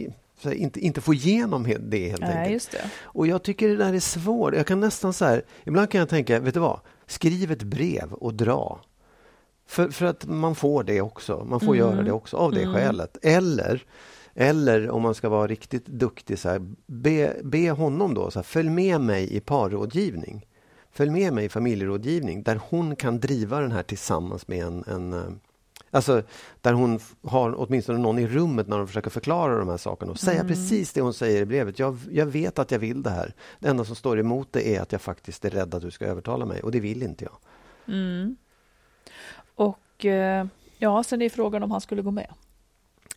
inte, 0.53 0.81
inte 0.81 1.01
få 1.01 1.15
igenom 1.15 1.75
det 1.81 2.09
helt 2.09 2.21
Nej, 2.21 2.37
enkelt. 2.37 2.71
Det. 2.71 2.91
Och 3.03 3.27
jag 3.27 3.43
tycker 3.43 3.69
det 3.69 3.77
där 3.77 3.93
är 3.93 4.01
svårt. 4.01 4.55
Jag 4.55 4.67
kan 4.67 4.81
nästan 4.81 5.13
så 5.13 5.25
här, 5.25 5.45
ibland 5.65 5.91
kan 5.91 5.99
jag 5.99 6.09
tänka, 6.09 6.41
vet 6.41 6.55
du 6.55 6.61
vad? 6.61 6.81
Skriv 7.07 7.53
ett 7.53 7.63
brev 7.63 8.13
och 8.13 8.35
dra. 8.35 8.81
För, 9.67 9.89
för 9.89 10.07
att 10.07 10.27
man 10.27 10.55
får 10.55 10.85
det 10.85 11.01
också. 11.01 11.47
Man 11.51 11.61
får 11.61 11.77
mm. 11.77 11.79
göra 11.79 12.03
det 12.03 12.13
också 12.13 12.37
av 12.37 12.53
det 12.53 12.63
mm. 12.63 12.75
skälet. 12.75 13.19
Eller, 13.23 13.85
eller 14.35 14.91
om 14.91 15.03
man 15.03 15.15
ska 15.15 15.29
vara 15.29 15.47
riktigt 15.47 15.87
duktig, 15.87 16.39
så 16.39 16.49
här, 16.49 16.61
be, 16.87 17.37
be 17.43 17.71
honom 17.71 18.15
då, 18.15 18.31
så 18.31 18.39
här, 18.39 18.45
följ 18.45 18.71
med 18.71 19.01
mig 19.01 19.37
i 19.37 19.41
parrådgivning. 19.41 20.47
Följ 20.93 21.11
med 21.11 21.33
mig 21.33 21.45
i 21.45 21.49
familjerådgivning 21.49 22.43
där 22.43 22.61
hon 22.69 22.97
kan 22.97 23.21
driva 23.21 23.61
den 23.61 23.73
här 23.73 23.83
tillsammans 23.83 24.49
med 24.49 24.65
en, 24.65 24.85
en 24.87 25.13
eh, 25.13 25.25
Alltså 25.95 26.23
där 26.61 26.73
hon 26.73 27.01
har 27.23 27.55
åtminstone 27.61 27.99
någon 27.99 28.19
i 28.19 28.27
rummet 28.27 28.69
när 28.69 28.79
hon 28.79 28.87
försöker 28.87 29.11
förklara 29.11 29.59
de 29.59 29.69
här 29.69 29.77
sakerna 29.77 30.13
och 30.13 30.19
säga 30.19 30.41
mm. 30.41 30.49
precis 30.49 30.93
det 30.93 31.01
hon 31.01 31.15
säger 31.15 31.43
i 31.43 31.45
brevet. 31.45 31.79
Jag, 31.79 31.99
jag 32.11 32.27
vet 32.27 32.59
att 32.59 32.71
jag 32.71 32.79
vill 32.79 33.03
det 33.03 33.11
här. 33.11 33.35
Det 33.59 33.69
enda 33.69 33.85
som 33.85 33.97
står 33.97 34.19
emot 34.19 34.49
det 34.51 34.77
är 34.77 34.81
att 34.81 34.93
jag 34.93 35.01
faktiskt 35.01 35.45
är 35.45 35.51
rädd 35.51 35.75
att 35.75 35.83
du 35.83 35.91
ska 35.91 36.05
övertala 36.05 36.47
mig 36.47 36.63
och 36.63 36.71
det 36.71 36.81
vill 36.81 37.03
inte 37.03 37.25
jag. 37.25 37.37
Mm. 37.95 38.37
Och 39.55 40.05
eh, 40.05 40.47
ja, 40.79 41.05
sen 41.05 41.23
är 41.23 41.29
frågan 41.29 41.63
om 41.63 41.71
han 41.71 41.81
skulle 41.81 42.03
gå 42.03 42.11
med. 42.11 42.35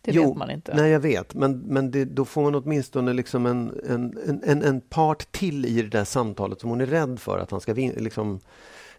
Det 0.02 0.12
jo, 0.12 0.28
vet 0.28 0.36
man 0.36 0.50
inte. 0.50 0.74
Nej, 0.74 0.90
jag 0.90 1.00
vet. 1.00 1.34
Men, 1.34 1.58
men 1.58 1.90
det, 1.90 2.04
då 2.04 2.24
får 2.24 2.42
man 2.42 2.54
åtminstone 2.54 3.12
liksom 3.12 3.46
en, 3.46 3.80
en, 3.88 4.42
en, 4.44 4.62
en 4.62 4.80
part 4.80 5.32
till 5.32 5.66
i 5.66 5.82
det 5.82 5.88
där 5.88 6.04
samtalet 6.04 6.60
som 6.60 6.70
hon 6.70 6.80
är 6.80 6.86
rädd 6.86 7.20
för 7.20 7.38
att 7.38 7.50
han 7.50 7.60
ska 7.60 7.74
vinna. 7.74 7.94
Liksom, 7.96 8.40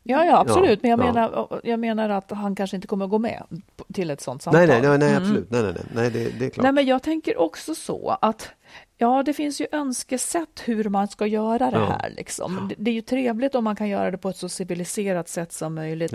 Ja, 0.03 0.25
ja 0.25 0.39
absolut. 0.39 0.81
Men 0.81 0.91
jag, 0.91 0.99
ja. 0.99 1.03
menar, 1.03 1.61
jag 1.63 1.79
menar 1.79 2.09
att 2.09 2.31
han 2.31 2.55
kanske 2.55 2.75
inte 2.75 2.87
kommer 2.87 3.05
att 3.05 3.11
gå 3.11 3.19
med 3.19 3.43
till 3.93 4.09
ett 4.09 4.21
sånt 4.21 4.41
samtal. 4.41 4.67
Nej, 4.67 4.81
nej, 4.81 4.97
nej, 4.97 5.09
mm. 5.09 5.23
absolut. 5.23 5.51
Nej, 5.51 5.63
nej, 5.63 5.73
nej, 5.73 5.85
nej 5.93 6.11
det, 6.11 6.39
det, 6.39 6.45
är 6.45 6.49
klart. 6.49 6.63
Nej, 6.63 6.71
men 6.71 6.85
jag 6.85 7.03
tänker 7.03 7.37
också 7.37 7.75
så 7.75 8.17
att 8.21 8.49
Ja, 9.01 9.23
det 9.23 9.33
finns 9.33 9.61
ju 9.61 9.67
önskesätt 9.71 10.61
hur 10.65 10.89
man 10.89 11.07
ska 11.07 11.25
göra 11.27 11.71
det 11.71 11.79
här. 11.79 12.09
Liksom. 12.09 12.67
Det, 12.69 12.75
det, 12.77 12.91
är 12.91 12.95
ju 12.95 13.01
trevligt 13.01 13.55
om 13.55 13.63
man 13.63 13.75
kan 13.75 13.89
göra 13.89 14.11
det 14.11 14.17
på 14.17 14.29
ett 14.29 14.37
så 14.37 14.49
civiliserat 14.49 15.29
sätt 15.29 15.53
som 15.53 15.75
möjligt. 15.75 16.13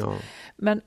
Men 0.56 0.80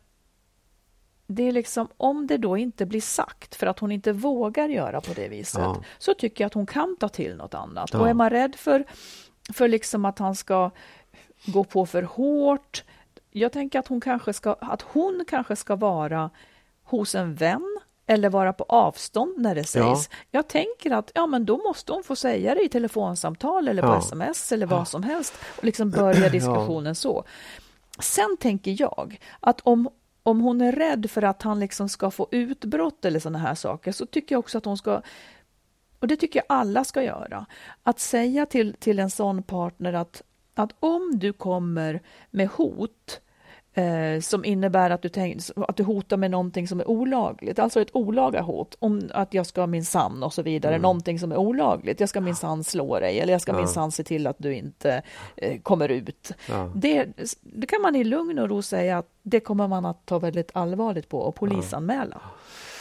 det 1.28 1.44
är 1.44 1.52
liksom, 1.52 1.88
om 1.98 2.28
det 2.28 2.38
då 2.38 2.58
inte 2.58 2.86
blir 2.86 3.02
sagt 3.02 3.56
för 3.56 3.68
att 3.68 3.80
hon 3.80 3.92
inte 3.92 4.12
vågar 4.12 4.70
göra 4.70 5.02
på 5.02 5.14
det 5.14 5.28
viset, 5.28 5.62
Ja. 5.62 5.84
så 5.98 6.14
tycker 6.14 6.44
jag 6.44 6.48
att 6.48 6.54
hon 6.54 6.66
kan 6.66 6.98
ta 7.00 7.10
till 7.10 7.36
något 7.36 7.54
annat. 7.54 7.90
Ja. 7.94 8.00
Och 8.00 8.10
är 8.10 8.14
man 8.14 8.30
rädd 8.30 8.56
för, 8.56 8.86
för 9.54 9.68
liksom 9.68 10.06
att 10.06 10.20
han 10.20 10.36
ska 10.36 10.72
gå 11.46 11.64
på 11.64 11.86
för 11.86 12.04
hårt, 12.04 12.84
jag 13.32 13.52
tänker 13.52 13.80
att 13.80 13.88
hon 13.88 14.02
kanske 14.02 14.34
ska, 14.34 14.54
att 14.54 14.82
hon 14.82 15.26
kanske 15.28 15.56
ska 15.56 15.76
vara 15.76 16.30
hos 16.84 17.16
en 17.16 17.36
vän 17.36 17.78
eller 18.06 18.30
vara 18.30 18.54
på 18.54 18.66
avstånd 18.70 19.34
när 19.38 19.56
det 19.56 19.64
sägs. 19.64 20.10
Jag 20.32 20.48
tänker 20.48 20.92
att 20.92 21.12
ja, 21.16 21.28
men 21.28 21.46
då 21.46 21.58
måste 21.58 21.92
hon 21.92 22.04
få 22.04 22.16
säga 22.16 22.56
det 22.56 22.64
i 22.64 22.70
telefonsamtal 22.70 23.68
eller 23.68 23.82
på 23.82 23.88
Ja. 23.88 23.98
sms 24.00 24.52
eller 24.52 24.66
vad 24.66 24.88
som 24.88 25.04
helst 25.04 25.34
och 25.58 25.64
liksom 25.64 25.92
börja 25.92 26.30
diskussionen 26.30 26.96
så. 26.96 27.24
Sen 28.00 28.38
tänker 28.40 28.76
jag 28.80 29.20
att 29.40 29.62
om, 29.62 29.90
om 30.24 30.42
hon 30.42 30.62
är 30.62 30.72
rädd 30.72 31.12
för 31.12 31.22
att 31.22 31.42
han 31.42 31.60
liksom 31.60 31.90
ska 31.90 32.12
få 32.12 32.28
utbrott 32.32 33.06
eller 33.06 33.20
sådana 33.20 33.40
här 33.40 33.56
saker 33.56 33.92
så 33.92 34.06
tycker 34.06 34.36
jag 34.36 34.40
också 34.40 34.58
att 34.58 34.66
hon 34.66 34.78
ska 34.78 35.02
och 36.00 36.08
det 36.08 36.16
tycker 36.16 36.40
jag 36.40 36.58
alla 36.58 36.84
ska 36.84 37.04
göra. 37.04 37.46
Att 37.84 38.00
säga 38.00 38.46
till, 38.46 38.74
till 38.80 39.00
en 39.00 39.10
sån 39.10 39.44
partner 39.44 39.94
att, 39.94 40.22
att 40.64 40.76
om 40.80 41.12
du 41.20 41.34
kommer 41.34 42.02
med 42.32 42.48
hot 42.48 43.22
eh, 43.74 44.20
som 44.22 44.46
innebär 44.46 44.90
att 44.90 45.02
du, 45.02 45.10
tänk, 45.10 45.42
att 45.56 45.78
du 45.78 45.84
hotar 45.84 46.18
med 46.18 46.32
någonting 46.32 46.68
som 46.68 46.80
är 46.80 46.90
olagligt, 46.90 47.60
alltså 47.60 47.82
ett 47.82 47.90
olaga 47.96 48.42
hot, 48.42 48.76
om 48.80 49.10
att 49.14 49.34
jag 49.34 49.46
ska 49.46 49.68
minsann 49.68 50.24
och 50.24 50.34
så 50.34 50.42
vidare, 50.42 50.74
Mm. 50.76 50.82
någonting 50.82 51.20
som 51.20 51.32
är 51.32 51.38
olagligt, 51.38 52.00
jag 52.00 52.10
ska 52.10 52.22
minsann 52.22 52.64
slå 52.64 53.00
dig 53.00 53.20
eller 53.20 53.34
jag 53.34 53.42
ska 53.42 53.52
Ja. 53.52 53.58
minsann 53.58 53.92
se 53.92 54.04
till 54.04 54.28
att 54.28 54.36
du 54.40 54.56
inte 54.56 55.02
eh, 55.36 55.60
kommer 55.62 55.90
ut. 55.90 56.32
Ja. 56.50 56.72
Det, 56.76 57.06
det 57.42 57.68
kan 57.68 57.82
man 57.82 57.96
i 57.96 58.04
lugn 58.04 58.40
och 58.40 58.50
ro 58.50 58.62
säga 58.62 58.98
att 58.98 59.10
det 59.24 59.40
kommer 59.40 59.68
man 59.68 59.86
att 59.86 60.06
ta 60.06 60.20
väldigt 60.20 60.52
allvarligt 60.54 61.10
på 61.10 61.20
och 61.20 61.36
polisanmäla. 61.36 62.22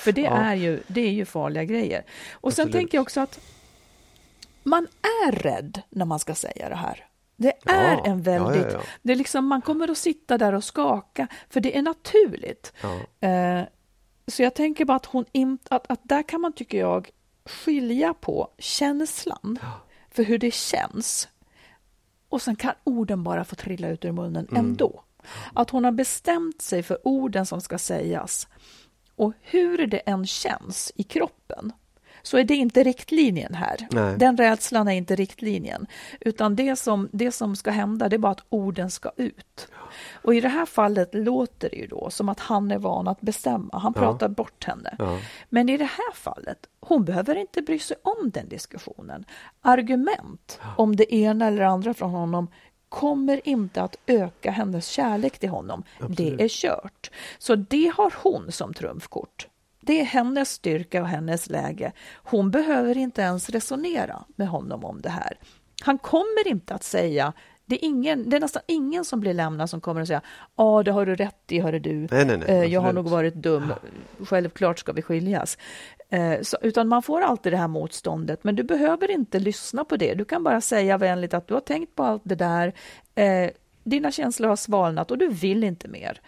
För 0.05 0.13
det, 0.13 0.21
Ja. 0.21 0.31
är 0.31 0.55
ju, 0.55 0.81
det 0.87 1.01
är 1.01 1.11
ju 1.13 1.25
farliga 1.25 1.65
grejer. 1.65 2.05
Och 2.33 2.53
sen 2.53 2.63
Absolut. 2.63 2.73
tänker 2.73 2.99
jag 2.99 3.03
också 3.03 3.21
att 3.21 3.41
man 4.63 4.87
är 5.03 5.33
rädd 5.33 5.83
när 5.91 6.05
man 6.05 6.19
ska 6.19 6.35
säga 6.35 6.69
det 6.69 6.75
här. 6.77 7.06
Det 7.37 7.53
är 7.65 7.93
Ja, 7.95 8.05
en 8.07 8.23
väldigt... 8.23 8.63
ja, 8.63 8.71
ja. 8.73 8.81
Det 9.03 9.13
är 9.13 9.17
liksom, 9.17 9.47
man 9.47 9.63
kommer 9.63 9.91
att 9.91 9.99
sitta 9.99 10.39
där 10.39 10.53
och 10.53 10.65
skaka, 10.65 11.27
för 11.51 11.61
det 11.61 11.77
är 11.79 11.83
naturligt. 11.83 12.73
Eh, 13.21 13.61
så 14.27 14.43
jag 14.43 14.55
tänker 14.55 14.85
bara 14.85 14.97
att 14.97 15.07
hon 15.07 15.25
inte... 15.33 15.75
Att, 15.75 15.91
att 15.91 16.01
där 16.03 16.23
kan 16.23 16.41
man, 16.41 16.53
tycker 16.53 16.79
jag, 16.79 17.11
skilja 17.45 18.15
på 18.15 18.49
känslan 18.59 19.59
för 20.11 20.23
hur 20.23 20.39
det 20.39 20.55
känns. 20.55 21.29
Och 22.29 22.43
sen 22.43 22.57
kan 22.57 22.73
orden 22.85 23.23
bara 23.25 23.45
få 23.45 23.55
trilla 23.55 23.89
ut 23.89 24.05
ur 24.05 24.13
munnen 24.13 24.47
Mm. 24.51 24.65
ändå. 24.67 25.03
Att 25.55 25.71
hon 25.71 25.85
har 25.85 25.93
bestämt 25.93 26.63
sig 26.63 26.83
för 26.83 26.99
orden 27.09 27.47
som 27.47 27.61
ska 27.61 27.79
sägas. 27.79 28.49
Och 29.17 29.33
hur 29.41 29.87
det 29.87 29.99
än 29.99 30.27
känns 30.27 30.93
i 30.95 31.03
kroppen 31.03 31.73
så 32.27 32.39
är 32.39 32.45
det 32.45 32.55
inte 32.55 32.83
riktlinjen 32.85 33.55
här. 33.55 33.87
Nej. 33.91 34.17
Den 34.19 34.37
rädslan 34.37 34.89
är 34.89 34.93
inte 34.93 35.17
riktlinjen. 35.17 35.87
Utan 36.21 36.57
det 36.57 36.77
som, 36.77 37.09
det 37.13 37.33
som 37.33 37.57
ska 37.57 37.71
hända 37.71 38.09
det 38.09 38.17
är 38.17 38.19
bara 38.19 38.33
att 38.33 38.45
orden 38.49 38.91
ska 38.91 39.11
ut. 39.17 39.69
Och 40.13 40.35
i 40.35 40.41
det 40.41 40.49
här 40.49 40.67
fallet 40.67 41.15
låter 41.15 41.71
det 41.71 41.77
ju 41.77 41.87
då 41.87 42.11
som 42.11 42.29
att 42.29 42.41
han 42.41 42.71
är 42.71 42.79
van 42.79 43.09
att 43.09 43.21
bestämma. 43.21 43.79
Han 43.79 43.93
Ja. 43.97 44.01
pratar 44.03 44.29
bort 44.29 44.65
henne. 44.65 44.97
Ja. 44.99 45.19
Men 45.49 45.69
i 45.69 45.77
det 45.77 45.85
här 45.85 46.15
fallet, 46.15 46.59
hon 46.81 47.05
behöver 47.05 47.37
inte 47.37 47.63
bry 47.63 47.79
sig 47.79 47.97
om 48.03 48.31
den 48.31 48.49
diskussionen. 48.49 49.25
Argument 49.61 50.59
om 50.77 50.97
det 50.97 51.15
ena 51.15 51.47
eller 51.47 51.63
andra 51.63 51.95
från 51.95 52.11
honom 52.11 52.49
kommer 52.89 53.49
inte 53.49 53.83
att 53.83 53.97
öka 54.07 54.51
hennes 54.51 54.87
kärlek 54.89 55.39
till 55.39 55.49
honom. 55.49 55.83
Det 56.09 56.35
är 56.43 56.49
kört. 56.49 57.11
Så 57.39 57.55
det 57.57 57.93
har 57.97 58.15
hon 58.23 58.53
som 58.53 58.75
trumfkort. 58.75 59.49
Det 59.87 60.01
är 60.01 60.05
hennes 60.05 60.51
styrka 60.51 61.03
och 61.03 61.09
hennes 61.09 61.51
läge. 61.51 61.93
Hon 62.15 62.51
behöver 62.51 62.97
inte 62.97 63.23
ens 63.23 63.51
resonera 63.51 64.25
med 64.37 64.49
honom 64.49 64.85
om 64.85 65.01
det 65.01 65.09
här. 65.09 65.39
Han 65.83 65.99
kommer 65.99 66.49
inte 66.49 66.75
att 66.75 66.85
säga 66.85 67.33
det 67.67 67.85
är, 67.85 67.89
ingen, 67.89 68.31
det 68.31 68.37
är 68.37 68.41
nästan 68.41 68.63
ingen 68.67 69.05
som 69.05 69.21
blir 69.21 69.35
lämnad 69.35 69.71
som 69.71 69.81
kommer 69.81 70.01
att 70.01 70.07
säga 70.07 70.21
ja, 70.57 70.83
det 70.83 70.91
har 70.91 71.07
du 71.07 71.15
rätt 71.15 71.53
i, 71.53 71.61
hörru 71.61 71.79
du. 71.79 71.95
Nej, 71.95 72.09
nej, 72.11 72.25
nej, 72.25 72.49
Eh, 72.49 72.65
jag 72.65 72.81
har 72.81 72.93
nog 72.93 73.09
varit 73.09 73.35
dum. 73.35 73.73
Självklart 74.21 74.79
ska 74.79 74.93
vi 74.93 75.03
skiljas. 75.03 75.59
Eh, 76.11 76.41
så, 76.43 76.57
utan 76.63 76.89
man 76.89 77.03
får 77.03 77.21
alltid 77.21 77.53
det 77.53 77.57
här 77.57 77.69
motståndet, 77.69 78.45
men 78.45 78.57
du 78.57 78.63
behöver 78.63 79.11
inte 79.11 79.39
lyssna 79.39 79.85
på 79.85 79.97
det. 79.97 80.15
Du 80.15 80.25
kan 80.25 80.45
bara 80.45 80.61
säga 80.61 80.99
vänligt 80.99 81.35
att 81.35 81.49
du 81.49 81.55
har 81.55 81.61
tänkt 81.61 81.95
på 81.95 82.03
allt 82.03 82.23
det 82.25 82.35
där. 82.35 82.73
Eh, 83.15 83.51
dina 83.85 84.11
känslor 84.11 84.49
har 84.49 84.57
svalnat 84.57 85.11
och 85.11 85.19
du 85.19 85.29
vill 85.29 85.65
inte 85.65 85.89
mer. 85.89 86.21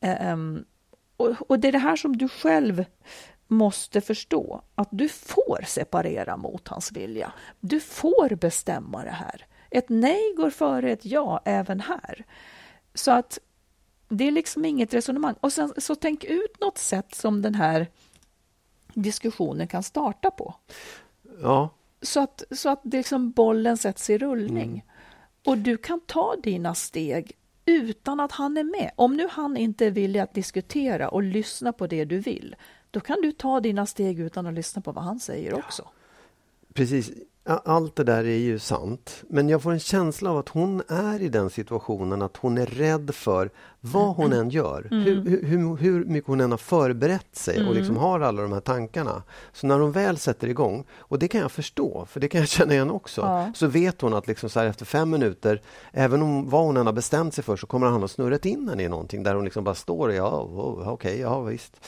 Eh, 0.00 0.26
ehm, 0.30 0.64
och, 1.16 1.50
och 1.50 1.58
det 1.58 1.68
är 1.68 1.72
det 1.72 1.78
här 1.78 1.96
som 1.96 2.16
du 2.16 2.28
själv 2.28 2.84
måste 3.48 4.00
förstå, 4.00 4.62
att 4.74 4.88
du 4.90 5.08
får 5.08 5.64
separera 5.66 6.36
mot 6.36 6.68
hans 6.68 6.92
vilja. 6.92 7.32
Du 7.60 7.80
får 7.80 8.34
bestämma 8.34 9.04
det 9.04 9.10
här. 9.10 9.46
Ett 9.70 9.88
nej 9.88 10.34
går 10.36 10.50
före 10.50 10.92
ett 10.92 11.04
ja 11.04 11.40
även 11.44 11.80
här. 11.80 12.24
Så 12.94 13.10
att 13.10 13.38
det 14.08 14.24
är 14.24 14.32
liksom 14.32 14.64
inget 14.64 14.94
resonemang. 14.94 15.34
Och 15.40 15.52
sen 15.52 15.72
så 15.78 15.94
tänk 15.94 16.24
ut 16.24 16.60
något 16.60 16.78
sätt 16.78 17.14
som 17.14 17.42
den 17.42 17.54
här 17.54 17.86
diskussionen 18.94 19.68
kan 19.68 19.82
starta 19.82 20.30
på. 20.30 20.54
Ja. 21.42 21.70
Så 22.02 22.20
att, 22.20 22.42
så 22.50 22.68
att 22.68 22.80
det 22.82 22.96
liksom 22.96 23.30
bollen 23.30 23.76
sätts 23.76 24.10
i 24.10 24.18
rullning. 24.18 24.70
Mm. 24.70 24.82
Och 25.44 25.58
du 25.58 25.76
kan 25.76 26.00
ta 26.00 26.36
dina 26.42 26.74
steg 26.74 27.32
utan 27.66 28.20
att 28.20 28.32
han 28.32 28.56
är 28.56 28.64
med. 28.64 28.90
Om 28.96 29.16
nu 29.16 29.28
han 29.30 29.56
inte 29.56 29.86
är 29.86 29.90
villig 29.90 30.20
att 30.20 30.34
diskutera 30.34 31.08
och 31.08 31.22
lyssna 31.22 31.72
på 31.72 31.86
det 31.86 32.04
du 32.04 32.18
vill, 32.18 32.56
då 32.90 33.00
kan 33.00 33.20
du 33.22 33.32
ta 33.32 33.60
dina 33.60 33.86
steg 33.86 34.20
utan 34.20 34.46
att 34.46 34.54
lyssna 34.54 34.82
på 34.82 34.92
vad 34.92 35.04
han 35.04 35.20
säger 35.20 35.54
också. 35.54 35.88
Precis. 36.74 37.10
Allt 37.46 37.96
det 37.96 38.04
där 38.04 38.24
är 38.24 38.38
ju 38.38 38.58
sant. 38.58 39.24
Men 39.28 39.48
jag 39.48 39.62
får 39.62 39.72
en 39.72 39.78
känsla 39.78 40.30
av 40.30 40.38
att 40.38 40.48
hon 40.48 40.82
är 40.88 41.22
i 41.22 41.28
den 41.28 41.50
situationen 41.50 42.22
att 42.22 42.36
hon 42.36 42.58
är 42.58 42.66
rädd 42.66 43.14
för 43.14 43.50
vad 43.80 44.14
hon 44.16 44.32
än 44.32 44.50
gör. 44.50 44.88
Mm. 44.90 45.04
Hur, 45.04 45.42
hur- 45.42 45.76
hur, 45.76 46.04
mycket 46.04 46.28
hon 46.28 46.40
än 46.40 46.50
har 46.50 46.58
förberett 46.58 47.36
sig 47.36 47.68
och 47.68 47.74
liksom 47.74 47.96
har 47.96 48.20
alla 48.20 48.42
de 48.42 48.52
här 48.52 48.60
tankarna. 48.60 49.22
Så 49.52 49.66
när 49.66 49.78
hon 49.78 49.92
väl 49.92 50.18
sätter 50.18 50.48
igång, 50.48 50.84
och 50.98 51.18
det 51.18 51.28
kan 51.28 51.40
jag 51.40 51.52
förstå, 51.52 52.06
för 52.10 52.20
det 52.20 52.28
kan 52.28 52.40
jag 52.40 52.48
känna 52.56 52.72
igen 52.72 52.90
också. 52.90 53.20
Ja. 53.20 53.52
Så 53.54 53.66
vet 53.66 54.00
hon 54.00 54.14
att 54.14 54.26
liksom 54.26 54.50
så 54.50 54.60
efter 54.60 54.84
fem 54.84 55.10
minuter, 55.10 55.62
även 55.92 56.22
om 56.22 56.50
vad 56.50 56.64
hon 56.64 56.76
än 56.76 56.86
har 56.86 56.92
bestämt 56.92 57.34
sig 57.34 57.44
för, 57.44 57.56
så 57.56 57.66
kommer 57.66 57.86
han 57.86 58.04
att 58.04 58.10
snurrat 58.10 58.46
in 58.46 58.68
henne 58.68 58.82
i 58.82 58.88
någonting 58.88 59.22
där 59.22 59.34
hon 59.34 59.44
liksom 59.44 59.64
bara 59.64 59.74
står 59.74 60.08
och 60.08 60.14
ja, 60.14 60.40
oh, 60.40 60.88
okej, 60.88 61.20
ja 61.20 61.40
visst. 61.40 61.80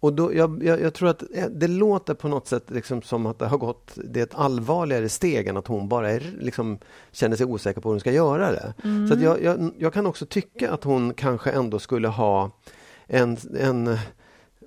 Och 0.00 0.12
då, 0.12 0.34
jag, 0.34 0.64
jag, 0.64 0.80
jag 0.80 0.94
tror 0.94 1.08
att 1.08 1.22
eh, 1.34 1.46
det 1.46 1.68
låter 1.68 2.14
på 2.14 2.28
något 2.28 2.48
sätt 2.48 2.70
liksom 2.70 3.02
som 3.02 3.26
att 3.26 3.38
det 3.38 3.46
har 3.46 3.58
gått, 3.58 3.90
det 4.04 4.20
är 4.20 4.24
ett 4.24 4.34
allvarligare 4.34 5.08
steg 5.08 5.46
än 5.46 5.56
att 5.56 5.66
hon 5.66 5.88
bara 5.88 6.10
är, 6.10 6.22
liksom, 6.40 6.78
känner 7.12 7.36
sig 7.36 7.46
osäker 7.46 7.80
på 7.80 7.88
hur 7.88 7.94
hon 7.94 8.00
ska 8.00 8.12
göra 8.12 8.52
det. 8.52 8.74
Så 9.08 9.14
att 9.14 9.20
jag, 9.22 9.42
jag, 9.42 9.70
jag 9.78 9.92
kan 9.92 10.06
också 10.06 10.26
tycka 10.26 10.72
att 10.72 10.84
hon 10.84 11.14
kanske 11.14 11.50
ändå 11.50 11.78
skulle 11.78 12.08
ha 12.08 12.50
en, 13.06 13.36
en 13.58 13.98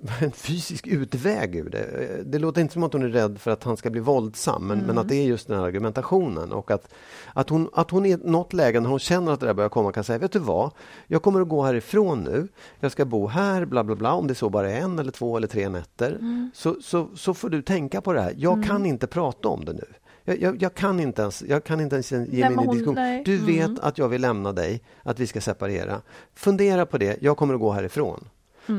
en 0.20 0.32
fysisk 0.32 0.86
utväg 0.86 1.56
ur 1.56 1.70
det. 1.70 2.22
Det 2.26 2.38
låter 2.38 2.60
inte 2.60 2.72
som 2.72 2.82
att 2.82 2.92
hon 2.92 3.02
är 3.02 3.08
rädd 3.08 3.38
för 3.38 3.50
att 3.50 3.64
han 3.64 3.76
ska 3.76 3.90
bli 3.90 4.00
våldsam, 4.00 4.66
men, 4.66 4.78
men 4.78 4.98
att 4.98 5.08
det 5.08 5.16
är 5.16 5.24
just 5.24 5.48
den 5.48 5.58
här 5.58 5.64
argumentationen 5.64 6.52
och 6.52 6.70
att, 6.70 6.94
att, 7.32 7.48
hon, 7.48 7.70
att 7.72 7.90
hon 7.90 8.06
i 8.06 8.16
något 8.16 8.52
läge 8.52 8.80
när 8.80 8.90
hon 8.90 8.98
känner 8.98 9.32
att 9.32 9.40
det 9.40 9.46
där 9.46 9.54
börjar 9.54 9.68
komma 9.68 9.92
kan 9.92 10.04
säga, 10.04 10.18
vet 10.18 10.32
du 10.32 10.38
vad, 10.38 10.70
jag 11.06 11.22
kommer 11.22 11.40
att 11.40 11.48
gå 11.48 11.62
härifrån 11.62 12.20
nu, 12.20 12.48
jag 12.80 12.92
ska 12.92 13.04
bo 13.04 13.26
här, 13.26 13.64
bla 13.64 13.84
bla 13.84 13.94
bla, 13.94 14.12
om 14.12 14.26
det 14.26 14.34
så 14.34 14.50
bara 14.50 14.70
är 14.70 14.80
en 14.80 14.98
eller 14.98 15.12
två 15.12 15.36
eller 15.36 15.48
tre 15.48 15.68
nätter, 15.68 16.18
så, 16.54 16.76
så, 16.82 17.08
så 17.14 17.34
får 17.34 17.48
du 17.48 17.62
tänka 17.62 18.00
på 18.00 18.12
det 18.12 18.20
här. 18.20 18.34
Jag 18.36 18.64
kan 18.64 18.86
inte 18.86 19.06
prata 19.06 19.48
om 19.48 19.64
det 19.64 19.72
nu. 19.72 19.86
Jag, 20.24 20.42
jag, 20.42 20.62
jag, 20.62 20.74
kan 20.74 21.00
inte 21.00 21.22
ens, 21.22 21.42
jag 21.42 21.64
kan 21.64 21.80
inte 21.80 21.96
ens 21.96 22.12
ge 22.12 22.50
mig 22.50 22.52
in 22.52 22.70
i 22.70 22.72
diskussion. 22.72 22.94
nej. 22.94 23.22
Du 23.24 23.38
vet 23.38 23.78
att 23.78 23.98
jag 23.98 24.08
vill 24.08 24.20
lämna 24.20 24.52
dig, 24.52 24.82
att 25.02 25.20
vi 25.20 25.26
ska 25.26 25.40
separera. 25.40 26.00
Fundera 26.34 26.86
på 26.86 26.98
det, 26.98 27.22
jag 27.22 27.36
kommer 27.36 27.54
att 27.54 27.60
gå 27.60 27.72
härifrån. 27.72 28.24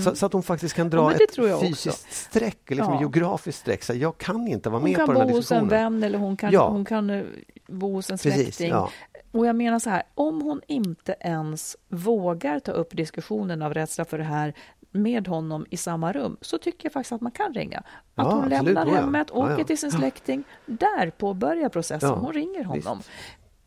Så, 0.04 0.16
så 0.16 0.26
att 0.26 0.34
hon 0.34 0.44
faktiskt 0.44 0.76
kan 0.76 0.86
Ja, 0.86 0.90
dra 0.90 1.10
det 1.10 1.24
ett 1.24 1.38
jag 1.38 1.54
också. 1.56 1.66
fysiskt 1.68 2.14
streck, 2.14 2.70
liksom 2.70 2.94
Ja. 2.94 3.00
geografiskt 3.00 3.60
streck. 3.60 3.84
Så 3.84 3.94
jag 3.94 4.18
kan 4.18 4.48
inte 4.48 4.70
vara 4.70 4.80
Hon 4.82 4.90
med 4.90 4.96
kan 4.98 5.06
på 5.06 5.14
den 5.14 5.22
bo 5.22 5.28
här 5.28 5.36
hos 5.36 5.52
en 5.52 5.64
diskussionen. 5.64 5.94
vän 5.94 6.04
eller 6.04 6.20
hon 6.20 6.38
kan, 6.38 6.52
Ja. 6.52 6.68
hon 6.70 6.86
kan 6.86 7.10
eh, 7.10 7.24
bo 7.68 7.94
hos 7.94 8.10
en 8.10 8.18
Precis, 8.18 8.34
släkting. 8.56 8.70
ja. 8.70 8.90
Och 9.32 9.46
jag 9.46 9.56
menar 9.56 9.80
så 9.80 9.90
här, 9.90 10.04
om 10.16 10.42
hon 10.42 10.62
inte 10.68 11.16
ens 11.20 11.78
vågar 11.90 12.60
ta 12.60 12.72
upp 12.72 12.98
diskussionen 12.98 13.62
av 13.62 13.74
rädsla 13.74 14.06
för 14.06 14.18
det 14.18 14.24
här 14.24 14.54
med 14.92 15.28
honom 15.28 15.66
i 15.70 15.78
samma 15.78 16.12
rum, 16.14 16.38
så 16.42 16.58
tycker 16.58 16.86
jag 16.86 16.94
faktiskt 16.94 17.12
att 17.12 17.22
man 17.22 17.32
kan 17.32 17.54
ringa. 17.54 17.78
Att 17.80 17.86
Ja, 18.16 18.32
hon 18.32 18.50
lämnar 18.50 18.86
ja, 18.86 18.92
ja. 18.92 18.96
hemmet, 19.02 19.28
Ja, 19.34 19.40
åker 19.44 19.58
ja. 19.58 19.64
till 19.64 19.78
sin 19.78 19.90
Ja. 19.94 19.98
släkting. 20.00 20.44
Där 20.66 21.10
påbörjar 21.10 21.70
processen. 21.70 22.10
Ja, 22.10 22.16
Hon 22.16 22.34
ringer 22.34 22.64
honom. 22.64 22.98
visst. 22.98 23.10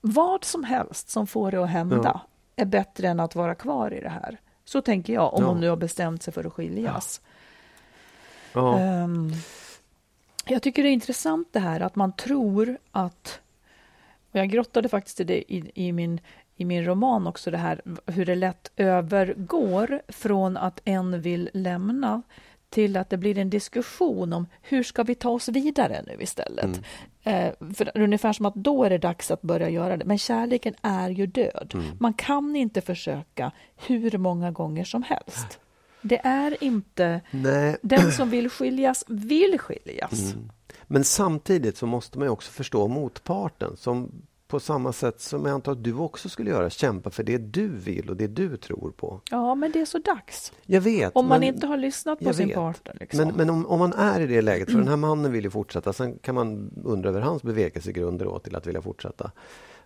Vad 0.00 0.44
som 0.44 0.64
helst 0.64 1.08
som 1.10 1.26
får 1.26 1.50
det 1.50 1.62
att 1.62 1.70
hända 1.70 2.00
Ja. 2.04 2.20
är 2.56 2.64
bättre 2.66 3.08
än 3.08 3.20
att 3.20 3.34
vara 3.34 3.54
kvar 3.54 3.94
i 3.94 4.00
det 4.00 4.08
här. 4.08 4.38
Så 4.68 4.80
tänker 4.82 5.12
jag, 5.12 5.34
om 5.34 5.42
Ja. 5.42 5.48
hon 5.48 5.60
nu 5.60 5.68
har 5.68 5.76
bestämt 5.76 6.22
sig 6.22 6.32
för 6.34 6.44
att 6.44 6.52
skiljas. 6.52 7.20
Ja. 8.52 8.78
Ehm, 8.78 9.32
jag 10.44 10.62
tycker 10.62 10.82
det 10.82 10.88
är 10.88 10.92
intressant 10.92 11.48
det 11.52 11.60
här 11.60 11.80
att 11.80 11.96
man 11.96 12.12
tror 12.12 12.78
att... 12.90 13.40
Och 14.30 14.38
jag 14.38 14.48
grottade 14.50 14.88
faktiskt 14.88 15.20
i 15.20 15.24
det 15.24 15.52
i, 15.54 15.70
i, 15.74 15.92
min, 15.92 16.20
i 16.56 16.64
min 16.64 16.84
roman 16.84 17.26
också 17.26 17.50
det 17.50 17.56
här 17.58 17.82
hur 18.06 18.26
det 18.26 18.34
lätt 18.34 18.70
övergår 18.76 20.02
från 20.08 20.56
att 20.56 20.80
en 20.84 21.20
vill 21.20 21.50
lämna 21.52 22.22
till 22.70 22.96
att 22.96 23.10
det 23.10 23.16
blir 23.16 23.38
en 23.38 23.50
diskussion 23.50 24.32
om 24.32 24.46
hur 24.62 24.82
ska 24.82 25.02
vi 25.02 25.14
ta 25.14 25.30
oss 25.30 25.48
vidare 25.48 26.02
nu 26.06 26.16
istället. 26.22 26.80
Mm. 27.24 27.46
Eh, 27.58 27.74
för 27.74 27.90
ungefär 27.94 28.32
som 28.32 28.46
att 28.46 28.54
då 28.54 28.84
är 28.84 28.90
det 28.90 28.98
dags 28.98 29.30
att 29.30 29.42
börja 29.42 29.68
göra 29.68 29.96
det. 29.96 30.04
Men 30.04 30.18
kärleken 30.18 30.74
är 30.82 31.10
ju 31.10 31.26
död. 31.26 31.70
Mm. 31.74 31.86
Man 32.00 32.14
kan 32.14 32.56
inte 32.56 32.80
försöka 32.80 33.52
hur 33.76 34.18
många 34.18 34.50
gånger 34.50 34.84
som 34.84 35.02
helst. 35.02 35.58
Det 36.02 36.20
är 36.24 36.64
inte... 36.64 37.20
Nej. 37.30 37.76
Den 37.82 38.12
som 38.12 38.30
vill 38.30 38.50
skiljas 38.50 39.04
vill 39.08 39.58
skiljas. 39.58 40.32
Mm. 40.32 40.50
Men 40.86 41.04
samtidigt 41.04 41.76
så 41.76 41.86
måste 41.86 42.18
man 42.18 42.26
ju 42.26 42.30
också 42.30 42.50
förstå 42.50 42.88
motparten 42.88 43.76
som 43.76 44.22
på 44.48 44.60
samma 44.60 44.92
sätt 44.92 45.20
som 45.20 45.44
jag 45.44 45.54
antar 45.54 45.72
att 45.72 45.84
du 45.84 45.94
också 45.94 46.28
skulle 46.28 46.50
göra, 46.50 46.70
kämpa 46.70 47.10
för 47.10 47.22
det 47.22 47.38
du 47.38 47.68
vill 47.68 48.10
och 48.10 48.16
det 48.16 48.26
du 48.26 48.56
tror 48.56 48.90
på. 48.90 49.20
Ja, 49.30 49.54
men 49.54 49.72
det 49.72 49.80
är 49.80 49.84
så 49.84 49.98
dags. 49.98 50.52
Jag 50.66 50.80
vet. 50.80 51.16
Om 51.16 51.28
man 51.28 51.40
men, 51.40 51.54
inte 51.54 51.66
har 51.66 51.76
lyssnat 51.76 52.18
på 52.18 52.32
sin 52.32 52.46
vet. 52.46 52.54
partner. 52.54 52.96
Liksom. 53.00 53.26
Men, 53.26 53.36
men 53.36 53.50
om, 53.50 53.66
om 53.66 53.78
man 53.78 53.92
är 53.92 54.20
i 54.20 54.26
det 54.26 54.42
läget, 54.42 54.70
för 54.70 54.78
den 54.78 54.88
här 54.88 54.96
mannen 54.96 55.32
vill 55.32 55.44
ju 55.44 55.50
fortsätta, 55.50 55.92
sen 55.92 56.18
kan 56.18 56.34
man 56.34 56.70
undra 56.84 57.08
över 57.08 57.20
hans 57.20 57.42
bevekelsegrunder 57.42 58.24
då 58.24 58.38
till 58.38 58.56
att 58.56 58.66
vilja 58.66 58.82
fortsätta. 58.82 59.30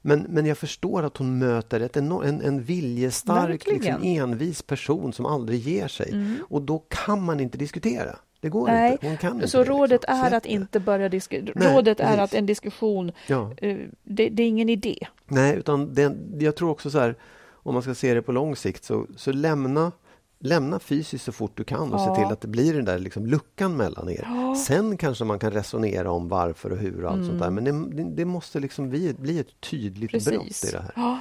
Men, 0.02 0.26
men 0.28 0.46
jag 0.46 0.58
förstår 0.58 1.02
att 1.02 1.16
hon 1.16 1.38
möter 1.38 1.80
ett 1.80 1.96
enorm, 1.96 2.22
en, 2.28 2.40
en 2.40 2.62
viljestark, 2.62 3.66
liksom, 3.66 4.02
envis 4.02 4.62
person 4.62 5.12
som 5.12 5.26
aldrig 5.26 5.60
ger 5.60 5.88
sig. 5.88 6.36
Och 6.48 6.62
då 6.62 6.78
kan 6.78 7.24
man 7.24 7.40
inte 7.40 7.58
diskutera. 7.58 8.16
Det 8.42 8.48
går 8.48 8.66
Nej, 8.66 8.92
inte. 8.92 9.06
Hon 9.08 9.16
kan 9.16 9.34
inte 9.34 9.48
så 9.48 9.58
det, 9.58 9.70
rådet 9.70 9.90
liksom. 9.90 10.14
är 10.14 10.20
Släpp 10.28 10.36
att 10.36 10.42
det. 10.42 10.48
inte 10.48 10.80
börja 10.80 11.08
diskutera. 11.08 11.74
Rådet 11.74 12.00
är 12.00 12.04
precis. 12.04 12.20
att 12.20 12.34
en 12.34 12.46
diskussion, 12.46 13.12
Ja. 13.26 13.50
eh, 13.56 13.76
det, 14.02 14.28
det 14.28 14.42
är 14.42 14.48
ingen 14.48 14.68
idé. 14.68 14.98
Nej, 15.26 15.56
utan 15.56 15.94
det, 15.94 16.16
jag 16.38 16.56
tror 16.56 16.70
också 16.70 16.90
så 16.90 16.98
här, 16.98 17.14
om 17.52 17.74
man 17.74 17.82
ska 17.82 17.94
se 17.94 18.14
det 18.14 18.22
på 18.22 18.32
lång 18.32 18.56
sikt, 18.56 18.84
så, 18.84 19.06
så 19.16 19.32
lämna, 19.32 19.92
lämna 20.38 20.78
fysiskt 20.78 21.24
så 21.24 21.32
fort 21.32 21.52
du 21.54 21.64
kan 21.64 21.92
och 21.92 22.00
Ja. 22.00 22.14
se 22.16 22.22
till 22.22 22.32
att 22.32 22.40
det 22.40 22.48
blir 22.48 22.74
den 22.74 22.84
där 22.84 22.98
liksom 22.98 23.26
luckan 23.26 23.76
mellan 23.76 24.08
er. 24.10 24.54
Sen 24.54 24.96
kanske 24.96 25.24
man 25.24 25.38
kan 25.38 25.50
resonera 25.50 26.10
om 26.10 26.28
varför 26.28 26.70
och 26.70 26.78
hur 26.78 27.04
och 27.04 27.10
allt 27.12 27.26
sånt 27.26 27.40
där. 27.40 27.50
Men 27.50 27.64
det, 27.96 28.04
det, 28.16 28.24
måste 28.24 28.60
liksom 28.60 28.88
bli, 28.90 29.14
bli 29.18 29.38
ett 29.38 29.60
tydligt 29.60 30.10
brott 30.10 30.26
Mm. 30.26 30.40
Precis. 30.46 30.64
i 30.68 30.76
det 30.76 30.82
här, 30.82 30.92
Ja, 30.96 31.20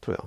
tror 0.00 0.16
jag. 0.16 0.26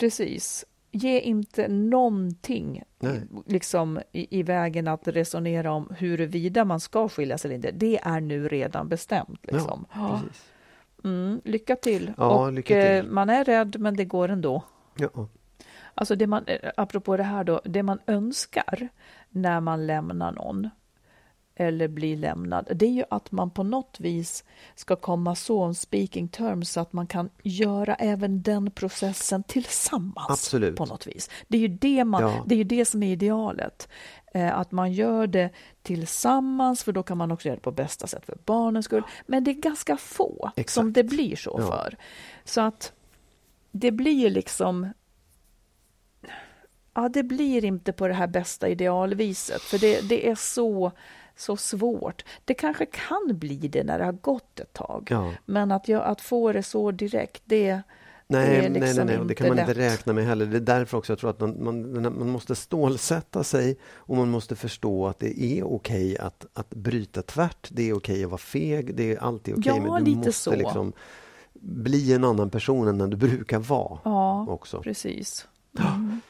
precis. 0.00 0.64
Ge 0.90 1.20
inte 1.20 1.68
någonting 1.68 2.82
Nej. 2.98 3.20
liksom, 3.46 4.00
i, 4.12 4.38
i 4.38 4.42
vägen 4.42 4.88
att 4.88 5.08
resonera 5.08 5.72
om 5.72 5.88
huruvida 5.98 6.64
man 6.64 6.80
ska 6.80 7.08
skiljas 7.08 7.44
eller 7.44 7.54
inte. 7.54 7.70
Det 7.70 7.98
är 8.02 8.20
nu 8.20 8.48
redan 8.48 8.88
bestämt. 8.88 9.40
Liksom. 9.42 9.86
Ja. 9.94 10.20
Mm, 11.04 11.40
lycka 11.44 11.76
till. 11.76 12.12
Ja, 12.16 12.28
och, 12.46 12.52
lycka 12.52 12.74
till. 12.74 12.96
eh, 13.06 13.12
man 13.12 13.30
är 13.30 13.44
rädd, 13.44 13.76
men 13.80 13.96
det 13.96 14.04
går 14.04 14.28
ändå. 14.28 14.62
Ja. 14.96 15.28
Alltså 15.94 16.16
det 16.16 16.26
man, 16.26 16.44
eh, 16.46 16.70
apropå 16.76 17.16
det 17.16 17.22
här 17.22 17.44
då, 17.44 17.60
det 17.64 17.82
man 17.82 17.98
önskar 18.06 18.88
när 19.30 19.60
man 19.60 19.86
lämnar 19.86 20.32
någon 20.32 20.70
eller 21.60 21.88
blir 21.88 22.16
lämnad, 22.16 22.68
det 22.74 22.86
är 22.86 22.90
ju 22.90 23.04
att 23.10 23.32
man 23.32 23.50
på 23.50 23.62
något 23.62 23.96
vis 24.00 24.44
ska 24.74 24.96
komma 24.96 25.34
så 25.34 25.62
on 25.64 25.74
speaking 25.74 26.28
terms 26.28 26.70
så 26.70 26.80
att 26.80 26.92
man 26.92 27.06
kan 27.06 27.30
göra 27.42 27.94
även 27.94 28.42
den 28.42 28.70
processen 28.70 29.42
tillsammans 29.42 30.30
Absolut. 30.30 30.76
på 30.76 30.86
något 30.86 31.06
vis. 31.06 31.30
Det 31.48 31.56
är 31.56 31.60
ju 31.60 31.68
det, 31.68 32.04
man, 32.04 32.22
Ja. 32.22 32.44
det, 32.46 32.54
är 32.54 32.56
ju 32.56 32.64
det 32.64 32.84
som 32.84 33.02
är 33.02 33.12
idealet. 33.12 33.88
Eh, 34.34 34.58
att 34.58 34.72
man 34.72 34.92
gör 34.92 35.26
det 35.26 35.50
tillsammans, 35.82 36.84
för 36.84 36.92
då 36.92 37.02
kan 37.02 37.18
man 37.18 37.30
också 37.32 37.48
göra 37.48 37.56
det 37.56 37.62
på 37.62 37.72
bästa 37.72 38.06
sätt 38.06 38.26
för 38.26 38.38
barnens 38.44 38.84
skull. 38.86 39.02
Men 39.26 39.44
det 39.44 39.50
är 39.50 39.54
ganska 39.54 39.96
få 39.96 40.50
Exakt. 40.56 40.70
som 40.74 40.92
det 40.92 41.04
blir 41.04 41.36
så 41.36 41.56
Ja. 41.60 41.66
för. 41.66 41.96
Så 42.44 42.60
att 42.60 42.92
det 43.72 43.90
blir 43.90 44.30
liksom 44.30 44.88
Ja, 46.94 47.08
det 47.08 47.22
blir 47.22 47.64
inte 47.64 47.92
på 47.92 48.08
det 48.08 48.14
här 48.14 48.26
bästa 48.26 48.68
idealviset, 48.68 49.62
för 49.62 49.78
det, 49.78 50.08
det 50.08 50.28
är 50.28 50.34
så, 50.34 50.92
så 51.38 51.56
svårt. 51.56 52.24
Det 52.44 52.54
kanske 52.54 52.86
kan 52.86 53.28
bli 53.38 53.56
det 53.56 53.84
när 53.84 53.98
det 53.98 54.04
har 54.04 54.12
gått 54.12 54.60
ett 54.60 54.72
tag, 54.72 55.08
Ja. 55.10 55.32
men 55.46 55.72
att, 55.72 55.88
jag, 55.88 56.02
att 56.04 56.20
få 56.20 56.52
det 56.52 56.62
så 56.62 56.90
direkt, 56.90 57.42
det, 57.44 57.68
det 57.70 57.82
Nej, 58.26 58.70
nej, 58.70 58.80
liksom 58.80 59.06
nej, 59.06 59.16
nej, 59.18 59.26
det 59.28 59.34
kan 59.34 59.48
man 59.48 59.56
lätt. 59.56 59.68
inte 59.68 59.80
räkna 59.80 60.12
med 60.12 60.24
heller. 60.26 60.46
Det 60.46 60.56
är 60.56 60.60
därför 60.60 60.98
också 60.98 61.12
jag 61.12 61.18
tror 61.18 61.30
att 61.30 61.40
man, 61.40 61.64
man, 61.64 62.02
man 62.02 62.28
måste 62.30 62.54
stålsätta 62.54 63.44
sig 63.44 63.78
och 63.96 64.16
man 64.16 64.30
måste 64.30 64.56
förstå 64.56 65.06
att 65.06 65.18
det 65.18 65.40
är 65.42 65.64
okej 65.66 66.18
att, 66.18 66.46
att 66.52 66.70
bryta 66.70 67.22
tvärt. 67.22 67.68
Det 67.70 67.82
är 67.88 67.96
okej 67.96 68.24
att 68.24 68.30
vara 68.30 68.38
feg. 68.38 68.94
Det 68.94 69.12
är 69.12 69.18
alltid 69.18 69.54
okej. 69.58 69.72
Ja, 69.76 69.82
men 69.82 70.04
du 70.04 70.10
lite 70.10 70.16
måste 70.26 70.32
så. 70.32 70.56
liksom 70.56 70.92
bli 71.60 72.12
en 72.12 72.24
annan 72.24 72.50
person 72.50 72.88
än 72.88 72.98
den 72.98 73.10
du 73.10 73.16
brukar 73.16 73.58
vara. 73.58 73.98
Ja, 74.04 74.46
också. 74.48 74.80
precis. 74.82 75.48
Mm. 75.78 76.20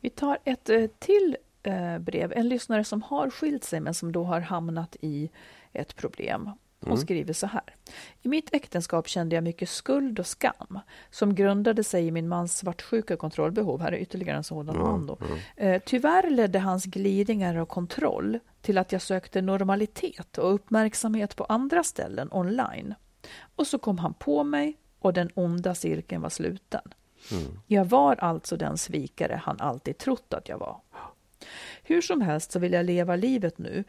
Vi 0.00 0.10
tar 0.10 0.38
ett 0.44 0.68
eh, 0.70 0.86
till 0.98 1.36
eh, 1.66 1.98
brev. 1.98 2.32
En 2.36 2.48
lyssnare 2.48 2.84
som 2.84 3.02
har 3.02 3.30
skilt 3.30 3.64
sig 3.64 3.80
men 3.80 3.94
som 3.94 4.12
då 4.12 4.24
har 4.24 4.40
hamnat 4.40 4.96
i 5.00 5.30
ett 5.72 5.96
problem. 5.96 6.50
Hon 6.80 6.92
Mm. 6.92 6.98
skriver 7.02 7.32
så 7.32 7.46
här. 7.46 7.74
I 8.22 8.28
mitt 8.28 8.54
äktenskap 8.54 9.08
kände 9.08 9.34
jag 9.34 9.44
mycket 9.44 9.68
skuld 9.68 10.18
och 10.18 10.26
skam 10.26 10.78
som 11.10 11.34
grundade 11.34 11.84
sig 11.84 12.06
i 12.06 12.10
min 12.10 12.28
mans 12.28 12.56
svartsjuka 12.58 13.16
kontrollbehov. 13.16 13.80
Här 13.80 13.92
är 13.92 13.96
ytterligare 13.96 14.36
en 14.36 14.44
sådan 14.44 14.78
man 14.78 15.06
då. 15.06 15.18
Eh, 15.56 15.82
tyvärr 15.86 16.30
ledde 16.30 16.58
hans 16.58 16.84
glidningar 16.84 17.56
och 17.56 17.68
kontroll 17.68 18.38
till 18.60 18.78
att 18.78 18.92
jag 18.92 19.02
sökte 19.02 19.42
normalitet 19.42 20.38
och 20.38 20.54
uppmärksamhet 20.54 21.36
på 21.36 21.44
andra 21.44 21.82
ställen 21.84 22.28
online. 22.32 22.94
Och 23.56 23.66
så 23.66 23.78
kom 23.78 23.98
han 23.98 24.14
på 24.14 24.44
mig 24.44 24.76
och 24.98 25.12
den 25.12 25.30
onda 25.34 25.74
cirkeln 25.74 26.22
var 26.22 26.30
sluten. 26.30 26.82
Jag 27.66 27.84
var 27.84 28.16
alltså 28.16 28.56
den 28.56 28.78
svikare 28.78 29.40
han 29.44 29.60
alltid 29.60 29.98
trott 29.98 30.34
att 30.34 30.48
jag 30.48 30.58
var. 30.58 30.80
Hur 31.88 32.00
som 32.00 32.20
helst 32.20 32.52
så 32.52 32.58
vill 32.58 32.72
jag 32.72 32.86
leva 32.86 33.16
livet 33.16 33.58
nu. 33.58 33.84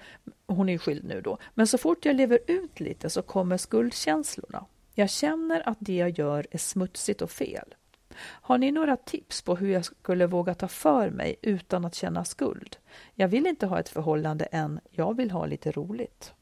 Hon 0.47 0.69
är 0.69 0.73
ju 0.73 0.79
skild 0.79 1.05
nu 1.05 1.21
då. 1.21 1.37
Men 1.53 1.67
så 1.67 1.77
fort 1.77 2.05
jag 2.05 2.15
lever 2.15 2.39
ut 2.47 2.79
lite 2.79 3.09
så 3.09 3.21
kommer 3.21 3.57
skuldkänslorna. 3.57 4.65
Jag 4.95 5.09
känner 5.09 5.69
att 5.69 5.77
det 5.79 5.95
jag 5.95 6.19
gör 6.19 6.47
är 6.51 6.57
smutsigt 6.57 7.21
och 7.21 7.31
fel. 7.31 7.75
Har 8.19 8.57
ni 8.57 8.71
några 8.71 8.97
tips 8.97 9.41
på 9.41 9.55
hur 9.55 9.69
jag 9.69 9.85
skulle 9.85 10.27
våga 10.27 10.53
ta 10.53 10.67
för 10.67 11.09
mig 11.09 11.35
utan 11.41 11.85
att 11.85 11.95
känna 11.95 12.25
skuld? 12.25 12.77
Jag 13.13 13.27
vill 13.27 13.47
inte 13.47 13.65
ha 13.65 13.79
ett 13.79 13.89
förhållande 13.89 14.45
än, 14.45 14.79
jag 14.91 15.17
vill 15.17 15.31
ha 15.31 15.45
lite 15.45 15.71
roligt. 15.71 16.33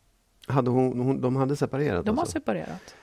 Hade 0.47 0.69
hon, 0.69 0.99
hon, 0.99 1.21
de 1.21 1.35
hade 1.35 1.55
separerat? 1.55 2.05
De 2.05 2.17
har 2.17 2.23
alltså? 2.23 2.39
separerat. 2.39 2.95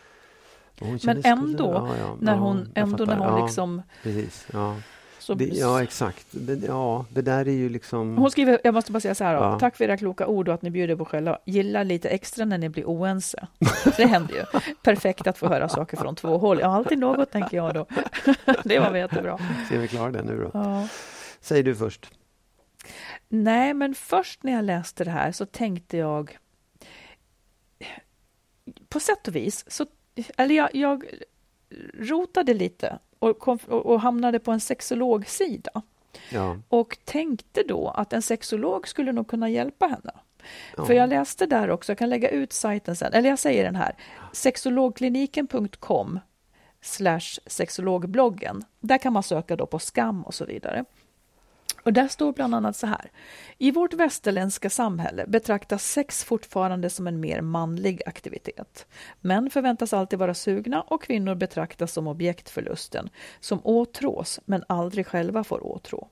Men 1.05 1.22
ändå, 1.24 1.72
Ja, 1.72 1.96
ja, 1.98 2.16
när 2.20 2.32
ja, 2.32 2.38
hon, 2.38 2.72
jag 2.74 2.82
ändå 2.82 3.05
när 3.05 3.16
hon 3.16 3.38
ja, 3.38 3.46
liksom... 3.46 3.82
Precis, 4.03 4.46
ja. 4.53 4.76
Så, 5.22 5.34
Det, 5.34 5.44
ja, 5.44 5.82
exakt. 5.82 6.26
Det, 6.30 6.66
ja, 6.66 7.06
det 7.10 7.22
där 7.22 7.48
är 7.48 7.52
ju 7.52 7.68
liksom... 7.68 8.16
Hon 8.16 8.30
skriver, 8.30 8.60
jag 8.64 8.74
måste 8.74 8.92
bara 8.92 9.00
säga 9.00 9.14
så 9.14 9.24
här. 9.24 9.34
Ja. 9.34 9.58
tack 9.58 9.76
för 9.76 9.84
era 9.84 9.96
kloka 9.96 10.26
ord 10.26 10.48
och 10.48 10.54
att 10.54 10.62
ni 10.62 10.70
bjuder 10.70 10.96
på 10.96 11.04
själva. 11.04 11.38
Gilla 11.44 11.82
lite 11.82 12.08
extra 12.08 12.44
när 12.44 12.58
ni 12.58 12.68
blir 12.68 12.84
oense. 12.84 13.46
Det 13.96 14.06
händer 14.06 14.34
ju. 14.34 14.60
Perfekt 14.82 15.26
att 15.26 15.38
få 15.38 15.48
höra 15.48 15.68
saker 15.68 15.96
från 15.96 16.14
två 16.16 16.38
håll. 16.38 16.60
Ja, 16.60 16.66
alltid 16.66 16.98
något 16.98 17.30
tänker 17.30 17.56
jag 17.56 17.74
då. 17.74 17.86
Det 18.64 18.78
var 18.78 18.90
väl 18.90 19.00
jättebra. 19.00 19.38
Ser 19.68 19.78
vi 19.78 19.88
klara 19.88 20.10
det 20.10 20.22
nu 20.22 20.38
då? 20.38 20.50
Ja. 20.54 20.88
Säg 21.40 21.62
du 21.62 21.74
först. 21.74 22.10
Nej, 23.28 23.74
men 23.74 23.94
först 23.94 24.42
när 24.42 24.52
jag 24.52 24.64
läste 24.64 25.04
det 25.04 25.10
här 25.10 25.32
så 25.32 25.46
tänkte 25.46 25.96
jag 25.96 26.38
på 28.88 29.00
sätt 29.00 29.28
och 29.28 29.36
vis, 29.36 29.64
så, 29.68 29.86
eller 30.36 30.54
jag, 30.54 30.74
jag 30.74 31.04
rotade 31.98 32.54
lite 32.54 32.98
och, 33.22 33.38
kom, 33.38 33.58
och, 33.68 34.00
hamnade 34.00 34.38
på 34.38 34.52
en 34.52 34.60
sexologsida 34.60 35.82
Ja. 36.30 36.56
och 36.68 36.98
tänkte 37.04 37.62
då 37.62 37.88
att 37.88 38.12
en 38.12 38.22
sexolog 38.22 38.88
skulle 38.88 39.12
nog 39.12 39.28
kunna 39.28 39.48
hjälpa 39.48 39.86
henne. 39.86 40.12
Ja. 40.76 40.84
För 40.84 40.94
jag 40.94 41.08
läste 41.08 41.46
där 41.46 41.70
också, 41.70 41.92
jag 41.92 41.98
kan 41.98 42.10
lägga 42.10 42.30
ut 42.30 42.52
sajten 42.52 42.96
sen, 42.96 43.12
eller 43.12 43.28
jag 43.28 43.38
säger 43.38 43.64
den 43.64 43.76
här, 43.76 43.96
sexologkliniken.com 44.32 46.20
slash 46.80 47.38
sexologbloggen. 47.46 48.64
Där 48.80 48.98
kan 48.98 49.12
man 49.12 49.22
söka 49.22 49.56
då 49.56 49.66
på 49.66 49.78
skam 49.78 50.22
och 50.22 50.34
så 50.34 50.44
vidare. 50.44 50.84
Och 51.83 51.93
där 51.93 52.09
står 52.09 52.33
bland 52.33 52.55
annat 52.55 52.76
så 52.76 52.87
här. 52.87 53.11
I 53.59 53.70
vårt 53.70 53.95
västerländska 53.95 54.70
samhälle 54.70 55.26
betraktas 55.26 55.85
sex 55.85 56.24
fortfarande 56.24 56.91
som 56.91 57.07
en 57.07 57.20
mer 57.20 57.41
manlig 57.41 58.03
aktivitet. 58.07 58.87
Män 59.20 59.51
förväntas 59.51 59.93
alltid 59.93 60.18
vara 60.18 60.35
sugna 60.35 60.83
och 60.83 61.03
kvinnor 61.03 61.35
betraktas 61.35 61.93
som 61.93 62.07
objekt 62.07 62.51
för 62.51 62.62
lusten, 62.62 63.09
som 63.41 63.61
åtrås 63.64 64.41
men 64.45 64.64
aldrig 64.66 65.07
själva 65.07 65.45
får 65.45 65.66
åtrå. 65.66 66.09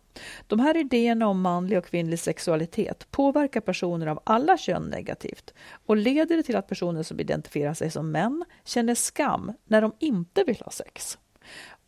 De 0.47 0.61
här 0.61 0.77
idéerna 0.77 1.27
om 1.27 1.41
manlig 1.41 1.79
och 1.79 1.87
kvinnlig 1.87 2.19
sexualitet 2.19 3.07
påverkar 3.11 3.61
personer 3.61 4.07
av 4.07 4.21
alla 4.25 4.59
kön 4.59 4.83
negativt 4.83 5.55
och 5.87 5.97
leder 5.97 6.43
till 6.43 6.57
att 6.57 6.69
personer 6.69 7.03
som 7.03 7.21
identifierar 7.21 7.75
sig 7.75 7.91
som 7.91 8.11
män 8.11 8.45
känner 8.65 8.95
skam 8.95 9.53
när 9.65 9.83
de 9.83 9.93
inte 9.99 10.45
vill 10.45 10.61
ha 10.61 10.71
sex. 10.71 11.19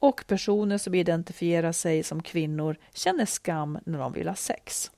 Och 0.02 0.24
personer 0.26 0.78
som 0.78 0.94
identifierar 0.94 1.72
sig 1.72 2.02
som 2.02 2.22
kvinnor 2.22 2.76
känner 2.94 3.26
skam 3.26 3.78
när 3.84 3.98
de 3.98 4.12
vill 4.12 4.28
ha 4.28 4.34
sex. 4.34 4.90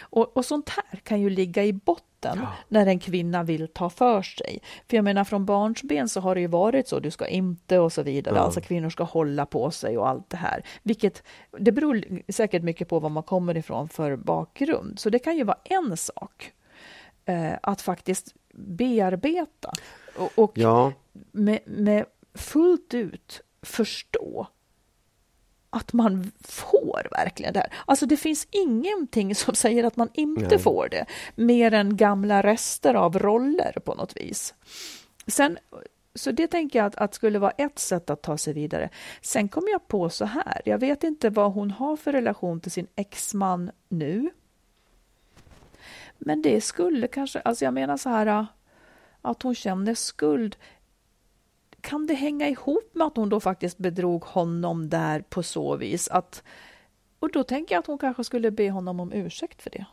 Och, 0.00 0.36
och 0.36 0.44
sånt 0.44 0.68
här 0.68 1.00
kan 1.00 1.20
ju 1.20 1.30
ligga 1.30 1.64
i 1.64 1.72
botten 1.72 2.38
när 2.68 2.86
en 2.86 2.98
kvinna 2.98 3.42
vill 3.42 3.68
ta 3.68 3.90
för 3.90 4.22
sig. 4.22 4.60
För 4.88 4.96
jag 4.96 5.04
menar 5.04 5.24
från 5.24 5.44
barnsben 5.46 6.08
så 6.08 6.20
har 6.20 6.34
det 6.34 6.40
ju 6.40 6.46
varit 6.46 6.88
så, 6.88 6.98
du 6.98 7.10
ska 7.10 7.26
inte 7.26 7.78
och 7.78 7.92
så 7.92 8.02
vidare, 8.02 8.34
Ja. 8.36 8.40
alltså 8.40 8.60
kvinnor 8.60 8.90
ska 8.90 9.04
hålla 9.04 9.46
på 9.46 9.70
sig 9.70 9.98
och 9.98 10.08
allt 10.08 10.30
det 10.30 10.36
här. 10.36 10.62
Vilket, 10.82 11.22
det 11.58 11.72
beror 11.72 12.22
säkert 12.32 12.62
mycket 12.62 12.88
på 12.88 12.98
var 13.00 13.08
man 13.08 13.22
kommer 13.22 13.56
ifrån 13.56 13.88
för 13.88 14.16
bakgrund. 14.16 14.98
Så 14.98 15.10
det 15.10 15.18
kan 15.18 15.36
ju 15.36 15.44
vara 15.44 15.58
en 15.64 15.96
sak 15.96 16.52
eh, 17.24 17.52
att 17.62 17.80
faktiskt 17.82 18.34
bearbeta 18.54 19.72
och, 20.16 20.30
och 20.34 20.52
Ja, 20.54 20.92
med, 21.32 21.58
med 21.64 22.04
fullt 22.34 22.94
ut 22.94 23.42
förstå 23.66 24.46
att 25.70 25.92
man 25.92 26.32
får 26.40 27.08
verkligen 27.10 27.52
det 27.52 27.60
här. 27.60 27.72
Alltså 27.86 28.06
det 28.06 28.16
finns 28.16 28.48
ingenting 28.50 29.34
som 29.34 29.54
säger 29.54 29.84
att 29.84 29.96
man 29.96 30.08
inte 30.12 30.48
Nej. 30.48 30.58
får 30.58 30.88
det, 30.88 31.06
mer 31.34 31.74
än 31.74 31.96
gamla 31.96 32.42
rester 32.42 32.94
av 32.94 33.18
roller 33.18 33.72
på 33.84 33.94
något 33.94 34.16
vis. 34.16 34.54
Sen, 35.26 35.58
så 36.14 36.30
det 36.30 36.46
tänker 36.46 36.78
jag 36.78 36.86
att, 36.86 36.96
att 36.96 37.14
skulle 37.14 37.38
vara 37.38 37.50
ett 37.50 37.78
sätt 37.78 38.10
att 38.10 38.22
ta 38.22 38.38
sig 38.38 38.52
vidare. 38.54 38.90
Sen 39.20 39.48
kom 39.48 39.64
jag 39.72 39.88
på 39.88 40.10
så 40.10 40.24
här, 40.24 40.62
jag 40.64 40.78
vet 40.78 41.04
inte 41.04 41.30
vad 41.30 41.52
hon 41.52 41.70
har 41.70 41.96
för 41.96 42.12
relation 42.12 42.60
till 42.60 42.72
sin 42.72 42.86
exman 42.96 43.70
nu. 43.88 44.30
Men 46.18 46.42
det 46.42 46.60
skulle 46.60 47.08
kanske, 47.08 47.40
alltså 47.40 47.64
jag 47.64 47.74
menar 47.74 47.96
så 47.96 48.08
här 48.08 48.46
att 49.22 49.42
hon 49.42 49.54
känner 49.54 49.94
skuld 49.94 50.56
kan 51.86 52.06
det 52.06 52.14
hänga 52.14 52.48
ihop 52.48 52.90
med 52.92 53.06
att 53.06 53.16
hon 53.16 53.28
då 53.28 53.40
faktiskt 53.40 53.78
bedrog 53.78 54.24
honom 54.24 54.88
där 54.88 55.20
på 55.20 55.42
så 55.42 55.76
vis 55.76 56.08
att 56.08 56.42
och 57.18 57.32
då 57.32 57.42
tänker 57.42 57.74
jag 57.74 57.80
att 57.80 57.86
hon 57.86 57.98
kanske 57.98 58.24
skulle 58.24 58.50
be 58.50 58.70
honom 58.70 59.00
om 59.00 59.12
ursäkt 59.12 59.62
för 59.62 59.70
det. 59.70 59.84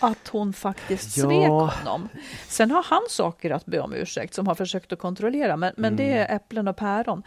Att 0.00 0.28
hon 0.28 0.52
faktiskt 0.52 1.16
Ja. 1.16 1.24
svek 1.24 1.48
honom. 1.48 2.08
Sen 2.48 2.70
har 2.70 2.82
han 2.82 3.02
saker 3.08 3.50
att 3.50 3.66
be 3.66 3.80
om 3.80 3.94
ursäkt 3.94 4.34
som 4.34 4.46
har 4.46 4.54
försökt 4.54 4.92
att 4.92 4.98
kontrollera, 4.98 5.56
men, 5.56 5.72
men 5.76 5.96
det 5.96 6.04
Mm. 6.12 6.18
är 6.30 6.36
äpplen 6.36 6.68
och 6.68 6.76
päron. 6.76 7.22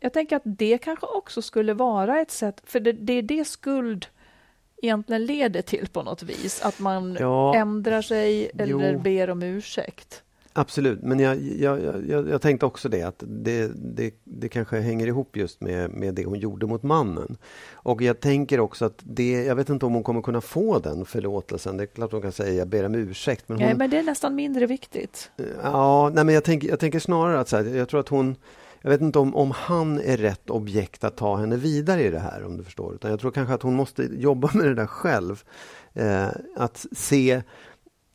Jag 0.00 0.12
tänker 0.12 0.36
att 0.36 0.42
det 0.44 0.78
kanske 0.78 1.06
också 1.06 1.42
skulle 1.42 1.74
vara 1.74 2.20
ett 2.20 2.30
sätt, 2.30 2.62
för 2.66 2.80
det, 2.80 2.92
det 2.92 3.12
är 3.12 3.22
det 3.22 3.44
skuld 3.44 4.06
egentligen 4.82 5.26
leder 5.26 5.62
till 5.62 5.88
på 5.88 6.02
något 6.02 6.22
vis, 6.22 6.62
att 6.62 6.78
man 6.78 7.16
Ja. 7.20 7.54
ändrar 7.54 8.02
sig 8.02 8.50
eller 8.58 8.92
Jo. 8.92 8.98
ber 9.00 9.30
om 9.30 9.42
ursäkt. 9.42 10.22
Absolut. 10.52 11.02
Men 11.02 11.18
jag, 11.18 11.42
jag, 11.42 11.80
jag, 12.08 12.28
jag 12.28 12.42
tänkte 12.42 12.66
också 12.66 12.88
det 12.88 13.02
att 13.02 13.24
det, 13.26 13.70
det, 13.74 14.14
det 14.24 14.48
kanske 14.48 14.80
hänger 14.80 15.06
ihop 15.06 15.36
just 15.36 15.60
med, 15.60 15.90
med 15.90 16.14
det 16.14 16.24
hon 16.24 16.38
gjorde 16.38 16.66
mot 16.66 16.82
mannen. 16.82 17.36
Och 17.72 18.02
jag 18.02 18.20
tänker 18.20 18.60
också 18.60 18.84
att 18.84 19.02
det, 19.04 19.44
jag 19.44 19.56
vet 19.56 19.68
inte 19.68 19.86
om 19.86 19.94
hon 19.94 20.02
kommer 20.02 20.22
kunna 20.22 20.40
få 20.40 20.78
den 20.78 21.04
förlåtelsen. 21.04 21.76
Det 21.76 21.84
är 21.84 21.86
klart 21.86 22.12
hon 22.12 22.22
kan 22.22 22.32
säga 22.32 22.54
jag 22.54 22.68
ber 22.68 22.84
om 22.84 22.94
ursäkt. 22.94 23.44
Men 23.48 23.58
hon, 23.58 23.66
Nej, 23.66 23.76
men 23.76 23.90
det 23.90 23.98
är 23.98 24.02
nästan 24.02 24.34
mindre 24.34 24.66
viktigt. 24.66 25.30
Ja, 25.62 26.10
nej, 26.14 26.24
men 26.24 26.34
jag 26.34 26.44
tänker, 26.44 26.68
jag 26.68 26.80
tänker 26.80 26.98
snarare 26.98 27.40
att 27.40 27.48
så 27.48 27.56
här, 27.56 27.64
jag 27.64 27.88
tror 27.88 28.00
att 28.00 28.08
hon 28.08 28.36
jag 28.82 28.90
vet 28.90 29.00
inte 29.00 29.18
om, 29.18 29.36
om 29.36 29.50
han 29.50 30.00
är 30.00 30.16
rätt 30.16 30.50
objekt 30.50 31.04
att 31.04 31.16
ta 31.16 31.36
henne 31.36 31.56
vidare 31.56 32.02
i 32.02 32.10
det 32.10 32.18
här 32.18 32.44
om 32.44 32.56
du 32.56 32.64
förstår. 32.64 32.94
Utan 32.94 33.10
jag 33.10 33.20
tror 33.20 33.30
kanske 33.30 33.54
att 33.54 33.62
hon 33.62 33.74
måste 33.74 34.02
jobba 34.02 34.50
med 34.54 34.66
det 34.66 34.74
där 34.74 34.86
själv. 34.86 35.42
Eh, 35.94 36.28
att 36.56 36.86
se 36.92 37.42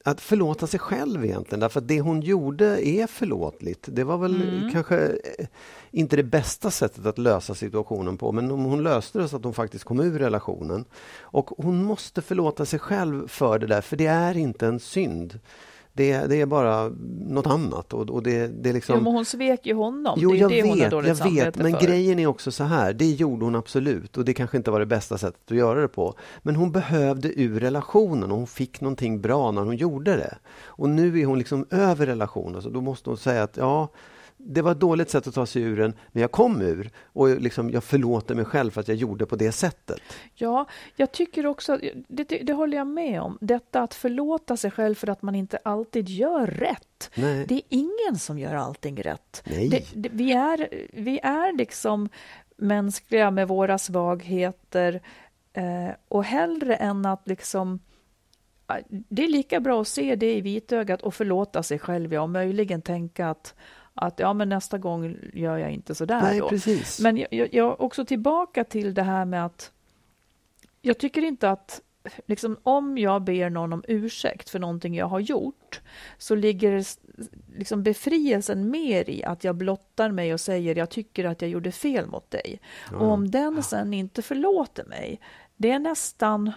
att 0.08 0.22
förlåta 0.22 0.68
sig 0.68 0.80
själv 0.80 1.26
egentligen. 1.26 1.60
Därför 1.60 1.80
att 1.80 1.88
det 1.88 2.02
hon 2.02 2.22
gjorde 2.22 2.88
är 2.88 3.08
förlåtligt. 3.08 3.88
Det 3.92 4.04
var 4.04 4.18
väl 4.18 4.70
kanske 4.74 4.98
eh, 4.98 5.48
inte 5.92 6.16
det 6.16 6.24
bästa 6.24 6.72
sättet 6.72 7.06
att 7.06 7.18
lösa 7.18 7.56
situationen 7.56 8.18
på. 8.18 8.32
Men 8.32 8.52
hon 8.52 8.84
löste 8.84 9.20
det 9.20 9.28
så 9.28 9.38
att 9.38 9.44
hon 9.44 9.54
faktiskt 9.54 9.84
kom 9.84 10.00
ur 10.00 10.20
relationen. 10.20 10.86
Och 11.20 11.50
hon 11.58 11.84
måste 11.84 12.22
förlåta 12.22 12.66
sig 12.66 12.80
själv 12.80 13.28
för 13.28 13.60
det 13.60 13.68
där. 13.68 13.82
För 13.82 13.98
det 13.98 14.06
är 14.06 14.38
inte 14.38 14.68
en 14.68 14.80
synd. 14.80 15.40
Det, 15.98 16.28
det 16.28 16.42
är 16.42 16.46
bara 16.46 16.92
något 17.28 17.48
annat. 17.48 17.94
Och, 17.94 18.10
och 18.10 18.24
det, 18.24 18.48
det 18.48 18.70
är 18.70 18.74
liksom... 18.74 18.96
Jo, 18.98 19.04
men 19.04 19.14
hon 19.14 19.26
svek 19.26 19.66
ju 19.66 19.74
honom. 19.74 20.20
Jo, 20.22 20.32
det 20.32 20.38
är 20.38 20.42
jag 20.42 20.76
vet, 20.76 21.08
jag 21.08 21.32
vet. 21.32 21.56
Men 21.56 21.72
för. 21.72 21.80
grejen 21.80 22.20
är 22.20 22.28
också 22.28 22.52
så 22.52 22.64
här, 22.64 22.94
det 22.94 23.12
gjorde 23.12 23.46
hon 23.46 23.56
absolut 23.56 24.18
och 24.18 24.26
det 24.26 24.34
kanske 24.34 24.58
inte 24.58 24.72
var 24.72 24.80
det 24.80 24.86
bästa 24.86 25.18
sättet 25.18 25.52
att 25.52 25.58
göra 25.58 25.82
det 25.82 25.88
på. 25.88 26.14
Men 26.42 26.56
hon 26.56 26.72
behövde 26.72 27.40
ur 27.42 27.60
relationen 27.60 28.32
och 28.32 28.38
hon 28.38 28.48
fick 28.48 28.82
någonting 28.82 29.22
bra 29.22 29.52
när 29.52 29.62
hon 29.62 29.76
gjorde 29.76 30.16
det. 30.16 30.38
Och 30.66 30.90
nu 30.90 31.20
är 31.20 31.26
hon 31.26 31.38
liksom 31.38 31.66
över 31.70 32.06
relationen 32.06 32.62
så 32.62 32.70
då 32.70 32.82
måste 32.82 33.10
hon 33.10 33.18
säga 33.18 33.44
att 33.44 33.58
ja, 33.58 33.90
det 34.38 34.62
var 34.62 34.72
ett 34.72 34.80
dåligt 34.80 35.10
sätt 35.10 35.28
att 35.28 35.34
ta 35.34 35.46
sig 35.46 35.62
ur 35.62 35.78
den, 35.78 35.94
men 36.12 36.22
jag 36.22 36.32
kom 36.32 36.62
ur 36.62 36.90
och 37.04 37.42
liksom, 37.42 37.70
jag 37.70 37.84
förlåter 37.84 38.36
mig 38.36 38.46
själv 38.46 38.72
för 38.72 38.82
att 38.82 38.88
jag 38.88 38.98
gjorde 38.98 39.26
på 39.26 39.36
det 39.36 39.52
sättet. 39.52 40.02
Ja, 40.36 40.66
jag 40.96 41.12
tycker 41.12 41.46
också, 41.46 41.80
det, 42.08 42.24
det, 42.24 42.38
det 42.38 42.54
håller 42.54 42.78
jag 42.78 42.88
med 42.88 43.22
om, 43.22 43.38
detta 43.42 43.82
att 43.82 43.94
förlåta 43.94 44.58
sig 44.58 44.72
själv 44.72 44.96
för 44.96 45.10
att 45.10 45.22
man 45.22 45.36
inte 45.36 45.58
alltid 45.64 46.10
gör 46.10 46.48
rätt. 46.48 47.12
Nej. 47.16 47.46
Det 47.48 47.56
är 47.56 47.62
ingen 47.70 48.20
som 48.20 48.40
gör 48.40 48.54
allting 48.54 49.04
rätt. 49.04 49.42
Det, 49.46 49.84
det, 49.94 50.10
vi, 50.10 50.32
är, 50.32 50.70
vi 50.94 51.20
är 51.20 51.58
liksom 51.58 52.10
mänskliga 52.58 53.32
med 53.32 53.48
våra 53.48 53.78
svagheter 53.78 55.02
eh, 55.54 55.90
och 56.08 56.24
hellre 56.24 56.76
än 56.76 57.06
att 57.06 57.28
liksom 57.28 57.80
det 58.90 59.24
är 59.24 59.28
lika 59.28 59.60
bra 59.60 59.82
att 59.82 59.88
se 59.88 60.16
det 60.16 60.36
i 60.36 60.42
vitögat 60.42 61.02
och 61.02 61.14
förlåta 61.14 61.64
sig 61.64 61.80
själv 61.80 62.14
ja, 62.14 62.22
och 62.22 62.30
möjligen 62.30 62.82
tänka 62.82 63.30
att, 63.30 63.56
att 63.98 64.20
ja, 64.20 64.34
men 64.34 64.50
nästa 64.50 64.78
gång 64.78 65.18
gör 65.34 65.58
jag 65.58 65.72
inte 65.72 65.96
så 65.96 66.06
där 66.06 66.22
Nej, 66.22 66.40
då. 66.40 66.50
precis. 66.50 67.00
Men 67.00 67.26
jag, 67.32 67.54
jag, 67.54 67.82
också 67.82 68.06
tillbaka 68.06 68.64
till 68.64 68.94
det 68.94 69.04
här 69.04 69.26
med 69.26 69.46
att 69.46 69.72
jag 70.82 70.98
tycker 70.98 71.22
inte 71.22 71.50
att 71.50 71.82
liksom, 72.26 72.58
om 72.64 72.98
jag 72.98 73.22
ber 73.22 73.50
någon 73.50 73.74
om 73.74 73.84
ursäkt 73.88 74.50
för 74.50 74.60
någonting 74.60 74.96
jag 74.96 75.08
har 75.08 75.20
gjort 75.20 75.82
så 76.18 76.36
ligger 76.36 76.86
liksom 77.58 77.84
befrielsen 77.84 78.70
mer 78.70 79.10
i 79.10 79.24
att 79.24 79.44
jag 79.44 79.56
blottar 79.56 80.12
mig 80.12 80.34
och 80.34 80.42
säger 80.42 80.76
jag 80.76 80.90
tycker 80.90 81.26
att 81.26 81.42
jag 81.42 81.52
gjorde 81.52 81.72
fel 81.72 82.08
mot 82.08 82.32
dig. 82.32 82.60
Och 82.94 83.12
om 83.12 83.32
den 83.32 83.64
sen 83.64 83.94
inte 83.94 84.22
förlåter 84.22 84.86
mig, 84.86 85.20
det 85.56 85.72
är 85.72 85.80
nästan 85.80 86.52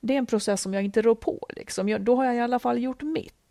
det 0.00 0.14
är 0.14 0.18
en 0.18 0.26
process 0.26 0.62
som 0.62 0.74
jag 0.74 0.84
inte 0.84 1.02
rår 1.02 1.14
på. 1.14 1.46
Liksom. 1.56 1.88
Jag, 1.88 2.00
då 2.00 2.16
har 2.16 2.24
jag 2.24 2.36
i 2.36 2.40
alla 2.40 2.58
fall 2.58 2.78
gjort 2.78 3.02
mitt 3.02 3.45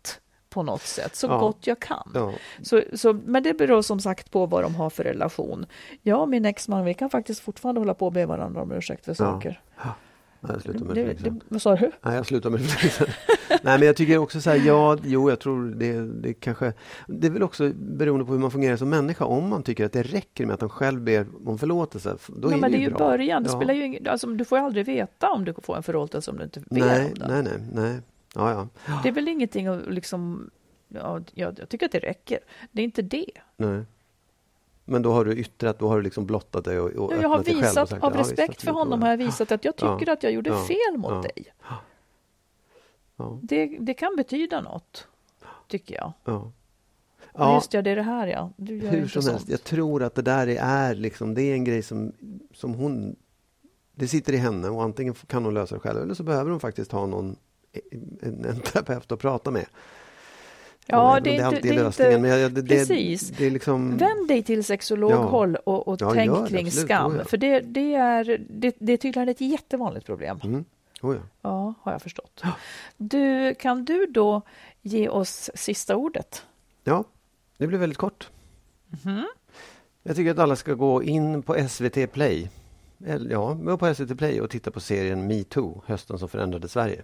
på 0.56 0.62
något 0.62 0.82
sätt, 0.82 1.16
så 1.16 1.26
Ja. 1.26 1.38
gott 1.38 1.66
jag 1.66 1.80
kan. 1.80 2.10
Ja. 2.14 2.32
Så, 2.62 2.82
så, 2.94 3.12
men 3.12 3.42
det 3.42 3.54
beror 3.54 3.82
som 3.82 4.00
sagt 4.00 4.30
på 4.30 4.46
vad 4.46 4.62
de 4.64 4.74
har 4.74 4.90
för 4.90 5.04
relation. 5.04 5.66
Jag 6.02 6.20
och 6.20 6.28
min 6.28 6.44
exman, 6.44 6.84
vi 6.84 6.94
kan 6.94 7.10
faktiskt 7.10 7.40
fortfarande 7.40 7.80
hålla 7.80 7.94
på 7.94 8.06
och 8.06 8.12
be 8.12 8.26
varandra 8.26 8.62
om 8.62 8.72
ursäkt 8.72 9.04
för 9.04 9.14
saker. 9.14 9.60
Nej, 10.40 10.52
jag 10.54 10.62
slutar 10.62 10.84
med 10.84 10.94
Det, 10.96 11.34
vad 11.48 11.62
sa 11.62 11.76
du? 11.76 11.90
Nej, 12.02 12.16
jag 12.16 12.26
slutar 12.26 12.50
med 12.50 12.60
det. 12.60 13.06
Nej, 13.62 13.78
men 13.78 13.82
jag 13.86 13.96
tycker 13.96 14.18
också 14.18 14.40
så 14.40 14.50
här, 14.50 14.62
ja, 14.66 14.96
jo, 15.04 15.30
jag 15.30 15.40
tror 15.40 15.64
det, 15.64 15.92
det 16.22 16.34
kanske... 16.34 16.72
Det 17.06 17.26
är 17.26 17.30
väl 17.30 17.42
också 17.42 17.72
beroende 17.76 18.24
på 18.24 18.32
hur 18.32 18.38
man 18.38 18.50
fungerar 18.50 18.76
som 18.76 18.88
människa. 18.90 19.24
Om 19.24 19.48
man 19.48 19.62
tycker 19.62 19.86
att 19.86 19.92
det 19.92 20.02
räcker 20.02 20.46
med 20.46 20.54
att 20.54 20.60
man 20.60 20.70
själv 20.70 21.00
ber 21.00 21.26
om 21.46 21.58
förlåtelse, 21.58 22.16
då 22.28 22.48
Nej, 22.48 22.56
är 22.56 22.60
men 22.60 22.70
det 22.70 22.76
det 22.76 22.80
är 22.80 22.84
ju 22.84 22.84
ju 22.88 22.94
bra. 22.94 22.98
början. 23.10 23.42
Det 23.42 23.50
Ja. 23.52 23.56
spelar 23.56 23.74
ju 23.74 23.84
ingen, 23.84 24.06
alltså, 24.08 24.26
du 24.26 24.44
får 24.44 24.58
ju 24.58 24.64
aldrig 24.64 24.86
veta 24.86 25.30
om 25.30 25.44
du 25.44 25.54
får 25.62 25.76
en 25.76 25.82
förlåtelse 25.82 26.30
om 26.30 26.36
du 26.38 26.44
inte 26.44 26.60
ber 26.60 26.80
nej, 26.80 27.06
om 27.06 27.14
den. 27.14 27.44
nej, 27.44 27.52
nej, 27.72 27.82
nej. 27.92 28.00
Ja, 28.36 28.50
ja. 28.86 28.98
Det 29.02 29.08
är 29.08 29.12
väl 29.12 29.28
ingenting 29.28 29.66
att 29.66 29.86
liksom... 29.86 30.50
Ja, 30.88 31.20
jag, 31.34 31.58
jag 31.58 31.68
tycker 31.68 31.86
att 31.86 31.92
det 31.92 31.98
räcker. 31.98 32.38
Det 32.72 32.82
är 32.82 32.84
inte 32.84 33.02
det. 33.02 33.30
Nej. 33.56 33.82
Men 34.84 35.02
då 35.02 35.12
har 35.12 35.24
du 35.24 35.32
yttrat, 35.36 35.78
då 35.78 35.88
har 35.88 35.96
du 35.96 36.02
liksom 36.02 36.26
blottat 36.26 36.64
dig 36.64 36.80
och, 36.80 36.90
och 36.90 37.12
Jag 37.12 37.28
har 37.28 37.36
dig 37.38 37.44
själv 37.54 37.58
och 37.58 37.62
visat, 37.62 37.88
sagt, 37.88 38.04
av 38.04 38.12
ja, 38.12 38.18
visst, 38.18 38.30
respekt 38.30 38.62
för 38.62 38.70
honom 38.70 39.02
har 39.02 39.10
jag 39.10 39.16
visat 39.16 39.52
att 39.52 39.64
jag 39.64 39.76
tycker 39.76 40.06
Ja. 40.06 40.12
att 40.12 40.22
jag 40.22 40.32
gjorde 40.32 40.50
Ja. 40.50 40.64
fel 40.64 40.96
mot 40.98 41.22
dig. 41.22 41.44
Det, 43.42 43.66
det 43.80 43.94
kan 43.94 44.16
betyda 44.16 44.60
något, 44.60 45.08
tycker 45.68 45.94
jag. 45.94 46.12
Ja. 46.24 46.52
Ja. 47.34 47.54
Just 47.54 47.74
ja, 47.74 47.82
det 47.82 47.90
är 47.90 47.96
det 47.96 48.02
här 48.02 48.26
ja. 48.26 48.50
Du 48.56 48.78
gör 48.78 48.90
hur 48.90 49.08
som 49.08 49.22
sånt. 49.22 49.32
helst. 49.32 49.48
Jag 49.48 49.64
tror 49.64 50.02
att 50.02 50.14
det 50.14 50.22
där 50.22 50.46
är, 50.46 50.56
är 50.56 50.94
liksom, 50.94 51.34
det 51.34 51.42
är 51.42 51.54
en 51.54 51.64
grej 51.64 51.82
som, 51.82 52.12
som 52.54 52.74
hon... 52.74 53.16
Det 53.94 54.08
sitter 54.08 54.32
i 54.32 54.36
henne 54.36 54.68
och 54.68 54.82
antingen 54.82 55.14
kan 55.14 55.44
hon 55.44 55.54
lösa 55.54 55.74
det 55.74 55.80
själv 55.80 56.02
eller 56.02 56.14
så 56.14 56.22
behöver 56.22 56.50
hon 56.50 56.60
faktiskt 56.60 56.92
ha 56.92 57.06
någon 57.06 57.36
en, 58.22 58.44
en 58.44 58.60
terapeut 58.60 59.12
att 59.12 59.18
prata 59.18 59.50
med. 59.50 59.66
Ja, 60.88 61.14
Jag 61.14 61.14
vet 61.14 61.24
det 61.24 61.36
är 61.36 61.44
alltid 61.46 61.62
det 61.62 61.72
lösningen, 61.72 62.22
men 62.22 62.30
jag, 62.30 62.52
det, 62.52 62.62
Precis. 62.62 63.28
Det, 63.28 63.44
det 63.44 63.50
liksom... 63.50 63.96
Vänd 63.96 64.28
dig 64.28 64.42
till 64.42 64.64
sexologhåll 64.64 65.56
och, 65.56 65.88
och 65.88 65.96
Ja, 66.00 66.10
tänk 66.14 66.30
det, 66.30 66.48
kring 66.48 66.66
absolut. 66.66 66.86
skam. 66.86 67.12
Oh, 67.12 67.18
ja. 67.18 67.24
För 67.24 67.36
det, 67.36 67.60
det, 67.60 67.94
är, 67.94 68.44
det, 68.50 68.76
det 68.78 68.92
är 68.92 68.96
tydligen 68.96 69.28
ett 69.28 69.40
jättevanligt 69.40 70.06
problem. 70.06 70.40
Mm. 70.44 70.64
Oh, 71.02 71.14
ja. 71.16 71.20
Ja, 71.42 71.74
har 71.82 71.92
jag 71.92 72.02
förstått. 72.02 72.42
Du, 72.96 73.54
kan 73.54 73.84
du 73.84 74.06
då 74.06 74.42
ge 74.82 75.08
oss 75.08 75.50
sista 75.54 75.96
ordet? 75.96 76.42
ja, 76.84 77.04
det 77.58 77.66
blir 77.66 77.78
väldigt 77.78 77.98
kort. 77.98 78.28
Mhm. 79.04 79.26
Jag 80.02 80.16
tycker 80.16 80.30
att 80.30 80.38
alla 80.38 80.56
ska 80.56 80.74
gå 80.74 81.02
in 81.02 81.42
på 81.42 81.68
SVT 81.68 82.12
Play. 82.12 82.50
Ja, 83.30 83.58
på 83.78 83.94
SVT 83.94 84.18
Play 84.18 84.40
och 84.40 84.50
titta 84.50 84.70
på 84.70 84.80
serien 84.80 85.26
MeToo, 85.26 85.82
hösten 85.86 86.18
som 86.18 86.28
förändrade 86.28 86.68
Sverige. 86.68 87.02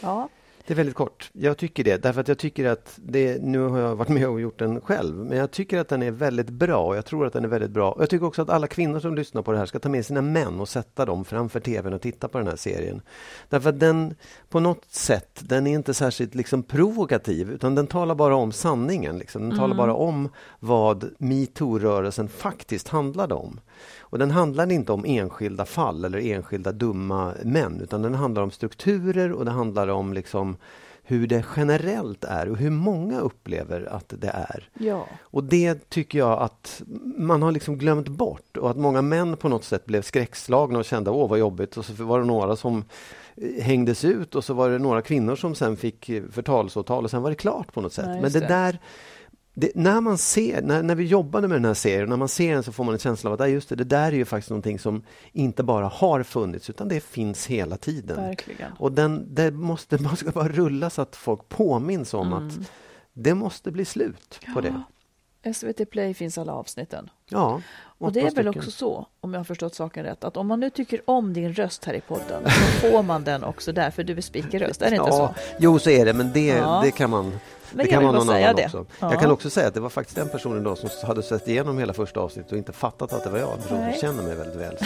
Ja, 0.00 0.28
Det 0.66 0.74
är 0.74 0.76
väldigt 0.76 0.94
kort. 0.96 1.30
Jag 1.32 1.56
tycker 1.58 1.84
det, 1.84 1.96
därför 2.02 2.20
att 2.20 2.28
jag 2.28 2.38
tycker 2.38 2.64
att 2.64 2.92
det, 2.96 3.42
nu 3.42 3.58
har 3.58 3.78
jag 3.78 3.96
varit 3.96 4.08
med 4.08 4.28
och 4.28 4.40
gjort 4.40 4.58
den 4.58 4.80
själv, 4.80 5.16
men 5.16 5.38
jag 5.38 5.50
tycker 5.50 5.78
att 5.78 5.88
den 5.88 6.02
är 6.02 6.10
väldigt 6.10 6.50
bra 6.50 6.86
och 6.86 6.96
jag 6.96 7.04
tror 7.04 7.26
att 7.26 7.32
den 7.32 7.44
är 7.44 7.48
väldigt 7.48 7.70
bra. 7.70 7.96
Jag 7.98 8.10
tycker 8.10 8.26
också 8.26 8.42
att 8.42 8.50
alla 8.50 8.66
kvinnor 8.66 9.00
som 9.00 9.14
lyssnar 9.14 9.42
på 9.42 9.52
det 9.52 9.58
här 9.58 9.66
ska 9.66 9.78
ta 9.78 9.88
med 9.88 10.06
sina 10.06 10.22
män 10.22 10.60
och 10.60 10.68
sätta 10.68 11.04
dem 11.04 11.24
framför 11.24 11.60
tvn 11.60 11.92
och 11.92 12.00
titta 12.00 12.28
på 12.28 12.38
den 12.38 12.46
här 12.46 12.56
serien. 12.56 13.02
Därför 13.48 13.70
att 13.70 13.80
den, 13.80 14.14
på 14.48 14.60
något 14.60 14.84
sätt, 14.90 15.40
den 15.42 15.66
är 15.66 15.74
inte 15.74 15.94
särskilt 15.94 16.34
liksom 16.34 16.62
provokativ, 16.62 17.50
utan 17.50 17.74
den 17.74 17.86
talar 17.86 18.14
bara 18.14 18.36
om 18.36 18.52
sanningen. 18.52 19.18
Liksom. 19.18 19.48
Den 19.48 19.58
talar 19.58 19.76
bara 19.76 19.94
om 19.94 20.28
vad 20.58 21.10
metoo-rörelsen 21.18 22.28
faktiskt 22.28 22.88
handlade 22.88 23.34
om. 23.34 23.60
Och 24.10 24.18
den 24.18 24.30
handlar 24.30 24.72
inte 24.72 24.92
om 24.92 25.04
enskilda 25.04 25.64
fall 25.64 26.04
eller 26.04 26.18
enskilda 26.18 26.72
dumma 26.72 27.34
män 27.44 27.80
utan 27.80 28.02
den 28.02 28.14
handlar 28.14 28.42
om 28.42 28.50
strukturer 28.50 29.32
och 29.32 29.44
det 29.44 29.50
handlar 29.50 29.88
om 29.88 30.12
liksom 30.12 30.56
hur 31.02 31.26
det 31.26 31.44
generellt 31.56 32.24
är 32.24 32.48
och 32.48 32.56
hur 32.56 32.70
många 32.70 33.20
upplever 33.20 33.88
att 33.92 34.14
det 34.18 34.28
är. 34.28 34.68
Ja. 34.78 35.06
Och 35.20 35.44
det 35.44 35.90
tycker 35.90 36.18
jag 36.18 36.38
att 36.42 36.82
man 37.16 37.42
har 37.42 37.52
liksom 37.52 37.78
glömt 37.78 38.08
bort 38.08 38.56
och 38.56 38.70
att 38.70 38.76
många 38.76 39.02
män 39.02 39.36
på 39.36 39.48
något 39.48 39.64
sätt 39.64 39.86
blev 39.86 40.02
skräckslagna 40.02 40.78
och 40.78 40.84
kände 40.84 41.10
åh 41.10 41.28
vad 41.28 41.38
jobbigt 41.38 41.76
och 41.76 41.84
så 41.84 42.04
var 42.04 42.18
det 42.20 42.24
några 42.26 42.56
som 42.56 42.84
eh, 43.36 43.62
hängdes 43.62 44.04
ut 44.04 44.34
och 44.34 44.44
så 44.44 44.54
var 44.54 44.70
det 44.70 44.78
några 44.78 45.02
kvinnor 45.02 45.36
som 45.36 45.54
sen 45.54 45.76
fick 45.76 46.08
eh, 46.08 46.22
förtalsåtal 46.32 47.04
och 47.04 47.10
sen 47.10 47.22
var 47.22 47.30
det 47.30 47.36
klart 47.36 47.72
på 47.72 47.80
något 47.80 47.92
sätt. 47.92 48.06
Ja, 48.08 48.20
Men 48.20 48.32
det 48.32 48.40
det. 48.40 48.46
där 48.46 48.78
det, 49.60 49.70
när 49.74 50.00
man 50.00 50.18
ser, 50.18 50.62
när, 50.62 50.82
när 50.82 50.94
vi 50.94 51.04
jobbade 51.04 51.48
med 51.48 51.56
den 51.56 51.64
här 51.64 51.74
serien, 51.74 52.08
när 52.08 52.16
man 52.16 52.28
ser 52.28 52.54
den 52.54 52.62
så 52.62 52.72
får 52.72 52.84
man 52.84 52.94
en 52.94 52.98
känsla 52.98 53.30
av 53.30 53.42
att 53.42 53.50
just 53.50 53.68
det, 53.68 53.74
det 53.76 53.84
där 53.84 54.06
är 54.06 54.16
ju 54.16 54.24
faktiskt 54.24 54.50
någonting 54.50 54.78
som 54.78 55.02
inte 55.32 55.62
bara 55.62 55.88
har 55.88 56.22
funnits 56.22 56.70
utan 56.70 56.88
det 56.88 57.00
finns 57.00 57.46
hela 57.46 57.76
tiden. 57.76 58.16
Verkligen. 58.16 58.72
Och 58.78 58.92
den, 58.92 59.34
det 59.34 59.50
måste, 59.50 59.98
man 60.02 60.16
ska 60.16 60.30
bara 60.30 60.48
rulla 60.48 60.90
så 60.90 61.02
att 61.02 61.16
folk 61.16 61.48
påminns 61.48 62.14
om 62.14 62.32
att 62.32 62.68
det 63.12 63.34
måste 63.34 63.70
bli 63.70 63.84
slut 63.84 64.40
på 64.54 64.60
det. 64.60 64.82
SVT 65.54 65.90
Play 65.90 66.14
finns 66.14 66.38
alla 66.38 66.52
avsnitten. 66.52 67.10
Ja, 67.28 67.60
Och 67.98 68.12
det 68.12 68.20
är 68.20 68.22
väl 68.22 68.32
stycken. 68.32 68.48
också 68.48 68.70
så, 68.70 69.06
om 69.20 69.32
jag 69.32 69.40
har 69.40 69.44
förstått 69.44 69.74
saken 69.74 70.04
rätt, 70.04 70.24
att 70.24 70.36
om 70.36 70.46
man 70.46 70.60
nu 70.60 70.70
tycker 70.70 71.00
om 71.04 71.32
din 71.32 71.52
röst 71.52 71.84
här 71.84 71.94
i 71.94 72.00
podden 72.00 72.42
så 72.44 72.50
får 72.90 73.02
man 73.02 73.24
den 73.24 73.44
också 73.44 73.72
där, 73.72 73.90
för 73.90 74.04
du 74.04 74.16
är 74.16 74.20
speakerröst, 74.20 74.82
är 74.82 74.90
det 74.90 74.96
inte 74.96 75.08
ja, 75.10 75.34
så? 75.34 75.34
Jo, 75.58 75.78
så 75.78 75.90
är 75.90 76.04
det, 76.04 76.12
men 76.12 76.32
det, 76.32 76.46
Ja. 76.46 76.80
det 76.84 76.90
kan 76.90 77.10
man 77.10 77.32
Men 77.72 77.84
det 77.86 77.90
kan 77.90 78.02
vara 78.02 78.12
någon 78.12 78.28
annan 78.28 78.56
det. 78.56 78.64
också. 78.64 78.86
Ja. 79.00 79.10
Jag 79.10 79.20
kan 79.20 79.30
också 79.30 79.50
säga 79.50 79.68
att 79.68 79.74
det 79.74 79.80
var 79.80 79.88
faktiskt 79.88 80.16
den 80.16 80.28
personen 80.28 80.64
då 80.64 80.76
som 80.76 80.88
hade 81.08 81.22
sett 81.22 81.48
igenom 81.48 81.78
hela 81.78 81.92
första 81.92 82.20
avsnittet 82.20 82.52
och 82.52 82.58
inte 82.58 82.72
fattat 82.72 83.12
att 83.12 83.24
det 83.24 83.30
var 83.30 83.38
jag. 83.38 83.52
En 83.52 83.58
person 83.62 83.80
Nej. 83.80 83.92
som 83.92 84.00
känner 84.00 84.22
mig 84.22 84.36
väldigt 84.36 84.56
väl. 84.56 84.76
Så, 84.78 84.84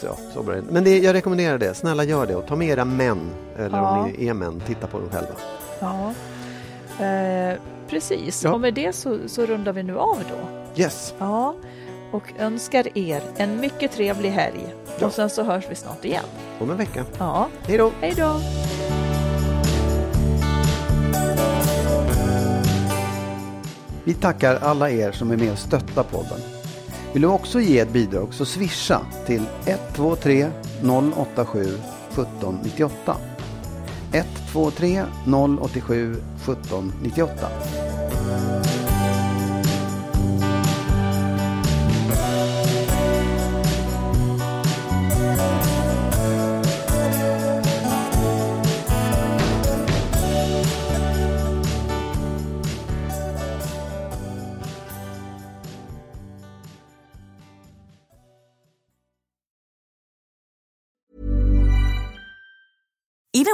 så, 0.00 0.06
ja, 0.06 0.16
så 0.34 0.42
bra. 0.42 0.56
Men 0.70 0.84
det, 0.84 0.98
jag 0.98 1.14
rekommenderar 1.14 1.58
det. 1.58 1.74
Snälla 1.74 2.04
gör 2.04 2.26
det 2.26 2.34
och 2.36 2.46
ta 2.46 2.56
med 2.56 2.68
era 2.68 2.84
män, 2.84 3.30
eller 3.58 3.78
Ja. 3.78 3.98
om 4.00 4.10
ni 4.18 4.26
är 4.28 4.34
män, 4.34 4.62
titta 4.66 4.86
på 4.86 4.98
dem 4.98 5.08
själva. 5.10 5.34
Ja. 5.80 6.12
Eh, 7.06 7.54
precis, 7.88 8.44
Ja. 8.44 8.52
och 8.52 8.60
med 8.60 8.74
det 8.74 8.92
så, 8.92 9.18
så 9.26 9.46
rundar 9.46 9.72
vi 9.72 9.82
nu 9.82 9.98
av 9.98 10.16
då. 10.28 10.80
Yes, 10.82 11.14
Ja, 11.18 11.54
och 12.12 12.32
önskar 12.38 12.98
er 12.98 13.22
en 13.36 13.60
mycket 13.60 13.92
trevlig 13.92 14.30
helg. 14.30 14.74
Ja. 14.98 15.06
Och 15.06 15.12
sen 15.12 15.30
så 15.30 15.42
hörs 15.42 15.64
vi 15.70 15.74
snart 15.74 16.04
igen. 16.04 16.24
om 16.58 16.70
en 16.70 16.76
vecka. 16.76 17.04
Ja, 17.18 17.48
Hej 17.66 17.78
då! 17.78 17.90
hej 18.00 18.14
då! 18.16 18.40
Vi 24.04 24.14
tackar 24.14 24.56
alla 24.56 24.90
er 24.90 25.12
som 25.12 25.30
är 25.30 25.36
med 25.36 25.52
och 25.52 25.58
stöttar 25.58 26.02
podden. 26.02 26.40
Vill 27.12 27.22
du 27.22 27.28
också 27.28 27.60
ge 27.60 27.78
ett 27.78 27.92
bidrag 27.92 28.34
så 28.34 28.44
swisha 28.44 29.00
till 29.26 29.42
123 29.64 30.50
087 31.16 31.62
1798. 31.62 33.16
123 34.12 35.04
087 35.60 36.12
1798. 36.12 37.48